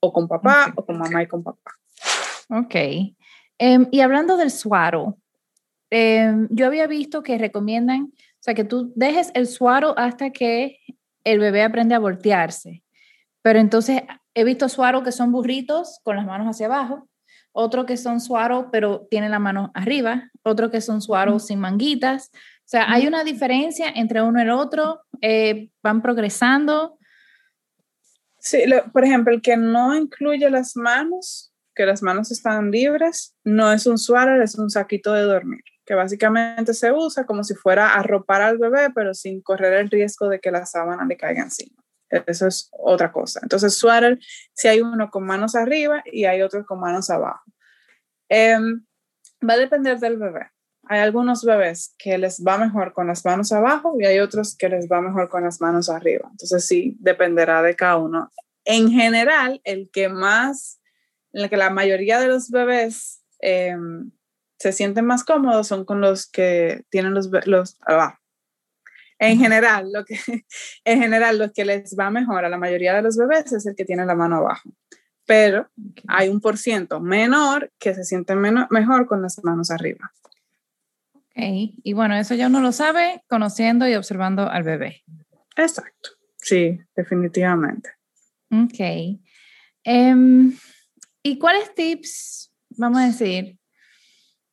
o 0.00 0.12
con 0.12 0.28
papá 0.28 0.72
o 0.76 0.84
con 0.84 0.98
mamá 0.98 1.22
y 1.22 1.26
con 1.26 1.42
papá. 1.42 1.72
Ok. 2.50 2.74
Em, 3.58 3.88
y 3.90 4.00
hablando 4.00 4.36
del 4.36 4.50
suaro, 4.50 5.18
em, 5.90 6.46
yo 6.50 6.66
había 6.66 6.86
visto 6.86 7.22
que 7.22 7.38
recomiendan, 7.38 8.12
o 8.12 8.42
sea, 8.42 8.54
que 8.54 8.64
tú 8.64 8.92
dejes 8.94 9.30
el 9.34 9.46
suaro 9.46 9.98
hasta 9.98 10.30
que 10.30 10.78
el 11.26 11.40
bebé 11.40 11.62
aprende 11.62 11.94
a 11.94 11.98
voltearse. 11.98 12.84
Pero 13.42 13.58
entonces 13.58 14.02
he 14.34 14.44
visto 14.44 14.68
suaros 14.68 15.02
que 15.02 15.12
son 15.12 15.32
burritos 15.32 16.00
con 16.04 16.16
las 16.16 16.24
manos 16.24 16.46
hacia 16.46 16.66
abajo, 16.66 17.08
otro 17.52 17.84
que 17.84 17.96
son 17.96 18.20
suaros 18.20 18.66
pero 18.70 19.06
tienen 19.10 19.30
la 19.30 19.38
mano 19.38 19.72
arriba, 19.74 20.30
otro 20.42 20.70
que 20.70 20.80
son 20.80 21.02
suaros 21.02 21.46
sin 21.46 21.58
manguitas. 21.58 22.30
O 22.32 22.68
sea, 22.68 22.90
hay 22.90 23.06
una 23.06 23.24
diferencia 23.24 23.88
entre 23.94 24.22
uno 24.22 24.38
y 24.38 24.42
el 24.42 24.50
otro, 24.50 25.00
eh, 25.20 25.70
van 25.82 26.00
progresando. 26.00 26.98
Sí, 28.38 28.64
por 28.92 29.04
ejemplo, 29.04 29.34
el 29.34 29.42
que 29.42 29.56
no 29.56 29.96
incluye 29.96 30.48
las 30.48 30.76
manos, 30.76 31.52
que 31.74 31.86
las 31.86 32.02
manos 32.02 32.30
están 32.30 32.70
libres, 32.70 33.34
no 33.42 33.72
es 33.72 33.86
un 33.86 33.98
suaro, 33.98 34.40
es 34.42 34.56
un 34.56 34.70
saquito 34.70 35.12
de 35.12 35.22
dormir 35.22 35.64
que 35.86 35.94
básicamente 35.94 36.74
se 36.74 36.92
usa 36.92 37.24
como 37.24 37.44
si 37.44 37.54
fuera 37.54 37.94
arropar 37.94 38.42
al 38.42 38.58
bebé, 38.58 38.90
pero 38.92 39.14
sin 39.14 39.40
correr 39.40 39.74
el 39.74 39.88
riesgo 39.88 40.28
de 40.28 40.40
que 40.40 40.50
la 40.50 40.66
sábana 40.66 41.06
le 41.06 41.16
caiga 41.16 41.42
encima. 41.42 41.80
Eso 42.10 42.48
es 42.48 42.68
otra 42.72 43.12
cosa. 43.12 43.40
Entonces, 43.42 43.76
sweater, 43.76 44.18
si 44.52 44.68
hay 44.68 44.80
uno 44.80 45.10
con 45.10 45.24
manos 45.24 45.54
arriba 45.54 46.02
y 46.04 46.24
hay 46.24 46.42
otro 46.42 46.66
con 46.66 46.80
manos 46.80 47.08
abajo. 47.08 47.44
Em, 48.28 48.84
va 49.48 49.54
a 49.54 49.58
depender 49.58 49.98
del 49.98 50.16
bebé. 50.16 50.50
Hay 50.88 51.00
algunos 51.00 51.44
bebés 51.44 51.94
que 51.98 52.18
les 52.18 52.42
va 52.44 52.58
mejor 52.58 52.92
con 52.92 53.06
las 53.08 53.24
manos 53.24 53.52
abajo 53.52 53.96
y 53.98 54.06
hay 54.06 54.18
otros 54.18 54.56
que 54.56 54.68
les 54.68 54.88
va 54.88 55.00
mejor 55.00 55.28
con 55.28 55.44
las 55.44 55.60
manos 55.60 55.88
arriba. 55.88 56.28
Entonces, 56.30 56.66
sí, 56.66 56.96
dependerá 56.98 57.62
de 57.62 57.74
cada 57.76 57.96
uno. 57.96 58.30
En 58.64 58.90
general, 58.90 59.60
el 59.64 59.90
que 59.92 60.08
más, 60.08 60.80
el 61.32 61.48
que 61.48 61.56
la 61.56 61.70
mayoría 61.70 62.18
de 62.18 62.28
los 62.28 62.50
bebés 62.50 63.22
eh, 63.40 63.76
se 64.58 64.72
sienten 64.72 65.06
más 65.06 65.24
cómodos 65.24 65.68
son 65.68 65.84
con 65.84 66.00
los 66.00 66.26
que 66.26 66.84
tienen 66.90 67.14
los, 67.14 67.30
los 67.46 67.76
ah, 67.86 68.18
en 69.18 69.38
general, 69.38 69.90
lo 69.92 70.04
que, 70.04 70.18
en 70.84 71.00
general, 71.00 71.38
lo 71.38 71.52
que 71.52 71.64
les 71.64 71.96
va 71.98 72.10
mejor 72.10 72.44
a 72.44 72.48
la 72.48 72.58
mayoría 72.58 72.94
de 72.94 73.02
los 73.02 73.16
bebés 73.16 73.52
es 73.52 73.66
el 73.66 73.74
que 73.74 73.84
tiene 73.84 74.04
la 74.04 74.14
mano 74.14 74.36
abajo. 74.36 74.70
Pero 75.24 75.68
hay 76.06 76.28
un 76.28 76.40
por 76.40 76.56
ciento 76.56 77.00
menor 77.00 77.72
que 77.78 77.94
se 77.94 78.04
siente 78.04 78.36
mejor 78.36 79.06
con 79.06 79.22
las 79.22 79.42
manos 79.42 79.70
arriba. 79.70 80.12
Ok, 81.12 81.32
y 81.82 81.92
bueno, 81.94 82.14
eso 82.16 82.34
ya 82.34 82.46
uno 82.46 82.60
lo 82.60 82.72
sabe 82.72 83.22
conociendo 83.28 83.88
y 83.88 83.94
observando 83.94 84.48
al 84.48 84.62
bebé. 84.62 85.02
Exacto, 85.56 86.10
sí, 86.36 86.78
definitivamente. 86.94 87.90
Ok. 88.50 89.18
Em, 89.82 90.56
¿Y 91.22 91.38
cuáles 91.38 91.74
tips, 91.74 92.52
vamos 92.70 93.00
a 93.00 93.06
decir, 93.06 93.58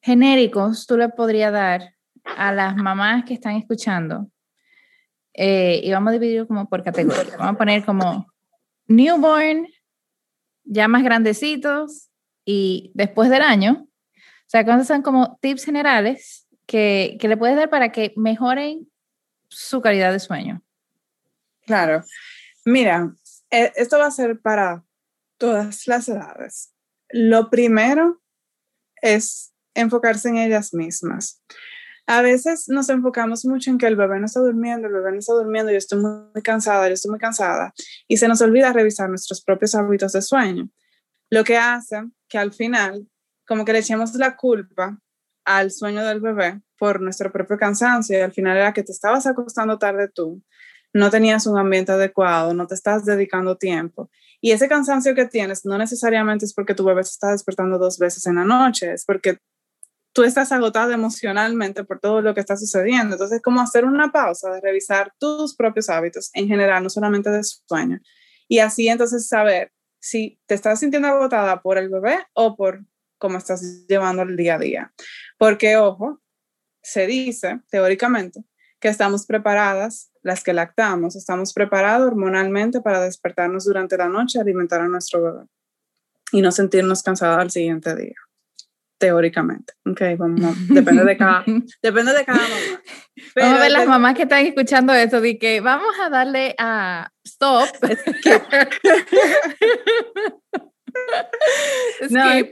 genéricos 0.04 0.86
tú 0.86 0.98
le 0.98 1.10
podrías 1.10 1.52
dar 1.52 1.96
a 2.38 2.52
las 2.52 2.76
mamás 2.76 3.24
que 3.26 3.34
están 3.34 3.56
escuchando? 3.56 4.28
Eh, 5.34 5.82
y 5.84 5.92
vamos 5.92 6.10
a 6.10 6.14
dividirlo 6.14 6.48
como 6.48 6.70
por 6.70 6.84
categorías. 6.84 7.38
Vamos 7.38 7.56
a 7.56 7.58
poner 7.58 7.86
como 7.86 8.28
newborn, 8.88 9.68
ya 10.66 10.88
más 10.88 11.04
grandecitos 11.04 12.10
y 12.46 12.92
después 12.94 13.30
del 13.30 13.42
año. 13.42 13.88
O 14.16 14.50
sea, 14.54 14.64
cuáles 14.66 14.88
son 14.88 15.02
como 15.02 15.40
tips 15.42 15.64
generales 15.64 16.48
que, 16.68 17.18
que 17.20 17.28
le 17.28 17.38
puedes 17.38 17.56
dar 17.56 17.70
para 17.70 17.92
que 17.92 18.14
mejoren 18.16 18.88
su 19.48 19.82
calidad 19.82 20.12
de 20.12 20.20
sueño. 20.20 20.62
Claro. 21.66 22.04
Mira, 22.66 23.14
e, 23.50 23.72
esto 23.76 23.98
va 23.98 24.08
a 24.08 24.12
ser 24.12 24.40
para 24.40 24.84
todas 25.38 25.88
las 25.88 26.08
edades. 26.10 26.74
Lo 27.10 27.50
primero 27.50 28.22
es 29.02 29.53
enfocarse 29.74 30.30
en 30.30 30.38
ellas 30.38 30.74
mismas. 30.74 31.42
A 32.06 32.22
veces 32.22 32.66
nos 32.68 32.90
enfocamos 32.90 33.46
mucho 33.46 33.70
en 33.70 33.78
que 33.78 33.88
el 33.88 33.96
bebé 33.96 34.20
no 34.20 34.26
está 34.26 34.42
durmiendo, 34.42 34.88
el 34.88 34.94
bebé 34.94 35.12
no 35.14 35.20
está 35.20 35.34
durmiendo, 35.34 35.72
yo 35.72 35.78
estoy 35.78 36.00
muy, 36.00 36.42
cansada, 36.44 36.88
yo 36.88 36.94
estoy 36.94 37.12
muy 37.12 37.20
cansada, 37.20 37.74
y 38.08 38.18
se 38.18 38.28
nos 38.28 38.42
olvida 38.42 38.74
revisar 38.74 39.10
nuestros 39.10 39.42
propios 39.42 39.74
hábitos 39.74 40.12
de 40.12 40.22
sueño, 40.22 40.70
lo 41.30 41.44
que 41.46 41.58
hace 41.58 42.04
que 42.28 42.38
al 42.38 42.52
final, 42.52 43.08
como 43.48 43.64
que 43.64 43.72
le 43.72 43.80
echemos 43.80 44.14
la 44.16 44.36
culpa 44.36 45.00
al 45.46 45.72
sueño 45.72 46.04
del 46.04 46.20
bebé 46.20 46.62
por 46.78 47.00
nuestro 47.00 47.32
propio 47.32 47.58
cansancio, 47.58 48.18
y 48.18 48.22
al 48.22 48.34
final 48.34 48.58
era 48.58 48.74
que 48.74 48.84
te 48.84 48.92
estabas 48.92 49.26
acostando 49.26 49.78
tarde 49.78 50.10
tú, 50.10 50.44
no 50.94 51.10
tenías 51.10 51.48
un 51.48 51.58
ambiente 51.58 51.94
adecuado, 51.94 52.54
no 52.54 52.68
te 52.68 52.76
estás 52.76 53.06
dedicando 53.06 53.58
tiempo. 53.58 54.12
Y 54.42 54.52
ese 54.52 54.68
cansancio 54.68 55.16
que 55.16 55.26
tienes 55.26 55.66
no 55.66 55.78
necesariamente 55.78 56.46
es 56.46 56.54
porque 56.54 56.76
tu 56.76 56.84
bebé 56.84 57.04
se 57.04 57.12
está 57.12 57.32
despertando 57.32 57.80
dos 57.80 57.98
veces 57.98 58.26
en 58.28 58.36
la 58.36 58.44
noche, 58.44 58.92
es 58.92 59.06
porque 59.06 59.40
tú 60.14 60.24
estás 60.24 60.52
agotada 60.52 60.94
emocionalmente 60.94 61.84
por 61.84 62.00
todo 62.00 62.22
lo 62.22 62.34
que 62.34 62.40
está 62.40 62.56
sucediendo. 62.56 63.16
Entonces, 63.16 63.42
como 63.42 63.62
hacer 63.62 63.84
una 63.84 64.12
pausa 64.12 64.52
de 64.52 64.62
revisar 64.62 65.12
tus 65.20 65.56
propios 65.56 65.90
hábitos 65.90 66.30
en 66.34 66.48
general, 66.48 66.84
no 66.84 66.90
solamente 66.90 67.32
de 67.32 67.44
sueño. 67.44 68.00
Y 68.48 68.60
así 68.60 68.88
entonces 68.88 69.28
saber 69.28 69.74
si 70.00 70.40
te 70.46 70.54
estás 70.54 70.80
sintiendo 70.80 71.08
agotada 71.08 71.62
por 71.62 71.78
el 71.78 71.90
bebé 71.90 72.20
o 72.34 72.56
por 72.56 72.86
cómo 73.18 73.38
estás 73.38 73.86
llevando 73.88 74.22
el 74.22 74.38
día 74.38 74.56
a 74.56 74.60
día. 74.60 74.94
Porque, 75.38 75.78
ojo, 75.78 76.22
se 76.82 77.08
dice 77.08 77.62
teóricamente 77.72 78.44
que 78.80 78.90
estamos 78.90 79.26
preparadas, 79.26 80.12
las 80.22 80.44
que 80.44 80.54
lactamos, 80.54 81.16
estamos 81.16 81.54
preparados 81.54 82.08
hormonalmente 82.08 82.82
para 82.82 83.02
despertarnos 83.02 83.66
durante 83.66 83.98
la 83.98 84.10
noche, 84.10 84.40
alimentar 84.40 84.82
a 84.82 84.90
nuestro 84.90 85.24
bebé 85.24 85.46
y 86.34 86.42
no 86.42 86.52
sentirnos 86.52 87.02
cansadas 87.02 87.40
al 87.40 87.52
siguiente 87.52 87.96
día 87.96 88.16
teóricamente. 89.04 89.74
Ok, 89.86 90.00
vamos, 90.18 90.56
depende 90.70 91.04
de 91.04 91.18
cada, 91.18 91.44
depende 91.82 92.14
de 92.14 92.24
cada 92.24 92.40
mamá. 92.40 92.82
vamos 93.36 93.60
a 93.60 93.62
ver 93.62 93.72
las 93.72 93.86
mamás 93.86 94.16
que 94.16 94.24
están 94.24 94.46
escuchando 94.46 94.94
esto, 94.94 95.20
de 95.20 95.38
que 95.38 95.60
vamos 95.60 95.94
a 96.02 96.10
darle 96.10 96.56
a 96.58 97.12
stop. 97.26 97.68
no, 102.10 102.32
sí. 102.32 102.52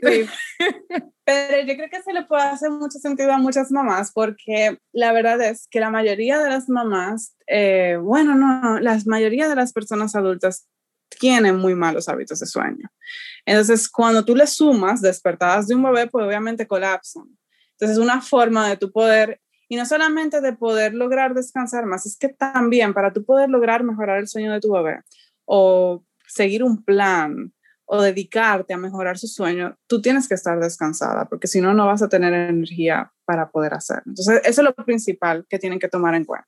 Pero 1.24 1.66
yo 1.66 1.76
creo 1.76 1.90
que 1.90 2.02
se 2.02 2.12
le 2.12 2.26
puede 2.26 2.44
hacer 2.44 2.70
mucho 2.70 3.00
sentido 3.00 3.32
a 3.32 3.38
muchas 3.38 3.72
mamás 3.72 4.12
porque 4.12 4.78
la 4.92 5.14
verdad 5.14 5.42
es 5.42 5.70
que 5.70 5.80
la 5.80 5.90
mayoría 5.90 6.38
de 6.40 6.50
las 6.50 6.68
mamás, 6.68 7.38
eh, 7.48 7.98
bueno, 8.02 8.36
no, 8.36 8.82
la 8.82 9.00
mayoría 9.06 9.48
de 9.48 9.56
las 9.56 9.72
personas 9.72 10.16
adultas 10.16 10.68
tienen 11.20 11.58
muy 11.58 11.76
malos 11.76 12.10
hábitos 12.10 12.40
de 12.40 12.46
sueño. 12.46 12.90
Entonces, 13.46 13.90
cuando 13.90 14.24
tú 14.24 14.36
le 14.36 14.48
sumas 14.48 15.02
despertadas 15.02 15.68
de 15.68 15.76
un 15.76 15.84
bebé, 15.84 16.08
pues 16.08 16.26
obviamente 16.26 16.68
colapsan. 16.68 17.26
Entonces, 17.72 17.98
una 17.98 18.22
forma 18.22 18.70
de 18.70 18.78
tu 18.78 18.92
poder, 18.92 19.42
y 19.68 19.76
no 19.76 19.86
solamente 19.86 20.42
de 20.42 20.54
poder 20.54 20.94
lograr 20.94 21.34
descansar 21.34 21.86
más, 21.86 22.06
es 22.06 22.18
que 22.18 22.30
también 22.30 22.94
para 22.94 23.12
tú 23.12 23.26
poder 23.26 23.50
lograr 23.50 23.84
mejorar 23.84 24.20
el 24.20 24.28
sueño 24.28 24.52
de 24.54 24.60
tu 24.60 24.72
bebé 24.72 25.02
o 25.46 26.04
seguir 26.28 26.64
un 26.64 26.84
plan 26.84 27.54
o 27.86 28.02
dedicarte 28.02 28.74
a 28.74 28.78
mejorar 28.78 29.18
su 29.18 29.28
sueño, 29.28 29.78
tú 29.86 30.02
tienes 30.02 30.30
que 30.30 30.36
estar 30.36 30.58
descansada, 30.62 31.26
porque 31.26 31.48
si 31.48 31.60
no, 31.60 31.74
no 31.74 31.88
vas 31.88 32.02
a 32.02 32.08
tener 32.08 32.34
energía 32.34 33.12
para 33.26 33.50
poder 33.50 33.74
hacerlo. 33.74 34.04
Entonces, 34.08 34.42
eso 34.46 34.62
es 34.62 34.66
lo 34.66 34.74
principal 34.74 35.46
que 35.50 35.60
tienen 35.60 35.78
que 35.78 35.90
tomar 35.90 36.16
en 36.16 36.24
cuenta. 36.24 36.48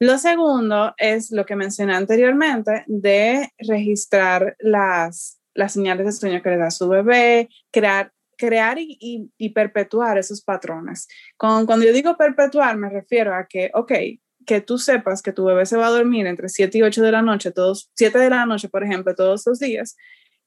Lo 0.00 0.16
segundo 0.16 0.94
es 0.96 1.30
lo 1.30 1.44
que 1.44 1.56
mencioné 1.56 1.94
anteriormente 1.94 2.84
de 2.86 3.50
registrar 3.58 4.56
las, 4.58 5.38
las 5.52 5.74
señales 5.74 6.06
de 6.06 6.12
sueño 6.12 6.42
que 6.42 6.48
le 6.48 6.56
da 6.56 6.70
su 6.70 6.88
bebé, 6.88 7.50
crear, 7.70 8.10
crear 8.38 8.78
y, 8.78 9.30
y, 9.36 9.48
perpetuar 9.50 10.16
esos 10.16 10.40
patrones. 10.40 11.06
Con, 11.36 11.66
cuando 11.66 11.84
yo 11.84 11.92
digo 11.92 12.16
perpetuar, 12.16 12.78
me 12.78 12.88
refiero 12.88 13.34
a 13.34 13.46
que, 13.46 13.70
ok, 13.74 13.92
que 14.46 14.62
tú 14.62 14.78
sepas 14.78 15.20
que 15.20 15.32
tu 15.32 15.44
bebé 15.44 15.66
se 15.66 15.76
va 15.76 15.88
a 15.88 15.90
dormir 15.90 16.26
entre 16.26 16.48
7 16.48 16.78
y 16.78 16.82
8 16.82 17.02
de 17.02 17.12
la 17.12 17.20
noche, 17.20 17.52
todos, 17.52 17.90
7 17.94 18.18
de 18.18 18.30
la 18.30 18.46
noche, 18.46 18.70
por 18.70 18.82
ejemplo, 18.82 19.14
todos 19.14 19.42
los 19.44 19.58
días, 19.58 19.98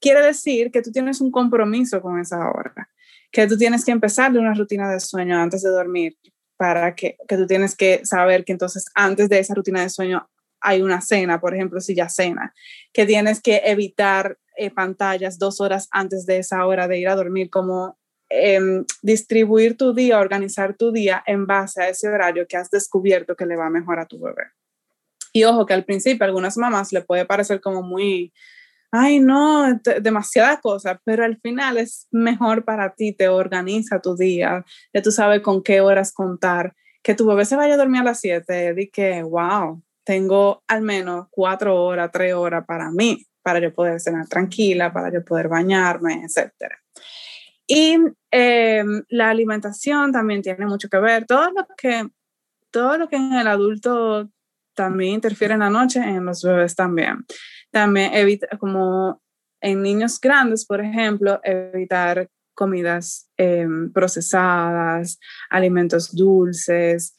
quiere 0.02 0.22
decir 0.22 0.72
que 0.72 0.82
tú 0.82 0.92
tienes 0.92 1.22
un 1.22 1.30
compromiso 1.30 2.02
con 2.02 2.20
esa 2.20 2.40
hora, 2.50 2.90
que 3.32 3.46
tú 3.46 3.56
tienes 3.56 3.86
que 3.86 3.92
empezar 3.92 4.34
de 4.34 4.40
una 4.40 4.56
rutina 4.56 4.92
de 4.92 5.00
sueño 5.00 5.38
antes 5.38 5.62
de 5.62 5.70
dormir, 5.70 6.18
para 6.58 6.96
que, 6.96 7.18
que 7.28 7.38
tú 7.38 7.48
tienes 7.48 7.76
que 7.76 8.06
saber 8.06 8.46
que 8.46 8.52
entonces 8.52 8.86
antes 8.96 9.30
de 9.30 9.40
esa 9.40 9.54
rutina 9.54 9.82
de 9.82 9.90
sueño 9.90 10.30
hay 10.64 10.82
una 10.82 11.02
cena, 11.02 11.40
por 11.40 11.54
ejemplo, 11.54 11.82
si 11.82 11.94
ya 11.94 12.10
cena, 12.10 12.54
que 12.94 13.06
tienes 13.06 13.42
que 13.42 13.62
evitar 13.66 14.38
eh, 14.56 14.72
pantallas 14.72 15.38
dos 15.38 15.60
horas 15.60 15.88
antes 15.92 16.26
de 16.26 16.38
esa 16.38 16.66
hora 16.66 16.88
de 16.88 17.00
ir 17.00 17.10
a 17.10 17.16
dormir, 17.16 17.50
como 17.50 17.98
em, 18.30 18.86
distribuir 19.02 19.78
tu 19.78 19.94
día, 19.94 20.20
organizar 20.20 20.76
tu 20.76 20.92
día 20.92 21.22
en 21.28 21.46
base 21.46 21.82
a 21.82 21.90
ese 21.90 22.08
horario 22.08 22.48
que 22.48 22.58
has 22.58 22.72
descubierto 22.72 23.36
que 23.36 23.46
le 23.46 23.58
va 23.58 23.70
mejor 23.70 24.00
a 24.00 24.08
tu 24.08 24.20
bebé. 24.20 24.44
Y 25.34 25.44
ojo 25.44 25.66
que 25.66 25.74
al 25.74 25.84
principio 25.84 26.24
a 26.24 26.28
algunas 26.28 26.58
mamás 26.58 26.94
le 26.94 27.02
puede 27.02 27.26
parecer 27.26 27.60
como 27.60 27.82
muy 27.82 28.32
ay, 28.96 29.20
no, 29.20 29.80
demasiada 30.02 30.62
cosa, 30.62 31.02
pero 31.04 31.26
al 31.26 31.40
final 31.42 31.78
es 31.78 32.08
mejor 32.12 32.64
para 32.64 32.94
ti, 32.94 33.12
te 33.12 33.28
organiza 33.28 34.00
tu 34.00 34.16
día, 34.16 34.64
ya 34.94 35.02
tú 35.02 35.12
sabes 35.12 35.42
con 35.42 35.64
qué 35.64 35.82
horas 35.82 36.14
contar, 36.14 36.76
que 37.02 37.16
tu 37.16 37.26
bebé 37.26 37.44
se 37.46 37.56
vaya 37.56 37.74
a 37.74 37.78
dormir 37.78 38.02
a 38.02 38.06
las 38.06 38.20
7, 38.20 38.76
di 38.76 38.92
que, 38.92 39.24
wow, 39.24 39.82
tengo 40.04 40.64
al 40.68 40.84
menos 40.84 41.26
cuatro 41.32 41.84
horas, 41.84 42.12
tres 42.14 42.36
horas 42.36 42.66
para 42.68 42.92
mí, 42.92 43.26
para 43.42 43.60
yo 43.60 43.74
poder 43.74 44.00
cenar 44.00 44.28
tranquila, 44.28 44.94
para 44.94 45.12
yo 45.12 45.26
poder 45.26 45.48
bañarme, 45.48 46.24
etc. 46.24 46.76
Y 47.66 47.98
em, 48.30 49.04
la 49.10 49.32
alimentación 49.32 50.12
también 50.12 50.44
tiene 50.44 50.68
mucho 50.68 50.88
que 50.88 51.00
ver, 51.00 51.26
todo 51.26 51.50
lo 51.50 51.66
que, 51.76 52.10
todo 52.70 53.00
lo 53.00 53.10
que 53.10 53.16
en 53.16 53.34
el 53.34 53.48
adulto 53.48 54.30
también 54.76 55.16
interfiere 55.16 55.56
en 55.56 55.62
la 55.62 55.72
noche, 55.72 56.00
en 56.00 56.26
los 56.26 56.44
bebés 56.44 56.76
también. 56.76 57.26
También 57.74 58.14
evita, 58.14 58.48
como 58.60 59.20
en 59.60 59.82
niños 59.82 60.22
grandes, 60.22 60.64
por 60.64 60.80
ejemplo, 60.80 61.40
evitar 61.44 62.30
comidas 62.54 63.32
em, 63.36 63.92
procesadas, 63.92 65.18
alimentos 65.50 66.16
dulces, 66.16 67.16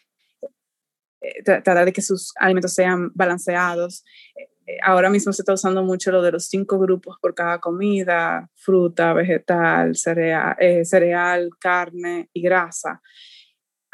eh, 1.21 1.43
tratar 1.43 1.85
de 1.85 1.93
que 1.93 2.03
sus 2.03 2.33
alimentos 2.37 2.73
sean 2.73 3.11
balanceados. 3.15 4.05
Eh, 4.37 4.79
ahora 4.85 5.11
mismo 5.11 5.33
se 5.33 5.43
está 5.43 5.55
usando 5.55 5.83
mucho 5.83 6.13
lo 6.13 6.23
de 6.23 6.31
los 6.31 6.47
cinco 6.47 6.79
grupos 6.79 7.17
por 7.21 7.35
cada 7.35 7.59
comida, 7.59 8.49
fruta, 8.55 9.13
vegetal, 9.13 9.97
cereal, 9.97 10.55
eh, 10.61 10.85
cereal 10.85 11.51
carne 11.59 12.31
y 12.33 12.43
grasa 12.43 13.03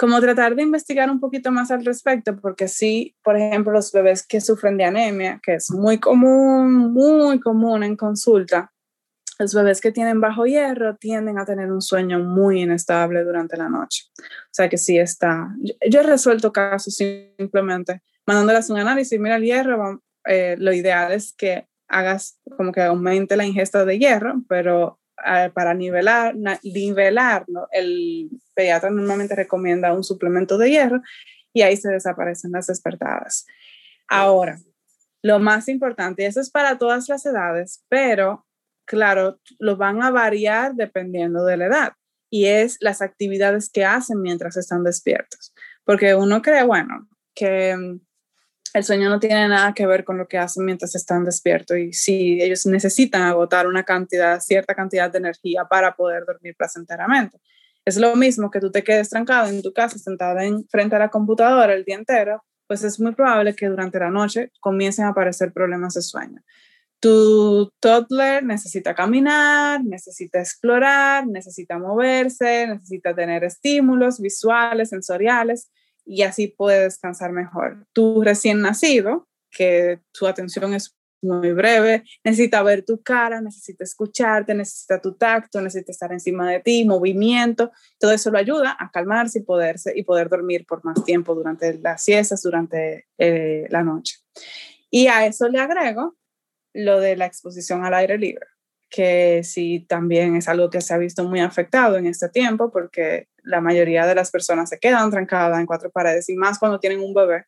como 0.01 0.18
tratar 0.18 0.55
de 0.55 0.62
investigar 0.62 1.11
un 1.11 1.20
poquito 1.20 1.53
más 1.53 1.70
al 1.70 1.84
respecto, 1.84 2.34
porque 2.40 2.68
sí, 2.68 3.14
por 3.22 3.36
ejemplo, 3.36 3.70
los 3.70 3.92
bebés 3.92 4.26
que 4.26 4.40
sufren 4.40 4.78
de 4.78 4.84
anemia, 4.84 5.38
que 5.42 5.57
es 5.57 5.70
muy 5.70 5.98
común, 5.98 6.94
muy 6.94 7.38
común 7.38 7.82
en 7.82 7.96
consulta, 7.96 8.72
los 9.38 9.53
bebés 9.53 9.78
que 9.82 9.92
tienen 9.92 10.18
bajo 10.18 10.46
hierro 10.46 10.96
tienden 10.96 11.38
a 11.38 11.44
tener 11.44 11.70
un 11.70 11.82
sueño 11.82 12.18
muy 12.18 12.62
inestable 12.62 13.22
durante 13.24 13.59
la 13.59 13.68
noche. 13.68 14.05
O 14.18 14.53
sea 14.53 14.70
que 14.70 14.78
sí 14.78 14.98
está. 14.98 15.55
Yo, 15.90 16.01
he 16.01 16.03
resuelto 16.03 16.51
casos 16.51 16.94
simplemente 16.94 18.01
mandándoles 18.24 18.70
un 18.70 18.78
análisis, 18.78 19.20
mira 19.20 19.36
el 19.36 19.44
hierro, 19.44 20.03
eh, 20.24 20.57
lo 20.59 20.72
ideal 20.72 21.12
es 21.12 21.34
que 21.34 21.66
hagas 21.88 22.40
como 22.57 22.72
que 22.72 22.80
aumente 22.80 23.36
la 23.36 23.44
ingesta 23.44 23.84
de 23.84 23.98
hierro, 23.98 24.42
pero 24.48 24.98
para 25.54 25.74
nivelar, 25.74 26.34
nivelarlo, 26.62 27.68
el 27.72 28.30
pediatra 28.54 28.90
normalmente 28.90 29.34
recomienda 29.34 29.92
un 29.92 30.04
suplemento 30.04 30.58
de 30.58 30.70
hierro 30.70 31.02
y 31.52 31.62
ahí 31.62 31.76
se 31.76 31.90
desaparecen 31.90 32.52
las 32.52 32.66
despertadas. 32.66 33.46
Ahora, 34.08 34.58
lo 35.22 35.38
más 35.38 35.68
importante, 35.68 36.22
y 36.22 36.26
eso 36.26 36.40
es 36.40 36.50
para 36.50 36.78
todas 36.78 37.08
las 37.08 37.24
edades, 37.26 37.84
pero 37.88 38.46
claro, 38.86 39.38
lo 39.58 39.76
van 39.76 40.02
a 40.02 40.10
variar 40.10 40.74
dependiendo 40.74 41.44
de 41.44 41.56
la 41.56 41.66
edad, 41.66 41.92
y 42.30 42.46
es 42.46 42.76
las 42.80 43.02
actividades 43.02 43.70
que 43.70 43.84
hacen 43.84 44.20
mientras 44.20 44.56
están 44.56 44.82
despiertos. 44.82 45.52
Porque 45.84 46.14
uno 46.14 46.42
cree, 46.42 46.64
bueno, 46.64 47.08
que 47.34 48.00
el 48.72 48.84
sueño 48.84 49.08
no 49.08 49.18
tiene 49.18 49.48
nada 49.48 49.72
que 49.74 49.86
ver 49.86 50.04
con 50.04 50.18
lo 50.18 50.28
que 50.28 50.38
hacen 50.38 50.64
mientras 50.64 50.94
están 50.94 51.24
despiertos 51.24 51.76
y 51.78 51.92
si 51.92 52.40
ellos 52.40 52.66
necesitan 52.66 53.22
agotar 53.22 53.66
una 53.66 53.84
cantidad, 53.84 54.40
cierta 54.40 54.74
cantidad 54.74 55.10
de 55.10 55.18
energía 55.18 55.64
para 55.64 55.94
poder 55.96 56.24
dormir 56.24 56.54
placenteramente. 56.56 57.38
Es 57.84 57.96
lo 57.96 58.14
mismo 58.14 58.50
que 58.50 58.60
tú 58.60 58.70
te 58.70 58.84
quedes 58.84 59.10
trancado 59.10 59.48
en 59.48 59.62
tu 59.62 59.72
casa, 59.72 59.98
sentada 59.98 60.44
en, 60.44 60.66
frente 60.68 60.96
a 60.96 60.98
la 60.98 61.08
computadora 61.08 61.72
el 61.72 61.84
día 61.84 61.96
entero, 61.96 62.44
pues 62.66 62.84
es 62.84 63.00
muy 63.00 63.12
probable 63.12 63.54
que 63.56 63.66
durante 63.66 63.98
la 63.98 64.10
noche 64.10 64.52
comiencen 64.60 65.06
a 65.06 65.08
aparecer 65.08 65.52
problemas 65.52 65.94
de 65.94 66.02
sueño. 66.02 66.40
Tu 67.00 67.72
toddler 67.80 68.44
necesita 68.44 68.94
caminar, 68.94 69.82
necesita 69.82 70.38
explorar, 70.38 71.26
necesita 71.26 71.78
moverse, 71.78 72.66
necesita 72.68 73.14
tener 73.14 73.42
estímulos 73.42 74.20
visuales, 74.20 74.90
sensoriales, 74.90 75.70
y 76.05 76.22
así 76.22 76.48
puede 76.48 76.82
descansar 76.82 77.32
mejor. 77.32 77.86
Tu 77.92 78.22
recién 78.22 78.61
nacido, 78.61 79.28
que 79.51 80.01
su 80.12 80.26
atención 80.26 80.74
es 80.74 80.96
muy 81.22 81.53
breve, 81.53 82.05
necesita 82.24 82.62
ver 82.62 82.84
tu 82.84 83.03
cara, 83.03 83.40
necesita 83.40 83.84
escucharte, 83.84 84.55
necesita 84.55 85.01
tu 85.01 85.14
tacto, 85.14 85.61
necesita 85.61 85.92
estar 85.92 86.12
encima 86.12 86.51
de 86.51 86.61
ti, 86.61 86.84
movimiento, 86.84 87.70
todo 87.98 88.12
eso 88.12 88.30
lo 88.30 88.38
ayuda 88.38 88.76
a 88.78 88.90
calmarse 88.90 89.40
y, 89.40 89.42
poderse, 89.42 89.92
y 89.94 90.03
poder 90.03 90.28
dormir 90.28 90.64
por 90.66 90.84
más 90.84 91.05
tiempo 91.05 91.34
durante 91.34 91.78
las 91.78 92.03
siestas, 92.03 92.42
durante 92.42 93.07
eh, 93.18 93.66
la 93.68 93.82
noche. 93.82 94.16
Y 94.90 95.09
a 95.09 95.26
eso 95.26 95.48
le 95.48 95.61
agrego 95.61 96.16
lo 96.72 97.01
de 97.01 97.16
la 97.16 97.26
exposición 97.26 97.84
al 97.84 97.94
aire 97.94 98.16
libre, 98.16 98.46
que 98.91 99.43
sí 99.45 99.86
también 99.88 100.36
es 100.36 100.49
algo 100.49 100.68
que 100.68 100.80
se 100.80 100.93
ha 100.93 100.99
visto 100.99 101.24
muy 101.24 101.41
afectado 101.41 101.97
en 101.97 102.07
este 102.07 102.28
tiempo 102.28 102.70
porque 102.70 103.28
la 103.43 103.61
mayoría 103.61 104.05
de 104.05 104.14
las 104.14 104.30
personas 104.30 104.68
se 104.68 104.78
quedan 104.78 105.11
trancadas 105.11 105.59
en 105.61 105.66
cuatro 105.66 105.91
paredes 105.91 106.28
y 106.28 106.34
más 106.34 106.59
cuando 106.59 106.80
tienen 106.80 107.01
un 107.01 107.14
bebé 107.14 107.45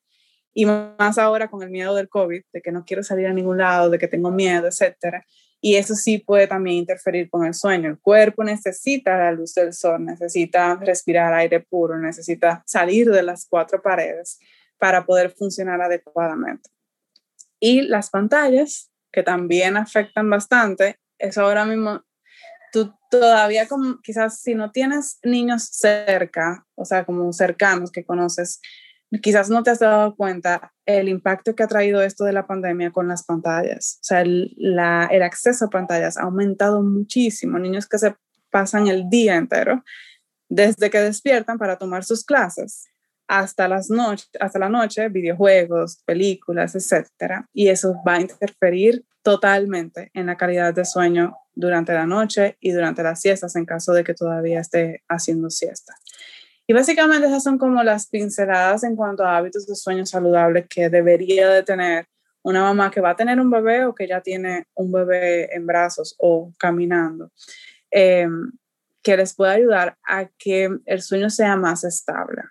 y 0.55 0.67
más 0.67 1.19
ahora 1.19 1.49
con 1.49 1.63
el 1.63 1.71
miedo 1.71 1.95
del 1.95 2.09
COVID, 2.09 2.43
de 2.53 2.63
que 2.63 2.73
no 2.73 2.85
quiero 2.85 3.03
salir 3.03 3.27
a 3.27 3.33
ningún 3.33 3.59
lado, 3.59 3.91
de 3.91 3.99
que 3.99 4.09
tengo 4.09 4.31
miedo, 4.31 4.67
etcétera. 4.69 5.25
y 5.61 5.77
eso 5.77 5.95
sí 5.95 6.19
puede 6.19 6.47
también 6.47 6.79
interferir 6.79 7.31
con 7.31 7.47
el 7.47 7.55
sueño. 7.55 7.89
El 7.89 7.99
cuerpo 8.01 8.43
necesita 8.45 9.17
la 9.17 9.33
luz 9.33 9.55
del 9.55 9.73
sol, 9.73 10.05
necesita 10.05 10.75
respirar 10.77 11.33
aire 11.35 11.61
puro, 11.61 11.99
necesita 11.99 12.63
salir 12.67 13.11
de 13.11 13.23
las 13.23 13.47
cuatro 13.49 13.81
paredes 13.81 14.41
para 14.77 15.07
poder 15.07 15.31
funcionar 15.31 15.81
adecuadamente. 15.81 16.69
Y 17.61 17.83
las 17.83 18.11
pantallas, 18.11 18.91
que 19.13 19.23
también 19.23 19.77
afectan 19.77 20.29
bastante, 20.29 20.99
eso 21.23 21.43
ahora 21.43 21.65
mismo, 21.65 22.03
tú 22.73 22.93
todavía 23.11 23.69
como, 23.69 24.01
quizás 24.03 24.41
si 24.41 24.55
no 24.55 24.73
tienes 24.73 25.19
niños 25.23 25.69
cerca, 25.71 26.67
o 26.75 26.85
sea, 26.85 27.05
como 27.05 27.33
cercanos 27.33 27.91
que 27.91 28.05
conoces, 28.05 28.61
quizás 29.23 29.51
no 29.51 29.63
te 29.63 29.71
has 29.71 29.79
dado 29.79 30.17
cuenta 30.17 30.73
el 30.87 31.09
impacto 31.09 31.55
que 31.55 31.63
ha 31.63 31.69
traído 31.69 32.03
esto 32.03 32.25
de 32.25 32.33
la 32.33 32.47
pandemia 32.47 32.91
con 32.91 33.09
las 33.09 33.25
pantallas. 33.25 33.99
O 34.01 34.05
sea, 34.05 34.23
el, 34.23 34.55
el 34.59 35.23
acceso 35.23 35.67
a 35.67 35.71
pantallas 35.71 36.17
ha 36.17 36.23
aumentado 36.23 36.83
muchísimo. 36.83 37.59
Niños 37.59 37.87
que 37.87 37.99
se 37.99 38.15
pasan 38.51 38.89
el 38.89 39.09
día 39.09 39.37
entero 39.37 39.85
desde 40.49 40.91
que 40.91 41.01
despiertan 41.01 41.59
para 41.59 41.77
tomar 41.77 42.05
sus 42.05 42.25
clases 42.25 42.92
hasta, 43.33 43.67
las 43.67 43.89
noches 43.89 44.29
hasta 44.39 44.59
la 44.59 44.69
noche, 44.69 45.09
videojuegos, 45.09 46.03
películas, 46.05 46.75
etc. 46.75 47.47
Y 47.55 47.69
eso 47.69 47.95
va 48.07 48.17
a 48.17 48.21
interferir 48.21 49.07
totalmente 49.23 50.11
en 50.13 50.27
la 50.27 50.37
calidad 50.37 50.75
de 50.75 50.85
sueño 50.85 51.35
durante 51.55 51.95
la 51.95 52.05
noche 52.05 52.59
y 52.61 52.73
durante 52.73 53.03
las 53.03 53.23
siestas 53.23 53.57
en 53.57 53.65
caso 53.65 53.95
de 53.95 54.05
que 54.05 54.13
todavía 54.13 54.61
esté 54.61 55.03
haciendo 55.09 55.49
siesta. 55.49 55.95
Y 56.67 56.75
básicamente 56.75 57.27
esas 57.27 57.43
son 57.43 57.57
como 57.57 57.83
las 57.83 58.07
pinceladas 58.07 58.85
en 58.85 58.97
cuanto 58.97 59.25
a 59.25 59.39
hábitos 59.39 59.67
de 59.67 59.77
sueño 59.77 60.05
saludables 60.05 60.67
que 60.69 60.91
debería 60.91 61.49
de 61.49 61.63
tener 61.63 62.09
una 62.43 62.61
mamá 62.61 62.91
que 62.91 63.01
va 63.01 63.11
a 63.11 63.17
tener 63.17 63.41
un 63.41 63.51
bebé 63.51 63.87
o 63.87 63.95
que 63.95 64.07
ya 64.07 64.21
tiene 64.21 64.67
un 64.75 64.93
bebé 64.93 65.55
en 65.55 65.67
brazos 65.67 66.15
o 66.19 66.53
caminando, 66.59 67.31
eh, 67.91 68.29
que 69.03 69.17
les 69.17 69.35
pueda 69.35 69.53
ayudar 69.53 69.97
a 70.07 70.27
que 70.37 70.69
el 70.85 71.01
sueño 71.01 71.31
sea 71.31 71.57
más 71.57 71.83
estable. 71.85 72.43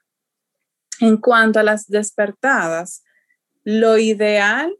En 1.01 1.17
cuanto 1.17 1.59
a 1.59 1.63
las 1.63 1.87
despertadas, 1.87 3.03
lo 3.63 3.97
ideal 3.97 4.73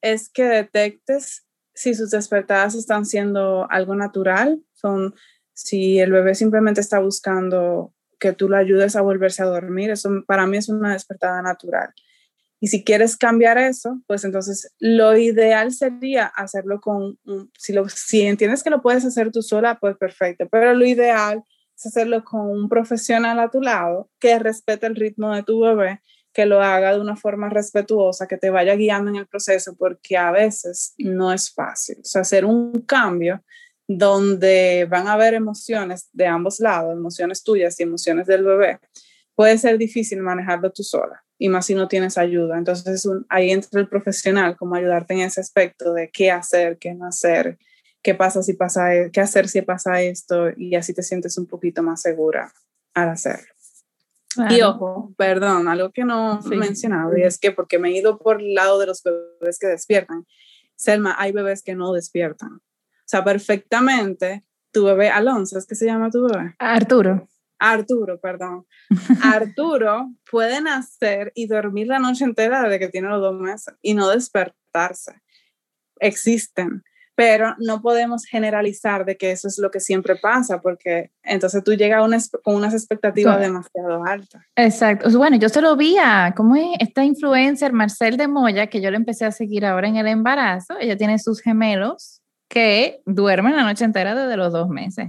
es 0.00 0.28
que 0.28 0.44
detectes 0.44 1.46
si 1.74 1.94
sus 1.94 2.10
despertadas 2.10 2.74
están 2.74 3.06
siendo 3.06 3.70
algo 3.70 3.94
natural, 3.94 4.60
son 4.72 5.14
si 5.52 6.00
el 6.00 6.10
bebé 6.10 6.34
simplemente 6.34 6.80
está 6.80 6.98
buscando 6.98 7.92
que 8.18 8.32
tú 8.32 8.48
lo 8.48 8.56
ayudes 8.56 8.96
a 8.96 9.02
volverse 9.02 9.42
a 9.42 9.46
dormir, 9.46 9.90
eso 9.90 10.10
para 10.26 10.46
mí 10.46 10.56
es 10.56 10.68
una 10.68 10.92
despertada 10.92 11.40
natural. 11.40 11.92
Y 12.60 12.68
si 12.68 12.82
quieres 12.82 13.16
cambiar 13.16 13.58
eso, 13.58 14.00
pues 14.08 14.24
entonces 14.24 14.74
lo 14.80 15.16
ideal 15.16 15.72
sería 15.72 16.26
hacerlo 16.26 16.80
con, 16.80 17.18
si, 17.56 17.72
lo, 17.72 17.88
si 17.88 18.22
entiendes 18.22 18.64
que 18.64 18.70
lo 18.70 18.82
puedes 18.82 19.04
hacer 19.04 19.30
tú 19.30 19.42
sola, 19.42 19.78
pues 19.78 19.96
perfecto, 19.96 20.48
pero 20.50 20.74
lo 20.74 20.84
ideal 20.84 21.44
es 21.78 21.86
hacerlo 21.86 22.24
con 22.24 22.40
un 22.50 22.68
profesional 22.68 23.38
a 23.38 23.50
tu 23.50 23.62
lado 23.62 24.10
que 24.18 24.38
respete 24.38 24.86
el 24.86 24.96
ritmo 24.96 25.34
de 25.34 25.44
tu 25.44 25.60
bebé, 25.60 26.02
que 26.32 26.44
lo 26.44 26.60
haga 26.60 26.92
de 26.92 27.00
una 27.00 27.16
forma 27.16 27.48
respetuosa, 27.48 28.26
que 28.26 28.36
te 28.36 28.50
vaya 28.50 28.74
guiando 28.74 29.10
en 29.10 29.16
el 29.16 29.26
proceso, 29.26 29.76
porque 29.76 30.16
a 30.16 30.32
veces 30.32 30.94
no 30.98 31.32
es 31.32 31.52
fácil. 31.52 31.98
O 32.00 32.04
sea, 32.04 32.22
hacer 32.22 32.44
un 32.44 32.80
cambio 32.82 33.44
donde 33.86 34.86
van 34.90 35.06
a 35.06 35.12
haber 35.12 35.34
emociones 35.34 36.08
de 36.12 36.26
ambos 36.26 36.58
lados, 36.58 36.92
emociones 36.92 37.44
tuyas 37.44 37.78
y 37.78 37.84
emociones 37.84 38.26
del 38.26 38.44
bebé, 38.44 38.80
puede 39.34 39.56
ser 39.56 39.78
difícil 39.78 40.20
manejarlo 40.20 40.72
tú 40.72 40.82
sola, 40.82 41.24
y 41.38 41.48
más 41.48 41.66
si 41.66 41.74
no 41.76 41.86
tienes 41.86 42.18
ayuda. 42.18 42.58
Entonces 42.58 43.08
ahí 43.28 43.52
entra 43.52 43.80
el 43.80 43.88
profesional, 43.88 44.56
como 44.56 44.74
ayudarte 44.74 45.14
en 45.14 45.20
ese 45.20 45.40
aspecto 45.40 45.94
de 45.94 46.10
qué 46.10 46.32
hacer, 46.32 46.76
qué 46.78 46.92
no 46.92 47.06
hacer, 47.06 47.56
qué 48.02 48.14
pasa 48.14 48.42
si 48.42 48.54
pasa, 48.54 48.94
e, 48.94 49.10
qué 49.10 49.20
hacer 49.20 49.48
si 49.48 49.62
pasa 49.62 50.02
esto, 50.02 50.50
y 50.56 50.74
así 50.74 50.94
te 50.94 51.02
sientes 51.02 51.38
un 51.38 51.46
poquito 51.46 51.82
más 51.82 52.02
segura 52.02 52.52
al 52.94 53.10
hacerlo. 53.10 53.46
Y 54.50 54.60
ojo, 54.62 55.12
perdón, 55.16 55.68
algo 55.68 55.90
que 55.90 56.04
no 56.04 56.40
he 56.50 56.56
mencionado, 56.56 57.16
y 57.16 57.22
es 57.22 57.38
que 57.38 57.50
porque 57.50 57.78
me 57.78 57.88
he 57.88 57.98
ido 57.98 58.18
por 58.18 58.40
el 58.40 58.54
lado 58.54 58.78
de 58.78 58.86
los 58.86 59.02
bebés 59.02 59.58
que 59.58 59.66
despiertan, 59.66 60.26
Selma, 60.76 61.16
hay 61.18 61.32
bebés 61.32 61.62
que 61.62 61.74
no 61.74 61.92
despiertan. 61.92 62.52
O 62.54 63.10
sea, 63.10 63.24
perfectamente, 63.24 64.44
tu 64.70 64.84
bebé, 64.84 65.08
Alonso, 65.08 65.58
¿es 65.58 65.66
que 65.66 65.74
se 65.74 65.86
llama 65.86 66.10
tu 66.10 66.28
bebé? 66.28 66.54
Arturo. 66.58 67.28
Arturo, 67.58 68.20
perdón. 68.20 68.66
Arturo 69.22 70.12
puede 70.30 70.60
nacer 70.60 71.32
y 71.34 71.46
dormir 71.46 71.88
la 71.88 71.98
noche 71.98 72.24
entera 72.24 72.62
desde 72.62 72.78
que 72.78 72.88
tiene 72.88 73.08
los 73.08 73.20
dos 73.20 73.34
meses 73.34 73.74
y 73.82 73.94
no 73.94 74.08
despertarse. 74.08 75.20
Existen, 75.98 76.84
pero 77.18 77.56
no 77.58 77.82
podemos 77.82 78.26
generalizar 78.26 79.04
de 79.04 79.16
que 79.16 79.32
eso 79.32 79.48
es 79.48 79.58
lo 79.58 79.72
que 79.72 79.80
siempre 79.80 80.14
pasa, 80.14 80.60
porque 80.60 81.10
entonces 81.24 81.64
tú 81.64 81.74
llegas 81.74 82.30
con 82.44 82.54
unas 82.54 82.74
expectativas 82.74 83.40
demasiado 83.40 84.04
altas. 84.04 84.40
Exacto. 84.54 85.10
Bueno, 85.18 85.36
yo 85.36 85.48
se 85.48 85.60
lo 85.60 85.74
vi 85.74 85.96
a, 85.98 86.32
¿cómo 86.36 86.54
es? 86.54 86.68
Esta 86.78 87.02
influencer, 87.02 87.72
Marcel 87.72 88.16
de 88.16 88.28
Moya, 88.28 88.68
que 88.68 88.80
yo 88.80 88.92
le 88.92 88.98
empecé 88.98 89.24
a 89.24 89.32
seguir 89.32 89.66
ahora 89.66 89.88
en 89.88 89.96
el 89.96 90.06
embarazo. 90.06 90.78
Ella 90.78 90.96
tiene 90.96 91.18
sus 91.18 91.40
gemelos 91.40 92.22
que 92.48 93.00
duermen 93.04 93.56
la 93.56 93.64
noche 93.64 93.84
entera 93.84 94.14
desde 94.14 94.36
los 94.36 94.52
dos 94.52 94.68
meses. 94.68 95.08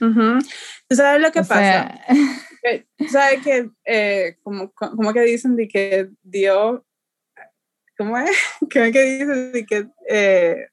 ¿Tú 0.00 0.96
sabes 0.96 1.22
lo 1.22 1.30
que 1.30 1.44
pasa? 1.44 2.00
¿Sabes 3.12 3.44
que, 3.44 3.70
eh, 3.84 4.38
como, 4.42 4.72
como, 4.72 5.12
que 5.12 5.20
dicen 5.20 5.54
de 5.54 5.68
que 5.68 6.08
Dios, 6.20 6.80
¿cómo 7.96 8.18
es? 8.18 8.36
¿Cómo 8.58 8.90
que 8.90 9.02
dicen 9.04 9.52
de 9.52 9.64
que 9.64 9.86
eh, 10.08 10.66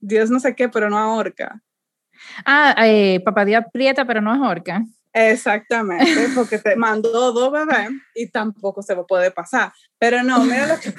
Dios 0.00 0.30
no 0.30 0.40
sé 0.40 0.54
qué, 0.54 0.68
pero 0.68 0.90
no 0.90 0.98
ahorca? 0.98 1.62
Ah, 2.44 2.74
eh, 2.86 3.20
papá 3.24 3.44
Dios 3.44 3.62
aprieta, 3.66 4.04
pero 4.06 4.20
no 4.20 4.32
ahorca. 4.32 4.84
Exactamente, 5.12 6.04
porque 6.34 6.58
te 6.58 6.76
mandó 6.76 7.32
dos 7.32 7.50
bebés 7.50 7.90
y 8.14 8.28
tampoco 8.28 8.82
se 8.82 8.94
puede 8.96 9.30
pasar. 9.30 9.72
Pero 9.98 10.22
no, 10.22 10.44
mira 10.44 10.66
lo 10.66 10.78
que 10.78 10.92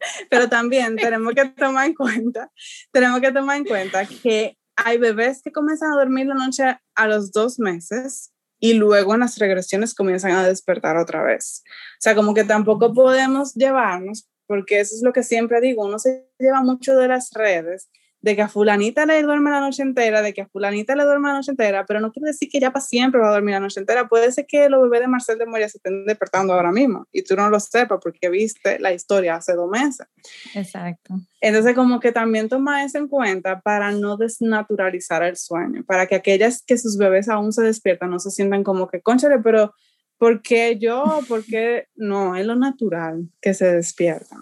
pero 0.30 0.48
también 0.48 0.96
tenemos 0.96 1.34
que 1.34 1.46
tomar 1.50 1.86
en 1.86 1.94
cuenta, 1.94 2.50
tenemos 2.92 3.20
que 3.20 3.32
tomar 3.32 3.56
en 3.56 3.64
cuenta 3.64 4.06
que 4.06 4.56
hay 4.76 4.98
bebés 4.98 5.42
que 5.42 5.52
comienzan 5.52 5.92
a 5.92 5.96
dormir 5.96 6.26
la 6.26 6.34
noche 6.34 6.78
a 6.94 7.06
los 7.06 7.32
dos 7.32 7.58
meses 7.58 8.32
y 8.58 8.74
luego 8.74 9.14
en 9.14 9.20
las 9.20 9.38
regresiones 9.38 9.94
comienzan 9.94 10.32
a 10.32 10.46
despertar 10.46 10.96
otra 10.96 11.22
vez. 11.22 11.62
O 11.66 12.00
sea, 12.00 12.14
como 12.14 12.34
que 12.34 12.44
tampoco 12.44 12.92
podemos 12.92 13.54
llevarnos, 13.54 14.28
porque 14.46 14.80
eso 14.80 14.94
es 14.94 15.02
lo 15.02 15.12
que 15.12 15.22
siempre 15.22 15.60
digo, 15.60 15.84
uno 15.84 15.98
se 15.98 16.28
lleva 16.38 16.62
mucho 16.62 16.96
de 16.96 17.08
las 17.08 17.30
redes 17.32 17.88
de 18.22 18.36
que 18.36 18.42
a 18.42 18.48
fulanita 18.48 19.06
le 19.06 19.22
duerme 19.22 19.50
la 19.50 19.60
noche 19.60 19.82
entera, 19.82 20.20
de 20.20 20.34
que 20.34 20.42
a 20.42 20.46
fulanita 20.46 20.94
le 20.94 21.04
duerme 21.04 21.28
la 21.28 21.34
noche 21.34 21.52
entera, 21.52 21.86
pero 21.86 22.00
no 22.00 22.12
quiere 22.12 22.28
decir 22.28 22.48
que 22.50 22.60
ya 22.60 22.70
para 22.70 22.84
siempre 22.84 23.20
va 23.20 23.30
a 23.30 23.32
dormir 23.32 23.54
la 23.54 23.60
noche 23.60 23.80
entera. 23.80 24.08
Puede 24.08 24.30
ser 24.32 24.46
que 24.46 24.68
los 24.68 24.82
bebés 24.82 25.00
de 25.00 25.08
Marcel 25.08 25.38
de 25.38 25.46
Moya 25.46 25.68
se 25.68 25.78
estén 25.78 26.04
despertando 26.04 26.52
ahora 26.52 26.70
mismo 26.70 27.06
y 27.12 27.22
tú 27.22 27.34
no 27.34 27.48
lo 27.48 27.58
sepas 27.58 27.98
porque 28.02 28.28
viste 28.28 28.78
la 28.78 28.92
historia 28.92 29.36
hace 29.36 29.54
dos 29.54 29.70
meses. 29.70 30.06
Exacto. 30.54 31.14
Entonces, 31.40 31.74
como 31.74 32.00
que 32.00 32.12
también 32.12 32.48
toma 32.48 32.84
eso 32.84 32.98
en 32.98 33.08
cuenta 33.08 33.60
para 33.60 33.90
no 33.92 34.16
desnaturalizar 34.16 35.22
el 35.22 35.36
sueño, 35.36 35.84
para 35.86 36.06
que 36.06 36.16
aquellas 36.16 36.62
que 36.62 36.76
sus 36.76 36.98
bebés 36.98 37.28
aún 37.28 37.52
se 37.52 37.62
despiertan 37.62 38.10
no 38.10 38.18
se 38.18 38.30
sientan 38.30 38.62
como 38.64 38.88
que, 38.88 39.00
conchale, 39.00 39.38
pero 39.38 39.72
¿por 40.18 40.42
qué 40.42 40.78
yo? 40.78 41.20
¿Por 41.26 41.44
qué 41.44 41.86
no? 41.96 42.36
Es 42.36 42.44
lo 42.44 42.54
natural 42.54 43.30
que 43.40 43.54
se 43.54 43.72
despiertan. 43.72 44.40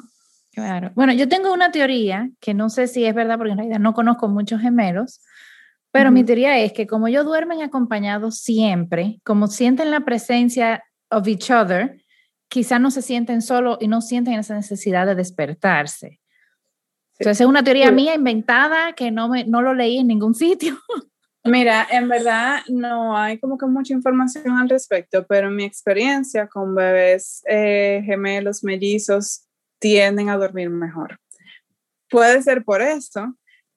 Claro. 0.59 0.91
Bueno, 0.95 1.13
yo 1.13 1.29
tengo 1.29 1.53
una 1.53 1.71
teoría 1.71 2.31
que 2.41 2.53
no 2.53 2.69
sé 2.69 2.89
si 2.89 3.05
es 3.05 3.15
verdad 3.15 3.39
porque 3.39 3.53
en 3.53 3.59
realidad 3.59 3.79
no 3.79 3.95
conozco 3.95 4.27
muchos 4.27 4.61
gemelos, 4.61 5.21
pero 5.93 6.11
mi 6.11 6.25
teoría 6.25 6.59
es 6.59 6.73
que 6.73 6.87
como 6.87 7.07
ellos 7.07 7.25
duermen 7.25 7.63
acompañados 7.63 8.41
siempre, 8.41 9.21
como 9.25 9.47
sienten 9.47 9.91
la 9.91 10.01
presencia 10.01 10.83
of 11.11 11.27
each 11.29 11.51
other, 11.51 12.03
quizás 12.49 12.81
no 12.81 12.91
se 12.91 13.03
sienten 13.03 13.41
solo 13.41 13.79
y 13.81 13.87
no 13.87 14.01
sienten 14.01 14.35
esa 14.35 14.55
necesidad 14.55 15.07
de 15.07 15.15
despertarse. 15.15 16.21
Entonces 17.19 17.41
es 17.41 17.47
una 17.47 17.63
teoría 17.63 17.91
mía 17.93 18.15
inventada 18.15 18.93
que 18.95 19.11
no, 19.11 19.29
me, 19.29 19.45
no 19.45 19.63
lo 19.63 19.75
leí 19.75 19.99
en 19.99 20.09
ningún 20.09 20.35
sitio. 20.35 20.77
Mira, 21.45 21.87
en 21.91 22.09
verdad 22.09 22.61
no 22.69 23.17
hay 23.17 23.39
como 23.39 23.57
que 23.57 23.67
mucha 23.67 23.95
información 23.95 24.59
al 24.59 24.69
respecto, 24.69 25.25
pero 25.27 25.51
mi 25.51 25.65
experiencia 25.65 26.49
con 26.49 26.75
bebés 26.75 27.43
eh, 27.49 28.03
gemelos, 28.05 28.63
mellizos, 28.65 29.48
tienden 29.79 30.29
a 30.29 30.37
dormir 30.37 30.71
mejor. 30.71 31.19
Puede 32.11 32.43
ser 32.43 32.65
por 32.65 32.83
eso. 32.83 33.35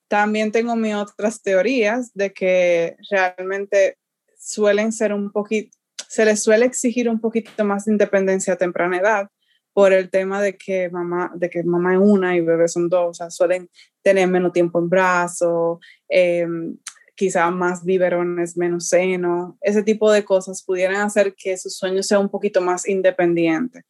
También 0.08 0.52
tengo 0.52 0.76
mis 0.76 0.95
otras 0.95 1.41
teorías 1.41 2.14
de 2.14 2.34
que 2.34 2.97
realmente 3.10 3.97
suelen 4.38 4.91
ser 4.91 5.14
un 5.14 5.32
poquito, 5.32 5.78
se 6.08 6.26
les 6.26 6.43
suele 6.43 6.66
exigir 6.66 7.08
un 7.08 7.22
poquito 7.22 7.64
más 7.64 7.86
de 7.86 7.93
independencia 7.93 8.54
a 8.54 8.58
temprana 8.58 8.97
edad 8.97 9.30
por 9.74 9.93
el 9.93 10.10
tema 10.10 10.41
de 10.41 10.58
que 10.58 10.89
mamá, 10.89 11.32
de 11.36 11.49
que 11.49 11.64
mamá 11.64 11.93
es 11.93 11.99
una 12.02 12.36
y 12.36 12.41
bebé 12.41 12.68
son 12.68 12.89
dos, 12.89 13.10
o 13.10 13.14
sea, 13.14 13.30
suelen 13.30 13.70
tener 14.02 14.28
menos 14.28 14.52
tiempo 14.52 14.80
en 14.80 14.89
brazo, 14.89 15.80
eh, 16.10 16.45
quizá 17.16 17.49
más 17.52 17.86
biberones, 17.86 18.58
menos 18.58 18.89
seno, 18.89 19.58
ese 19.62 19.84
tipo 19.84 20.12
de 20.12 20.26
cosas 20.26 20.64
pudieran 20.64 21.02
hacer 21.02 21.36
que 21.38 21.56
su 21.58 21.70
sueño 21.70 22.04
sea 22.04 22.20
un 22.20 22.30
poquito 22.30 22.62
más 22.62 22.88
independiente. 22.88 23.84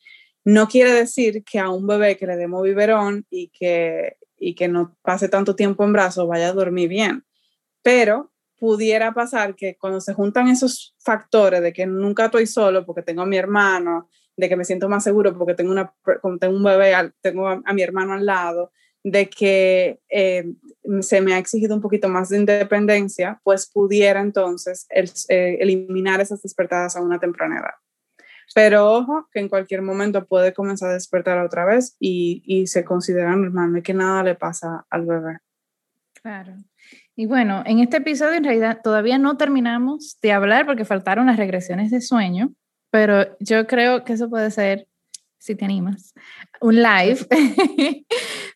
No 0.44 0.68
quiere 0.68 0.92
decir 0.92 1.44
que 1.44 1.60
a 1.60 1.70
un 1.70 1.86
bebé 1.86 2.18
que 2.18 2.26
le 2.26 2.36
demos 2.36 2.64
biberón 2.64 3.26
y 3.30 3.50
que, 3.50 4.18
y 4.38 4.56
que 4.56 4.68
no 4.68 4.98
pase 5.02 5.30
tanto 5.30 5.56
tiempo 5.56 5.84
en 5.84 5.94
brazos, 5.94 6.28
vaya 6.28 6.50
a 6.50 6.54
dormir 6.54 6.90
bien. 6.90 7.26
Pero 7.84 8.32
pudiera 8.62 9.12
pasar 9.14 9.56
que 9.56 9.76
cuando 9.78 10.00
se 10.02 10.14
juntan 10.14 10.48
esos 10.48 10.96
factores 11.00 11.62
de 11.62 11.74
que 11.74 11.88
nunca 11.88 12.26
estoy 12.26 12.46
solo 12.46 12.86
porque 12.86 13.02
tengo 13.02 13.24
a 13.24 13.26
mi 13.26 13.38
hermano, 13.38 14.08
de 14.38 14.50
que 14.50 14.56
me 14.56 14.66
siento 14.66 14.88
más 14.88 15.04
seguro 15.04 15.36
porque 15.38 15.56
tengo, 15.56 15.72
una, 15.72 15.94
tengo 16.40 16.56
un 16.56 16.64
bebé, 16.64 16.94
tengo 17.22 17.48
a, 17.48 17.74
mi 17.74 17.82
hermano 17.82 18.14
al 18.14 18.26
lado, 18.26 18.72
de 19.04 19.30
que 19.30 20.00
eh, 20.10 20.46
se 21.02 21.22
me 21.22 21.34
ha 21.34 21.40
exigido 21.40 21.76
un 21.76 21.82
poquito 21.82 22.08
más 22.08 22.30
de 22.30 22.38
independencia, 22.38 23.42
pues 23.44 23.68
pudiera 23.68 24.22
entonces 24.22 24.86
eh, 24.90 25.58
eliminar 25.60 26.22
esas 26.22 26.42
despertadas 26.42 26.96
a 26.96 27.02
una 27.02 27.20
temprana 27.20 27.60
edad. 27.60 27.91
Pero 28.54 28.92
ojo, 28.92 29.28
que 29.32 29.40
en 29.40 29.50
cualquier 29.50 29.82
momento 29.82 30.26
puede 30.26 30.54
comenzar 30.54 30.90
a 30.90 30.94
despertar 30.94 31.40
otra 31.40 31.66
vez 31.66 31.96
y, 32.00 32.44
y 32.46 32.68
se 32.68 32.84
considera 32.84 33.36
normal, 33.36 33.82
que 33.84 33.94
nada 33.94 34.24
le 34.24 34.36
pasa 34.36 34.86
al 34.90 35.06
bebé. 35.06 35.38
Claro. 36.22 36.56
Y 37.16 37.26
bueno, 37.26 37.64
en 37.66 37.80
este 37.80 37.98
episodio 37.98 38.36
en 38.36 38.44
realidad 38.44 38.80
todavía 38.84 39.18
no 39.18 39.38
terminamos 39.38 40.18
de 40.22 40.32
hablar 40.32 40.66
porque 40.66 40.86
faltaron 40.86 41.28
las 41.28 41.38
regresiones 41.38 41.92
de 41.92 42.02
sueño, 42.02 42.54
pero 42.90 43.38
yo 43.40 43.68
creo 43.68 44.04
que 44.04 44.14
eso 44.14 44.30
puede 44.30 44.52
ser, 44.52 44.88
si 45.38 45.56
te 45.56 45.66
animas, 45.66 46.14
un 46.60 46.76
live 46.76 47.20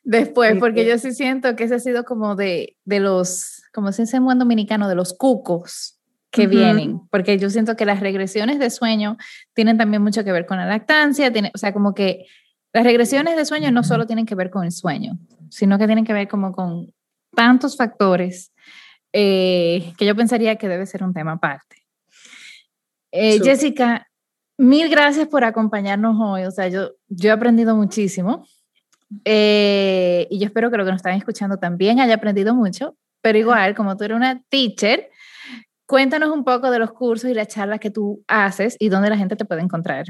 después, 0.04 0.58
porque 0.60 0.86
yo 0.86 0.98
sí 0.98 1.14
siento 1.14 1.56
que 1.56 1.66
ese 1.66 1.76
ha 1.76 1.80
sido 1.80 2.06
como 2.06 2.36
de, 2.36 2.78
de 2.86 3.00
los, 3.00 3.64
como 3.74 3.92
se 3.92 4.04
dice 4.04 4.18
en 4.18 4.26
buen 4.26 4.40
dominicano, 4.40 4.88
de 4.88 4.96
los 4.96 5.14
cucos 5.14 5.95
que 6.36 6.48
vienen, 6.48 7.02
porque 7.10 7.40
yo 7.40 7.50
siento 7.50 7.76
que 7.76 7.86
las 7.86 8.00
regresiones 8.00 8.60
de 8.60 8.70
sueño 8.70 9.18
tienen 9.54 9.78
también 9.78 10.02
mucho 10.02 10.24
que 10.24 10.32
ver 10.32 10.46
con 10.46 10.58
la 10.58 10.66
lactancia, 10.66 11.32
tiene, 11.32 11.52
o 11.54 11.58
sea, 11.58 11.74
como 11.74 11.94
que 11.94 12.26
las 12.74 12.84
regresiones 12.84 13.36
de 13.36 13.46
sueño 13.46 13.72
no 13.72 13.84
solo 13.84 14.06
tienen 14.06 14.26
que 14.26 14.36
ver 14.36 14.50
con 14.50 14.66
el 14.66 14.72
sueño, 14.72 15.18
sino 15.50 15.78
que 15.78 15.86
tienen 15.86 16.06
que 16.06 16.14
ver 16.14 16.28
como 16.28 16.52
con 16.52 16.94
tantos 17.34 17.78
factores 17.78 18.52
eh, 19.14 19.94
que 19.98 20.06
yo 20.06 20.16
pensaría 20.16 20.58
que 20.58 20.68
debe 20.68 20.86
ser 20.86 21.04
un 21.04 21.14
tema 21.14 21.34
aparte. 21.34 21.78
Eh, 23.12 23.40
Jessica, 23.42 24.06
Mil 24.58 24.90
gracias 24.90 25.28
por 25.28 25.44
acompañarnos 25.44 26.16
hoy. 26.20 26.46
O 26.46 26.52
sea, 26.52 26.68
yo, 26.68 26.92
yo 27.10 27.30
he 27.30 27.34
aprendido 27.34 27.76
muchísimo 27.76 28.46
eh, 29.26 30.28
y 30.30 30.40
yo 30.40 30.46
espero 30.46 30.72
que 30.72 30.78
lo 30.78 30.86
que 30.86 30.92
nos 30.92 31.00
están 31.00 31.16
escuchando 31.16 31.58
también 31.58 32.00
haya 32.00 32.16
aprendido 32.16 32.56
mucho. 32.56 32.96
Pero 33.22 33.38
igual, 33.38 33.76
como 33.76 33.98
tú 33.98 34.06
eres 34.06 34.16
una 34.16 34.42
teacher, 34.50 35.10
cuéntanos 35.86 36.32
un 36.32 36.44
poco 36.44 36.72
de 36.72 36.80
los 36.80 36.92
cursos 36.92 37.30
y 37.30 37.34
las 37.34 37.48
charlas 37.48 37.80
que 37.80 37.92
tú 37.92 38.24
haces 38.28 38.76
y 38.80 38.90
dónde 38.90 39.10
la 39.10 39.18
gente 39.18 39.36
te 39.36 39.46
puede 39.46 39.62
encontrar. 39.62 40.06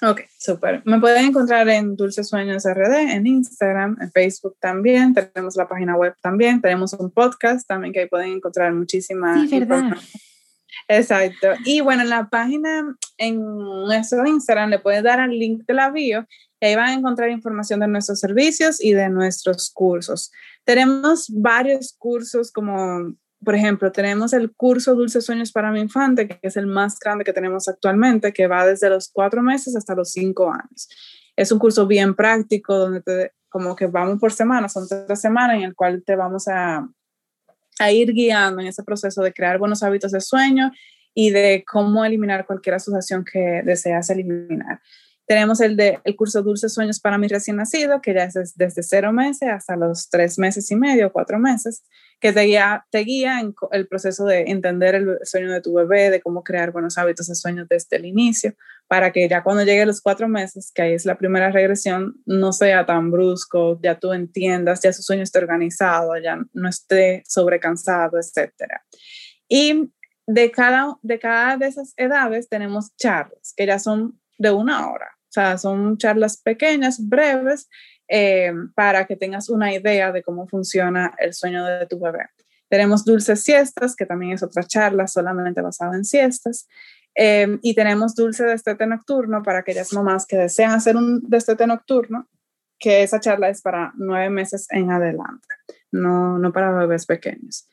Ok, 0.00 0.22
súper. 0.38 0.82
Me 0.84 1.00
pueden 1.00 1.26
encontrar 1.26 1.68
en 1.68 1.96
Dulces 1.96 2.28
Sueños 2.28 2.64
RD, 2.64 3.14
en 3.14 3.26
Instagram, 3.26 3.96
en 4.00 4.12
Facebook 4.12 4.56
también. 4.60 5.12
Tenemos 5.12 5.56
la 5.56 5.66
página 5.66 5.96
web 5.96 6.14
también. 6.22 6.60
Tenemos 6.60 6.92
un 6.92 7.10
podcast 7.10 7.66
también 7.66 7.92
que 7.92 8.00
ahí 8.00 8.08
pueden 8.08 8.32
encontrar 8.32 8.72
muchísimas 8.72 9.48
sí, 9.48 9.58
verdad. 9.58 9.96
Exacto. 10.86 11.48
Y 11.64 11.80
bueno, 11.80 12.02
en 12.02 12.10
la 12.10 12.28
página, 12.28 12.96
en 13.16 13.40
nuestro 13.40 14.24
Instagram, 14.24 14.70
le 14.70 14.78
puedes 14.78 15.02
dar 15.02 15.18
al 15.18 15.30
link 15.30 15.64
de 15.66 15.74
la 15.74 15.90
bio 15.90 16.26
y 16.60 16.66
ahí 16.66 16.76
van 16.76 16.90
a 16.90 16.94
encontrar 16.94 17.30
información 17.30 17.80
de 17.80 17.88
nuestros 17.88 18.20
servicios 18.20 18.82
y 18.82 18.92
de 18.92 19.08
nuestros 19.08 19.70
cursos. 19.70 20.30
Tenemos 20.64 21.28
varios 21.28 21.94
cursos 21.98 22.52
como, 22.52 23.14
por 23.44 23.54
ejemplo, 23.54 23.92
tenemos 23.92 24.32
el 24.32 24.52
curso 24.54 24.94
Dulces 24.94 25.24
Sueños 25.24 25.52
para 25.52 25.70
mi 25.70 25.80
infante, 25.80 26.28
que 26.28 26.38
es 26.42 26.56
el 26.56 26.66
más 26.66 26.98
grande 26.98 27.24
que 27.24 27.32
tenemos 27.32 27.68
actualmente, 27.68 28.32
que 28.32 28.46
va 28.46 28.66
desde 28.66 28.90
los 28.90 29.10
cuatro 29.12 29.42
meses 29.42 29.76
hasta 29.76 29.94
los 29.94 30.10
cinco 30.10 30.52
años. 30.52 30.88
Es 31.36 31.52
un 31.52 31.58
curso 31.58 31.86
bien 31.86 32.14
práctico 32.14 32.76
donde 32.76 33.32
como 33.48 33.74
que 33.76 33.86
vamos 33.86 34.18
por 34.18 34.32
semana, 34.32 34.68
son 34.68 34.86
tres 35.06 35.20
semanas 35.20 35.56
en 35.56 35.62
el 35.62 35.74
cual 35.74 36.02
te 36.04 36.16
vamos 36.16 36.48
a 36.48 36.86
a 37.78 37.92
ir 37.92 38.12
guiando 38.12 38.60
en 38.60 38.68
ese 38.68 38.82
proceso 38.82 39.22
de 39.22 39.32
crear 39.32 39.58
buenos 39.58 39.82
hábitos 39.82 40.12
de 40.12 40.20
sueño 40.20 40.72
y 41.14 41.30
de 41.30 41.64
cómo 41.66 42.04
eliminar 42.04 42.46
cualquier 42.46 42.76
asociación 42.76 43.24
que 43.24 43.62
deseas 43.64 44.10
eliminar. 44.10 44.80
Tenemos 45.28 45.60
el, 45.60 45.76
de, 45.76 46.00
el 46.04 46.16
curso 46.16 46.42
Dulces 46.42 46.72
Sueños 46.72 47.00
para 47.00 47.18
mi 47.18 47.28
recién 47.28 47.56
nacido, 47.56 48.00
que 48.00 48.14
ya 48.14 48.24
es 48.24 48.56
desde 48.56 48.82
cero 48.82 49.12
meses 49.12 49.50
hasta 49.50 49.76
los 49.76 50.08
tres 50.08 50.38
meses 50.38 50.70
y 50.70 50.74
medio, 50.74 51.12
cuatro 51.12 51.38
meses, 51.38 51.84
que 52.18 52.32
te 52.32 52.40
guía, 52.40 52.86
te 52.90 53.00
guía 53.00 53.38
en 53.40 53.54
el 53.72 53.86
proceso 53.86 54.24
de 54.24 54.44
entender 54.44 54.94
el 54.94 55.18
sueño 55.24 55.52
de 55.52 55.60
tu 55.60 55.74
bebé, 55.74 56.08
de 56.08 56.22
cómo 56.22 56.42
crear 56.42 56.72
buenos 56.72 56.96
hábitos 56.96 57.26
de 57.26 57.34
sueño 57.34 57.66
desde 57.68 57.98
el 57.98 58.06
inicio, 58.06 58.54
para 58.86 59.12
que 59.12 59.28
ya 59.28 59.42
cuando 59.42 59.64
llegue 59.64 59.84
los 59.84 60.00
cuatro 60.00 60.28
meses, 60.28 60.72
que 60.74 60.80
ahí 60.80 60.94
es 60.94 61.04
la 61.04 61.18
primera 61.18 61.50
regresión, 61.50 62.14
no 62.24 62.54
sea 62.54 62.86
tan 62.86 63.10
brusco, 63.10 63.78
ya 63.82 63.98
tú 63.98 64.14
entiendas, 64.14 64.80
ya 64.80 64.94
su 64.94 65.02
sueño 65.02 65.24
esté 65.24 65.40
organizado, 65.40 66.16
ya 66.16 66.38
no 66.54 66.68
esté 66.70 67.22
sobrecansado, 67.28 68.16
etc. 68.16 68.80
Y 69.46 69.92
de 70.26 70.50
cada, 70.50 70.96
de 71.02 71.18
cada 71.18 71.58
de 71.58 71.66
esas 71.66 71.92
edades 71.98 72.48
tenemos 72.48 72.96
charlas, 72.96 73.52
que 73.54 73.66
ya 73.66 73.78
son 73.78 74.18
de 74.38 74.52
una 74.52 74.90
hora. 74.90 75.17
O 75.28 75.32
sea, 75.32 75.58
son 75.58 75.98
charlas 75.98 76.38
pequeñas, 76.38 77.06
breves, 77.06 77.68
eh, 78.08 78.52
para 78.74 79.06
que 79.06 79.16
tengas 79.16 79.50
una 79.50 79.74
idea 79.74 80.12
de 80.12 80.22
cómo 80.22 80.48
funciona 80.48 81.14
el 81.18 81.34
sueño 81.34 81.64
de 81.64 81.86
tu 81.86 82.00
bebé. 82.00 82.26
Tenemos 82.68 83.04
dulces 83.04 83.42
siestas, 83.42 83.94
que 83.94 84.06
también 84.06 84.32
es 84.32 84.42
otra 84.42 84.62
charla 84.62 85.06
solamente 85.06 85.60
basada 85.60 85.94
en 85.94 86.04
siestas. 86.04 86.66
Eh, 87.14 87.58
y 87.62 87.74
tenemos 87.74 88.14
dulce 88.14 88.44
destete 88.44 88.86
nocturno 88.86 89.42
para 89.42 89.58
aquellas 89.58 89.92
mamás 89.92 90.24
que 90.24 90.36
desean 90.36 90.70
hacer 90.70 90.96
un 90.96 91.20
destete 91.28 91.66
nocturno, 91.66 92.28
que 92.78 93.02
esa 93.02 93.18
charla 93.18 93.48
es 93.48 93.60
para 93.60 93.92
nueve 93.96 94.30
meses 94.30 94.68
en 94.70 94.90
adelante, 94.92 95.48
no, 95.90 96.38
no 96.38 96.52
para 96.52 96.70
bebés 96.70 97.06
pequeños. 97.06 97.68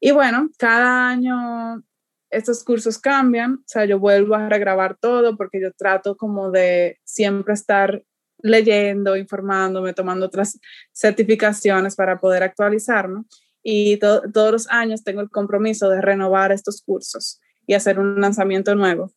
Y 0.00 0.12
bueno, 0.12 0.48
cada 0.58 1.08
año 1.08 1.82
estos 2.30 2.64
cursos 2.64 2.98
cambian, 2.98 3.54
o 3.54 3.64
sea, 3.66 3.84
yo 3.84 3.98
vuelvo 3.98 4.34
a 4.34 4.48
regrabar 4.48 4.96
todo 4.98 5.36
porque 5.36 5.60
yo 5.60 5.72
trato 5.72 6.16
como 6.16 6.50
de 6.50 6.98
siempre 7.04 7.54
estar 7.54 8.02
leyendo, 8.40 9.16
informándome, 9.16 9.94
tomando 9.94 10.26
otras 10.26 10.58
certificaciones 10.92 11.96
para 11.96 12.20
poder 12.20 12.42
actualizarme. 12.42 13.24
Y 13.62 13.98
todos 13.98 14.52
los 14.52 14.70
años 14.70 15.02
tengo 15.02 15.20
el 15.20 15.30
compromiso 15.30 15.90
de 15.90 16.00
renovar 16.00 16.52
estos 16.52 16.82
cursos 16.82 17.40
y 17.66 17.74
hacer 17.74 17.98
un 17.98 18.20
lanzamiento 18.20 18.74
nuevo 18.74 19.12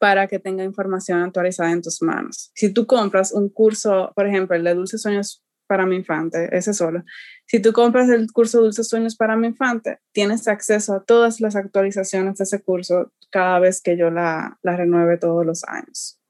para 0.00 0.26
que 0.26 0.38
tenga 0.38 0.64
información 0.64 1.22
actualizada 1.22 1.70
en 1.70 1.82
tus 1.82 2.02
manos. 2.02 2.50
Si 2.54 2.72
tú 2.72 2.86
compras 2.86 3.32
un 3.32 3.48
curso, 3.48 4.12
por 4.14 4.26
ejemplo, 4.26 4.56
el 4.56 4.64
de 4.64 4.74
Dulces 4.74 5.02
Sueños 5.02 5.42
para 5.66 5.86
mi 5.86 5.96
infante, 5.96 6.48
ese 6.50 6.74
solo. 6.74 7.04
Si 7.50 7.58
tú 7.58 7.72
compras 7.72 8.08
el 8.08 8.30
curso 8.30 8.60
Dulces 8.60 8.88
Sueños 8.88 9.16
para 9.16 9.34
mi 9.34 9.48
infante, 9.48 9.98
tienes 10.12 10.46
acceso 10.46 10.94
a 10.94 11.02
todas 11.02 11.40
las 11.40 11.56
actualizaciones 11.56 12.36
de 12.36 12.44
ese 12.44 12.62
curso 12.62 13.10
cada 13.28 13.58
vez 13.58 13.82
que 13.82 13.96
yo 13.96 14.08
la, 14.08 14.56
la 14.62 14.76
renueve 14.76 15.18
todos 15.18 15.44
los 15.44 15.64
años. 15.64 16.20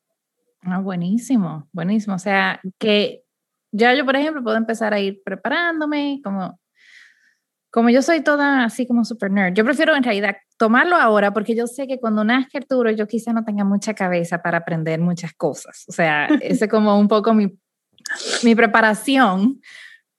Ah, 0.62 0.79
buenísimo, 0.79 1.68
buenísimo. 1.73 2.14
O 2.14 2.18
sea, 2.18 2.62
que 2.79 3.23
ya 3.71 3.95
yo, 3.95 4.07
por 4.07 4.16
ejemplo, 4.16 4.43
puedo 4.43 4.57
empezar 4.57 4.95
a 4.95 5.01
ir 5.01 5.21
preparándome, 5.23 6.23
como, 6.25 6.59
como 7.71 7.91
yo 7.91 8.01
soy 8.01 8.23
toda 8.23 8.64
así 8.64 8.87
como 8.87 9.05
super 9.05 9.31
nerd. 9.31 9.53
Yo 9.53 9.62
prefiero 9.62 9.95
en 9.95 10.03
realidad 10.03 10.39
tomarlo 10.57 10.97
ahora 10.97 11.35
porque 11.35 11.55
yo 11.55 11.66
sé 11.66 11.87
que 11.87 12.01
cuando 12.01 12.25
nazca 12.25 12.57
Arturo 12.57 12.91
yo 12.93 13.07
quizá 13.07 13.35
no 13.35 13.45
tenga 13.45 13.64
mucha 13.64 13.93
cabeza 13.93 14.41
para 14.41 14.57
aprender 14.57 14.99
muchas 14.99 15.35
cosas. 15.35 15.85
O 15.87 15.93
sea, 15.93 16.29
ese 16.41 16.64
es 16.64 16.71
como 16.71 16.99
un 16.99 17.09
poco 17.09 17.35
mi 17.35 17.59
mi 18.43 18.55
preparación 18.55 19.61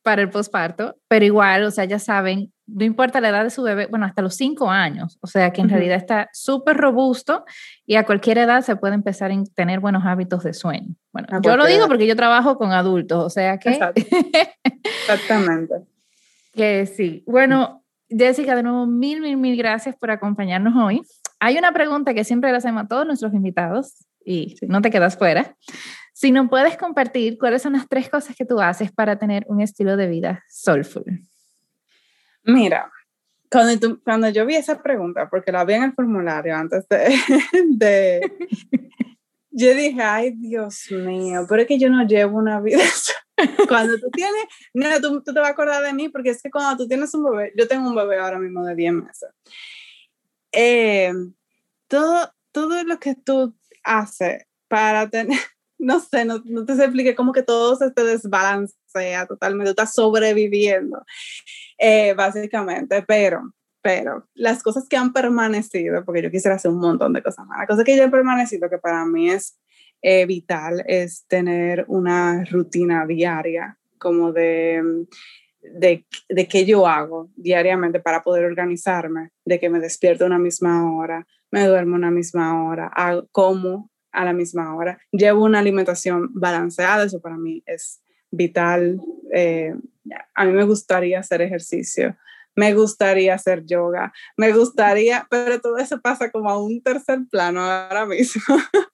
para 0.04 0.22
el 0.22 0.30
posparto, 0.30 0.96
pero 1.08 1.26
igual, 1.26 1.64
o 1.64 1.72
sea, 1.72 1.86
ya 1.86 2.00
saben, 2.00 2.52
no 2.68 2.86
importa 2.86 3.22
la 3.22 3.30
edad 3.30 3.44
de 3.44 3.50
su 3.50 3.64
bebé, 3.64 3.88
bueno, 3.88 4.06
hasta 4.06 4.22
los 4.22 4.36
cinco 4.36 4.70
años, 4.70 5.18
o 5.22 5.28
sea, 5.28 5.52
que 5.52 5.62
en 5.62 5.70
realidad 5.70 5.98
está 5.98 6.30
súper 6.34 6.78
robusto 6.78 7.46
y 7.86 7.96
a 7.96 8.06
cualquier 8.06 8.40
edad 8.40 8.62
se 8.62 8.76
puede 8.76 8.96
empezar 8.96 9.32
a 9.32 9.44
tener 9.56 9.80
buenos 9.80 10.04
hábitos 10.06 10.44
de 10.44 10.54
sueño. 10.54 10.96
Bueno, 11.12 11.28
yo 11.42 11.58
lo 11.58 11.66
digo 11.66 11.88
porque 11.88 12.08
yo 12.08 12.16
trabajo 12.16 12.58
con 12.58 12.72
adultos, 12.72 13.24
o 13.24 13.30
sea 13.30 13.58
que... 13.58 13.70
Exactamente. 13.70 15.76
que 16.54 16.86
sí. 16.86 17.24
Bueno, 17.28 17.84
Jessica, 18.10 18.56
de 18.56 18.64
nuevo, 18.64 18.86
mil, 18.86 19.22
mil, 19.22 19.38
mil 19.38 19.58
gracias 19.58 19.96
por 19.96 20.12
acompañarnos 20.12 20.74
hoy. 20.76 21.02
Hay 21.40 21.58
una 21.58 21.72
pregunta 21.72 22.14
que 22.14 22.24
siempre 22.24 22.52
le 22.52 22.58
hacemos 22.58 22.84
a 22.84 22.88
todos 22.88 23.06
nuestros 23.06 23.34
invitados 23.34 24.06
y 24.24 24.56
no 24.68 24.82
te 24.82 24.92
quedas 24.92 25.18
fuera. 25.18 25.56
Si 26.22 26.32
no 26.32 26.48
puedes 26.48 26.78
compartir, 26.78 27.40
¿cuáles 27.40 27.64
son 27.64 27.74
las 27.74 27.90
tres 27.90 28.08
cosas 28.08 28.36
que 28.36 28.46
tú 28.46 28.62
haces 28.62 28.92
para 28.92 29.18
tener 29.18 29.44
un 29.48 29.60
estilo 29.60 29.98
de 29.98 30.06
vida 30.06 30.46
soulful? 30.48 31.04
Mira, 32.44 32.92
cuando, 33.50 34.00
cuando 34.04 34.30
yo 34.30 34.46
vi 34.46 34.56
esa 34.56 34.84
pregunta, 34.84 35.28
porque 35.32 35.52
la 35.52 35.66
vi 35.66 35.74
en 35.74 35.82
el 35.82 35.94
formulario 35.94 36.56
antes 36.56 36.88
de, 36.88 37.12
de 37.70 38.22
yo 39.50 39.74
dije, 39.74 40.00
ay 40.00 40.36
Dios 40.38 40.92
mío, 40.92 41.48
pero 41.50 41.64
es 41.64 41.68
que 41.68 41.80
yo 41.80 41.90
no 41.90 42.06
llevo 42.06 42.38
una 42.38 42.62
vida. 42.62 42.84
cuando 43.68 43.98
tú 43.98 44.12
tienes, 44.12 44.46
no, 44.76 45.02
tú, 45.02 45.24
tú, 45.24 45.34
te 45.34 45.40
vas 45.40 45.50
a 45.50 45.54
acordar 45.54 45.84
de 45.84 45.92
mí, 45.92 46.10
porque 46.10 46.30
es 46.30 46.44
que 46.44 46.52
cuando 46.52 46.84
tú 46.84 46.88
tienes 46.88 47.12
un 47.16 47.24
bebé, 47.24 47.52
yo 47.58 47.68
tengo 47.68 47.90
un 47.90 47.96
bebé 47.96 48.20
ahora 48.20 48.38
mismo 48.38 48.64
de 48.64 48.76
10 48.76 48.94
meses. 48.94 49.30
Eh, 50.52 51.14
todo, 51.88 52.32
todo 52.52 52.84
lo 52.84 53.00
que 53.00 53.16
tú 53.16 53.56
haces 53.84 54.46
para 54.68 55.10
tener, 55.10 55.40
no 55.82 56.00
sé, 56.00 56.26
no, 56.26 56.42
no 56.46 56.66
te 56.66 56.74
explique 56.74 57.16
como 57.16 57.34
que 57.34 57.44
todo 57.44 57.76
se 57.76 57.92
te 57.92 58.04
desbalancea 58.04 59.26
totalmente, 59.28 59.72
estás 59.72 59.94
sobreviviendo, 59.94 61.04
eh, 61.78 62.14
básicamente, 62.14 63.04
pero, 63.04 63.54
pero 63.82 64.28
las 64.36 64.62
cosas 64.62 64.88
que 64.88 64.96
han 64.96 65.12
permanecido, 65.12 66.06
porque 66.06 66.22
yo 66.22 66.32
quisiera 66.32 66.56
hacer 66.56 66.72
un 66.72 66.80
montón 66.80 67.14
de 67.14 67.24
cosas 67.24 67.46
más, 67.48 67.58
las 67.58 67.68
cosas 67.68 67.84
que 67.84 67.98
ya 67.98 68.04
han 68.04 68.12
permanecido 68.12 68.70
que 68.70 68.78
para 68.78 69.06
mí 69.06 69.30
es 69.32 69.58
eh, 70.04 70.26
vital 70.26 70.84
es 70.88 71.26
tener 71.28 71.86
una 71.88 72.44
rutina 72.46 73.06
diaria, 73.06 73.78
como 73.98 74.32
de, 74.32 75.06
de, 75.62 76.06
de 76.28 76.48
qué 76.48 76.66
yo 76.66 76.88
hago 76.88 77.30
diariamente 77.36 78.00
para 78.00 78.24
poder 78.24 78.46
organizarme, 78.46 79.30
de 79.46 79.60
que 79.60 79.70
me 79.70 79.80
despierto 79.80 80.24
a 80.24 80.28
una 80.28 80.40
misma 80.40 80.92
hora, 80.96 81.28
me 81.52 81.66
duermo 81.68 81.96
a 81.96 82.00
una 82.00 82.12
misma 82.12 82.66
hora, 82.66 82.92
como 83.32 83.91
a 84.12 84.26
la 84.26 84.34
misma 84.34 84.76
hora, 84.76 85.00
llevo 85.12 85.46
una 85.46 85.60
alimentación 85.60 86.30
balanceada, 86.34 87.06
eso 87.06 87.22
para 87.22 87.38
mí 87.38 87.64
es 87.66 88.02
vital. 88.30 89.02
Eh, 89.34 89.74
a 90.36 90.46
mí 90.46 90.52
me 90.52 90.64
gustaría 90.64 91.20
hacer 91.20 91.42
ejercicio, 91.42 92.18
me 92.56 92.74
gustaría 92.74 93.34
hacer 93.34 93.66
yoga, 93.66 94.12
me 94.38 94.52
gustaría, 94.52 95.28
pero 95.30 95.60
todo 95.62 95.78
eso 95.78 96.02
pasa 96.02 96.32
como 96.32 96.50
a 96.50 96.62
un 96.62 96.82
tercer 96.82 97.20
plano 97.30 97.62
ahora 97.62 98.06
mismo. 98.06 98.42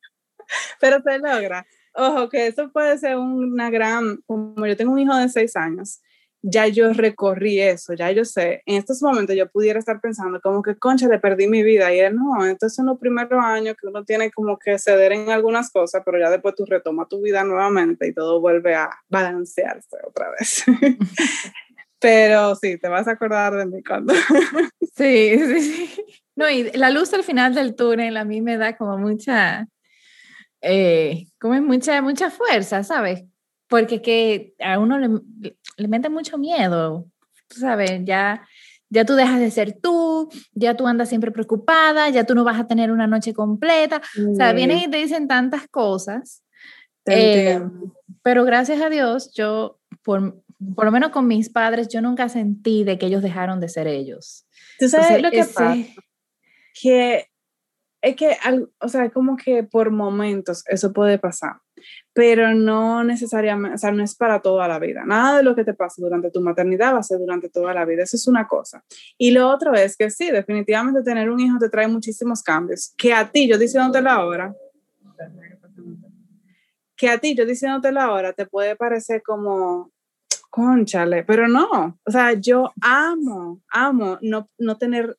pero 0.80 1.02
se 1.02 1.20
logra. 1.20 1.66
Ojo, 1.94 2.30
que 2.30 2.48
eso 2.48 2.72
puede 2.72 2.98
ser 2.98 3.18
una 3.18 3.70
gran, 3.70 4.18
como 4.28 4.66
yo 4.66 4.78
tengo 4.78 4.92
un 4.92 5.00
hijo 5.00 5.16
de 5.16 5.30
seis 5.30 5.56
años, 5.56 6.02
ya 6.42 6.68
yo 6.68 6.94
recorrí 6.94 7.60
eso, 7.60 7.94
ya 7.94 8.12
yo 8.12 8.24
sé, 8.24 8.62
en 8.66 8.76
estos 8.76 9.02
momentos 9.02 9.36
yo 9.36 9.50
pudiera 9.50 9.80
estar 9.80 10.00
pensando 10.00 10.40
como 10.42 10.62
que, 10.62 10.76
concha, 10.76 11.08
le 11.08 11.20
perdí 11.20 11.48
mi 11.48 11.64
vida, 11.64 11.94
y 11.94 12.00
él 12.00 12.16
no, 12.16 12.46
entonces 12.46 12.78
en 12.80 12.86
los 12.86 13.00
primeros 13.00 13.44
años 13.44 13.76
que 13.80 13.88
uno 13.88 14.04
tiene 14.06 14.32
como 14.32 14.58
que 14.58 14.78
ceder 14.78 15.12
en 15.12 15.30
algunas 15.30 15.72
cosas, 15.72 16.04
pero 16.06 16.20
ya 16.20 16.30
después 16.30 16.56
tú 16.56 16.66
retomas 16.66 17.10
tu 17.10 17.22
vida 17.22 17.44
nuevamente 17.44 18.08
y 18.08 18.14
todo 18.14 18.40
vuelve 18.40 18.76
a 18.76 18.90
balancearse 19.10 19.98
otra 20.08 20.30
vez. 20.32 20.64
pero 22.00 22.56
sí, 22.56 22.78
te 22.78 22.88
vas 22.88 23.08
a 23.08 23.12
acordar 23.12 23.56
de 23.56 23.66
mí 23.66 23.84
cuando... 23.84 24.14
sí, 24.96 25.38
sí, 25.38 25.62
sí. 25.62 26.06
No, 26.36 26.48
y 26.50 26.72
la 26.74 26.92
luz 26.92 27.12
al 27.14 27.24
final 27.24 27.56
del 27.56 27.76
túnel 27.76 28.16
a 28.16 28.24
mí 28.24 28.42
me 28.42 28.58
da 28.58 28.78
como 28.78 29.00
mucha, 29.00 29.68
eh, 30.62 31.26
como 31.40 31.60
mucha, 31.62 32.00
mucha 32.04 32.30
fuerza, 32.30 32.84
¿sabes? 32.84 33.24
Porque 33.68 34.04
que 34.04 34.54
a 34.60 34.78
uno 34.78 35.00
le, 35.00 35.56
le 35.78 35.88
mete 35.88 36.10
mucho 36.10 36.38
miedo, 36.38 37.06
tú 37.48 37.60
sabes, 37.60 38.02
ya, 38.04 38.46
ya 38.90 39.06
tú 39.06 39.14
dejas 39.14 39.40
de 39.40 39.52
ser 39.52 39.80
tú, 39.80 40.30
ya 40.54 40.76
tú 40.76 40.88
andas 40.88 41.10
siempre 41.10 41.32
preocupada, 41.32 42.10
ya 42.10 42.26
tú 42.26 42.36
no 42.36 42.44
vas 42.44 42.60
a 42.60 42.68
tener 42.68 42.92
una 42.92 43.08
noche 43.08 43.34
completa, 43.34 44.02
o 44.32 44.36
sea, 44.36 44.54
vienen 44.54 44.80
y 44.80 44.90
te 44.90 44.98
dicen 44.98 45.28
tantas 45.28 45.68
cosas, 45.68 46.44
eh, 47.06 47.62
pero 48.24 48.44
gracias 48.44 48.82
a 48.82 48.90
Dios, 48.90 49.32
yo, 49.34 49.80
por, 50.04 50.42
por 50.76 50.86
lo 50.86 50.92
menos 50.92 51.12
con 51.12 51.28
mis 51.28 51.50
padres, 51.50 51.88
yo 51.88 52.02
nunca 52.02 52.28
sentí 52.28 52.84
de 52.84 52.98
que 52.98 53.06
ellos 53.06 53.22
dejaron 53.22 53.60
de 53.60 53.70
ser 53.70 53.88
ellos. 53.88 54.46
¿Tú 54.80 54.90
sabes 54.90 55.22
lo 55.22 55.32
que 55.32 55.46
pasa? 55.46 55.76
Que 56.80 57.28
es 58.02 58.16
que, 58.16 58.38
o 58.80 58.90
sea, 58.90 59.10
como 59.10 59.38
que 59.38 59.64
por 59.64 59.92
momentos 59.92 60.64
eso 60.68 60.94
puede 60.94 61.18
pasar 61.18 61.58
pero 62.18 62.56
no 62.56 63.04
necesariamente, 63.04 63.76
o 63.76 63.78
sea, 63.78 63.92
no 63.92 64.04
es 64.04 64.16
para 64.16 64.42
toda 64.42 64.68
la 64.68 64.80
vida. 64.80 65.06
Nada 65.06 65.38
de 65.38 65.44
lo 65.44 65.56
que 65.56 65.64
te 65.64 65.76
pasa 65.76 66.02
durante 66.02 66.32
tu 66.32 66.42
maternidad 66.42 66.96
va 66.96 66.98
a 66.98 67.04
ser 67.04 67.20
durante 67.20 67.48
toda 67.48 67.76
la 67.76 67.86
vida. 67.86 68.02
Eso 68.02 68.16
es 68.16 68.28
una 68.28 68.48
cosa. 68.48 68.84
Y 69.20 69.30
lo 69.30 69.48
otro 69.48 69.76
es 69.76 69.96
que 69.96 70.10
sí, 70.10 70.32
definitivamente 70.32 71.04
tener 71.04 71.30
un 71.30 71.40
hijo 71.40 71.60
te 71.60 71.70
trae 71.70 71.88
muchísimos 71.88 72.42
cambios. 72.42 72.92
Que 72.98 73.14
a 73.14 73.30
ti, 73.30 73.48
yo 73.48 73.60
diciéndotelo 73.60 74.10
ahora, 74.10 74.56
que 76.96 77.08
a 77.08 77.20
ti, 77.20 77.36
yo 77.36 77.46
diciéndotelo 77.46 78.02
ahora, 78.02 78.34
te 78.34 78.48
puede 78.48 78.76
parecer 78.76 79.22
como, 79.22 79.92
conchale, 80.50 81.24
pero 81.24 81.48
no. 81.48 82.00
O 82.04 82.12
sea, 82.12 82.34
yo 82.34 82.74
amo, 82.82 83.62
amo 83.70 84.18
no, 84.24 84.50
no 84.58 84.76
tener 84.80 85.16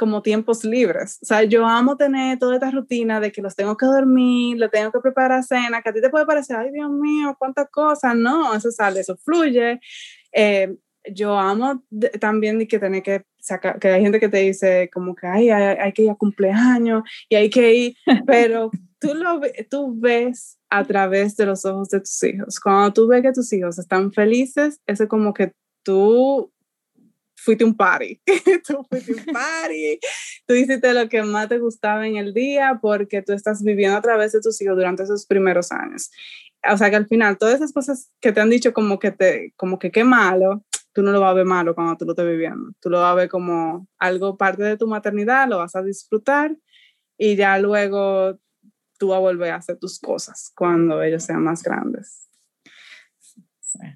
como 0.00 0.22
tiempos 0.22 0.64
libres. 0.64 1.18
O 1.20 1.26
sea, 1.26 1.44
yo 1.44 1.66
amo 1.66 1.94
tener 1.94 2.38
toda 2.38 2.54
esta 2.54 2.70
rutina 2.70 3.20
de 3.20 3.30
que 3.30 3.42
los 3.42 3.54
tengo 3.54 3.76
que 3.76 3.84
dormir, 3.84 4.56
le 4.56 4.70
tengo 4.70 4.90
que 4.90 5.00
preparar 5.00 5.44
cena, 5.44 5.82
que 5.82 5.90
a 5.90 5.92
ti 5.92 6.00
te 6.00 6.08
puede 6.08 6.24
parecer, 6.24 6.56
ay 6.56 6.70
Dios 6.72 6.90
mío, 6.90 7.36
cuántas 7.38 7.68
cosas. 7.68 8.16
No, 8.16 8.54
eso 8.54 8.70
sale, 8.70 9.00
eso 9.00 9.14
fluye. 9.18 9.78
Eh, 10.32 10.74
yo 11.12 11.38
amo 11.38 11.84
también 12.18 12.58
de 12.58 12.66
que 12.66 12.78
tener 12.78 13.02
que 13.02 13.26
sacar, 13.40 13.78
que 13.78 13.88
hay 13.88 14.00
gente 14.00 14.18
que 14.18 14.30
te 14.30 14.38
dice 14.38 14.88
como 14.90 15.14
que 15.14 15.26
ay, 15.26 15.50
hay, 15.50 15.76
hay, 15.76 15.92
que 15.92 16.04
ir 16.04 16.10
a 16.10 16.14
cumpleaños 16.14 17.02
y 17.28 17.34
hay 17.34 17.50
que 17.50 17.74
ir, 17.74 17.94
pero 18.26 18.70
tú, 18.98 19.12
lo, 19.12 19.38
tú 19.68 20.00
ves 20.00 20.58
a 20.70 20.82
través 20.84 21.36
de 21.36 21.44
los 21.44 21.66
ojos 21.66 21.90
de 21.90 22.00
tus 22.00 22.22
hijos. 22.24 22.58
Cuando 22.58 22.94
tú 22.94 23.06
ves 23.06 23.20
que 23.20 23.32
tus 23.32 23.52
hijos 23.52 23.78
están 23.78 24.14
felices, 24.14 24.80
eso 24.86 25.02
es 25.02 25.08
como 25.10 25.34
que 25.34 25.52
tú 25.82 26.50
fuiste 27.42 27.64
un 27.64 27.76
party, 27.76 28.20
tú 28.66 28.84
fuiste 28.88 29.14
un 29.14 29.24
party, 29.32 29.98
tú 30.46 30.54
hiciste 30.54 30.92
lo 30.92 31.08
que 31.08 31.22
más 31.22 31.48
te 31.48 31.58
gustaba 31.58 32.06
en 32.06 32.16
el 32.16 32.34
día 32.34 32.78
porque 32.80 33.22
tú 33.22 33.32
estás 33.32 33.62
viviendo 33.62 33.96
a 33.96 34.02
través 34.02 34.32
de 34.32 34.40
tus 34.40 34.60
hijos 34.60 34.76
durante 34.76 35.02
esos 35.02 35.26
primeros 35.26 35.72
años. 35.72 36.10
O 36.70 36.76
sea 36.76 36.90
que 36.90 36.96
al 36.96 37.06
final 37.06 37.38
todas 37.38 37.54
esas 37.54 37.72
cosas 37.72 38.10
que 38.20 38.32
te 38.32 38.40
han 38.40 38.50
dicho 38.50 38.72
como 38.72 38.98
que 38.98 39.10
te, 39.10 39.54
como 39.56 39.78
que 39.78 39.90
qué 39.90 40.04
malo, 40.04 40.64
tú 40.92 41.02
no 41.02 41.12
lo 41.12 41.20
vas 41.20 41.30
a 41.30 41.34
ver 41.34 41.46
malo 41.46 41.74
cuando 41.74 41.96
tú 41.96 42.04
lo 42.04 42.12
estés 42.12 42.26
viviendo. 42.26 42.72
Tú 42.80 42.90
lo 42.90 43.00
vas 43.00 43.12
a 43.12 43.14
ver 43.14 43.28
como 43.28 43.86
algo 43.98 44.36
parte 44.36 44.62
de 44.62 44.76
tu 44.76 44.86
maternidad, 44.86 45.48
lo 45.48 45.58
vas 45.58 45.74
a 45.74 45.82
disfrutar 45.82 46.54
y 47.16 47.36
ya 47.36 47.58
luego 47.58 48.38
tú 48.98 49.08
vas 49.08 49.16
a 49.16 49.20
volver 49.20 49.52
a 49.52 49.56
hacer 49.56 49.78
tus 49.78 49.98
cosas 49.98 50.52
cuando 50.54 51.02
ellos 51.02 51.22
sean 51.22 51.42
más 51.42 51.62
grandes. 51.62 52.28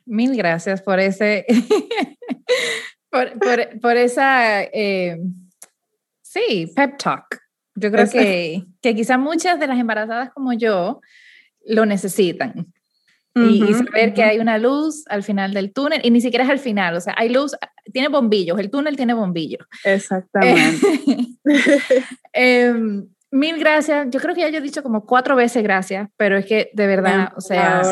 Mil 0.07 0.34
gracias 0.36 0.80
por 0.80 0.99
ese 0.99 1.45
por, 3.14 3.80
por, 3.80 3.96
esa, 3.96 4.62
eh, 4.62 5.18
sí, 6.22 6.72
pep 6.74 6.98
talk. 6.98 7.40
Yo 7.76 7.90
creo 7.90 8.08
que, 8.08 8.64
que 8.82 8.94
quizá 8.94 9.18
muchas 9.18 9.58
de 9.58 9.66
las 9.66 9.78
embarazadas 9.78 10.30
como 10.32 10.52
yo 10.52 11.00
lo 11.66 11.86
necesitan. 11.86 12.72
y, 13.34 13.74
saber 13.74 14.14
que 14.14 14.22
hay 14.22 14.38
una 14.38 14.58
luz 14.58 15.04
al 15.08 15.24
final 15.24 15.54
del 15.54 15.72
túnel, 15.72 16.00
y 16.04 16.10
ni 16.10 16.20
siquiera 16.20 16.44
es 16.44 16.50
al 16.50 16.60
final, 16.60 16.94
o 16.94 17.00
sea, 17.00 17.14
hay 17.16 17.28
luz, 17.30 17.56
tiene 17.92 18.08
bombillos, 18.08 18.58
el 18.60 18.70
túnel 18.70 18.96
tiene 18.96 19.14
bombillos. 19.14 19.66
Exactamente. 19.84 20.86
Em, 22.32 23.06
mil 23.30 23.58
gracias, 23.58 24.06
yo 24.10 24.18
creo 24.18 24.34
que 24.34 24.40
ya 24.40 24.48
yo 24.48 24.58
he 24.58 24.62
dicho 24.62 24.82
como 24.82 25.04
cuatro 25.04 25.36
veces 25.36 25.62
gracias, 25.62 26.08
pero 26.16 26.36
es 26.36 26.46
que 26.46 26.70
de 26.72 26.86
verdad, 26.86 27.32
o 27.36 27.40
sea, 27.40 27.82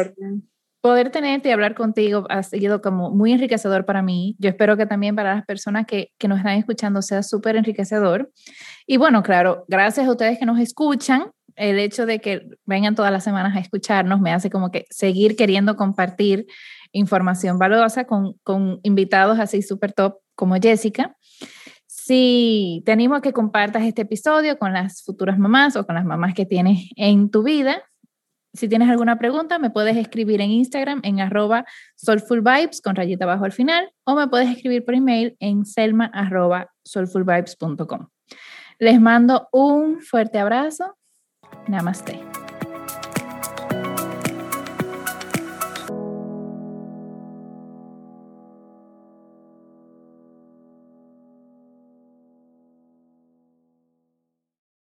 poder 0.82 1.10
tenerte 1.10 1.48
y 1.48 1.52
hablar 1.52 1.74
contigo 1.74 2.26
ha 2.28 2.42
sido 2.42 2.82
como 2.82 3.10
muy 3.10 3.32
enriquecedor 3.32 3.86
para 3.86 4.02
mí. 4.02 4.36
Yo 4.38 4.50
espero 4.50 4.76
que 4.76 4.84
también 4.84 5.14
para 5.14 5.34
las 5.34 5.46
personas 5.46 5.86
que, 5.86 6.10
que 6.18 6.28
nos 6.28 6.38
están 6.38 6.58
escuchando 6.58 7.00
sea 7.00 7.22
súper 7.22 7.56
enriquecedor. 7.56 8.30
Y 8.86 8.96
bueno, 8.96 9.22
claro, 9.22 9.64
gracias 9.68 10.06
a 10.06 10.10
ustedes 10.10 10.38
que 10.38 10.44
nos 10.44 10.58
escuchan. 10.58 11.30
El 11.54 11.78
hecho 11.78 12.04
de 12.04 12.18
que 12.18 12.48
vengan 12.66 12.96
todas 12.96 13.12
las 13.12 13.22
semanas 13.22 13.56
a 13.56 13.60
escucharnos 13.60 14.20
me 14.20 14.32
hace 14.32 14.50
como 14.50 14.70
que 14.70 14.86
seguir 14.90 15.36
queriendo 15.36 15.76
compartir 15.76 16.46
información 16.90 17.58
valiosa 17.58 18.04
con, 18.04 18.34
con 18.42 18.80
invitados 18.82 19.38
así 19.38 19.62
súper 19.62 19.92
top 19.92 20.16
como 20.34 20.56
Jessica. 20.56 21.16
Si 21.86 22.82
te 22.84 22.90
animo 22.90 23.14
a 23.14 23.22
que 23.22 23.32
compartas 23.32 23.84
este 23.84 24.02
episodio 24.02 24.58
con 24.58 24.72
las 24.72 25.04
futuras 25.04 25.38
mamás 25.38 25.76
o 25.76 25.86
con 25.86 25.94
las 25.94 26.04
mamás 26.04 26.34
que 26.34 26.44
tienes 26.44 26.88
en 26.96 27.30
tu 27.30 27.44
vida, 27.44 27.84
si 28.54 28.68
tienes 28.68 28.90
alguna 28.90 29.18
pregunta, 29.18 29.58
me 29.58 29.70
puedes 29.70 29.96
escribir 29.96 30.40
en 30.40 30.50
Instagram 30.50 31.00
en 31.04 31.20
arroba 31.20 31.64
soulfulvibes 31.96 32.82
con 32.82 32.94
rayita 32.94 33.24
abajo 33.24 33.44
al 33.44 33.52
final 33.52 33.90
o 34.04 34.14
me 34.14 34.28
puedes 34.28 34.48
escribir 34.50 34.84
por 34.84 34.94
email 34.94 35.36
en 35.40 35.64
selma 35.64 36.06
arroba 36.12 36.70
soulfulvibes.com. 36.84 38.08
Les 38.78 39.00
mando 39.00 39.48
un 39.52 40.00
fuerte 40.00 40.38
abrazo. 40.38 40.96
Namaste. 41.68 42.20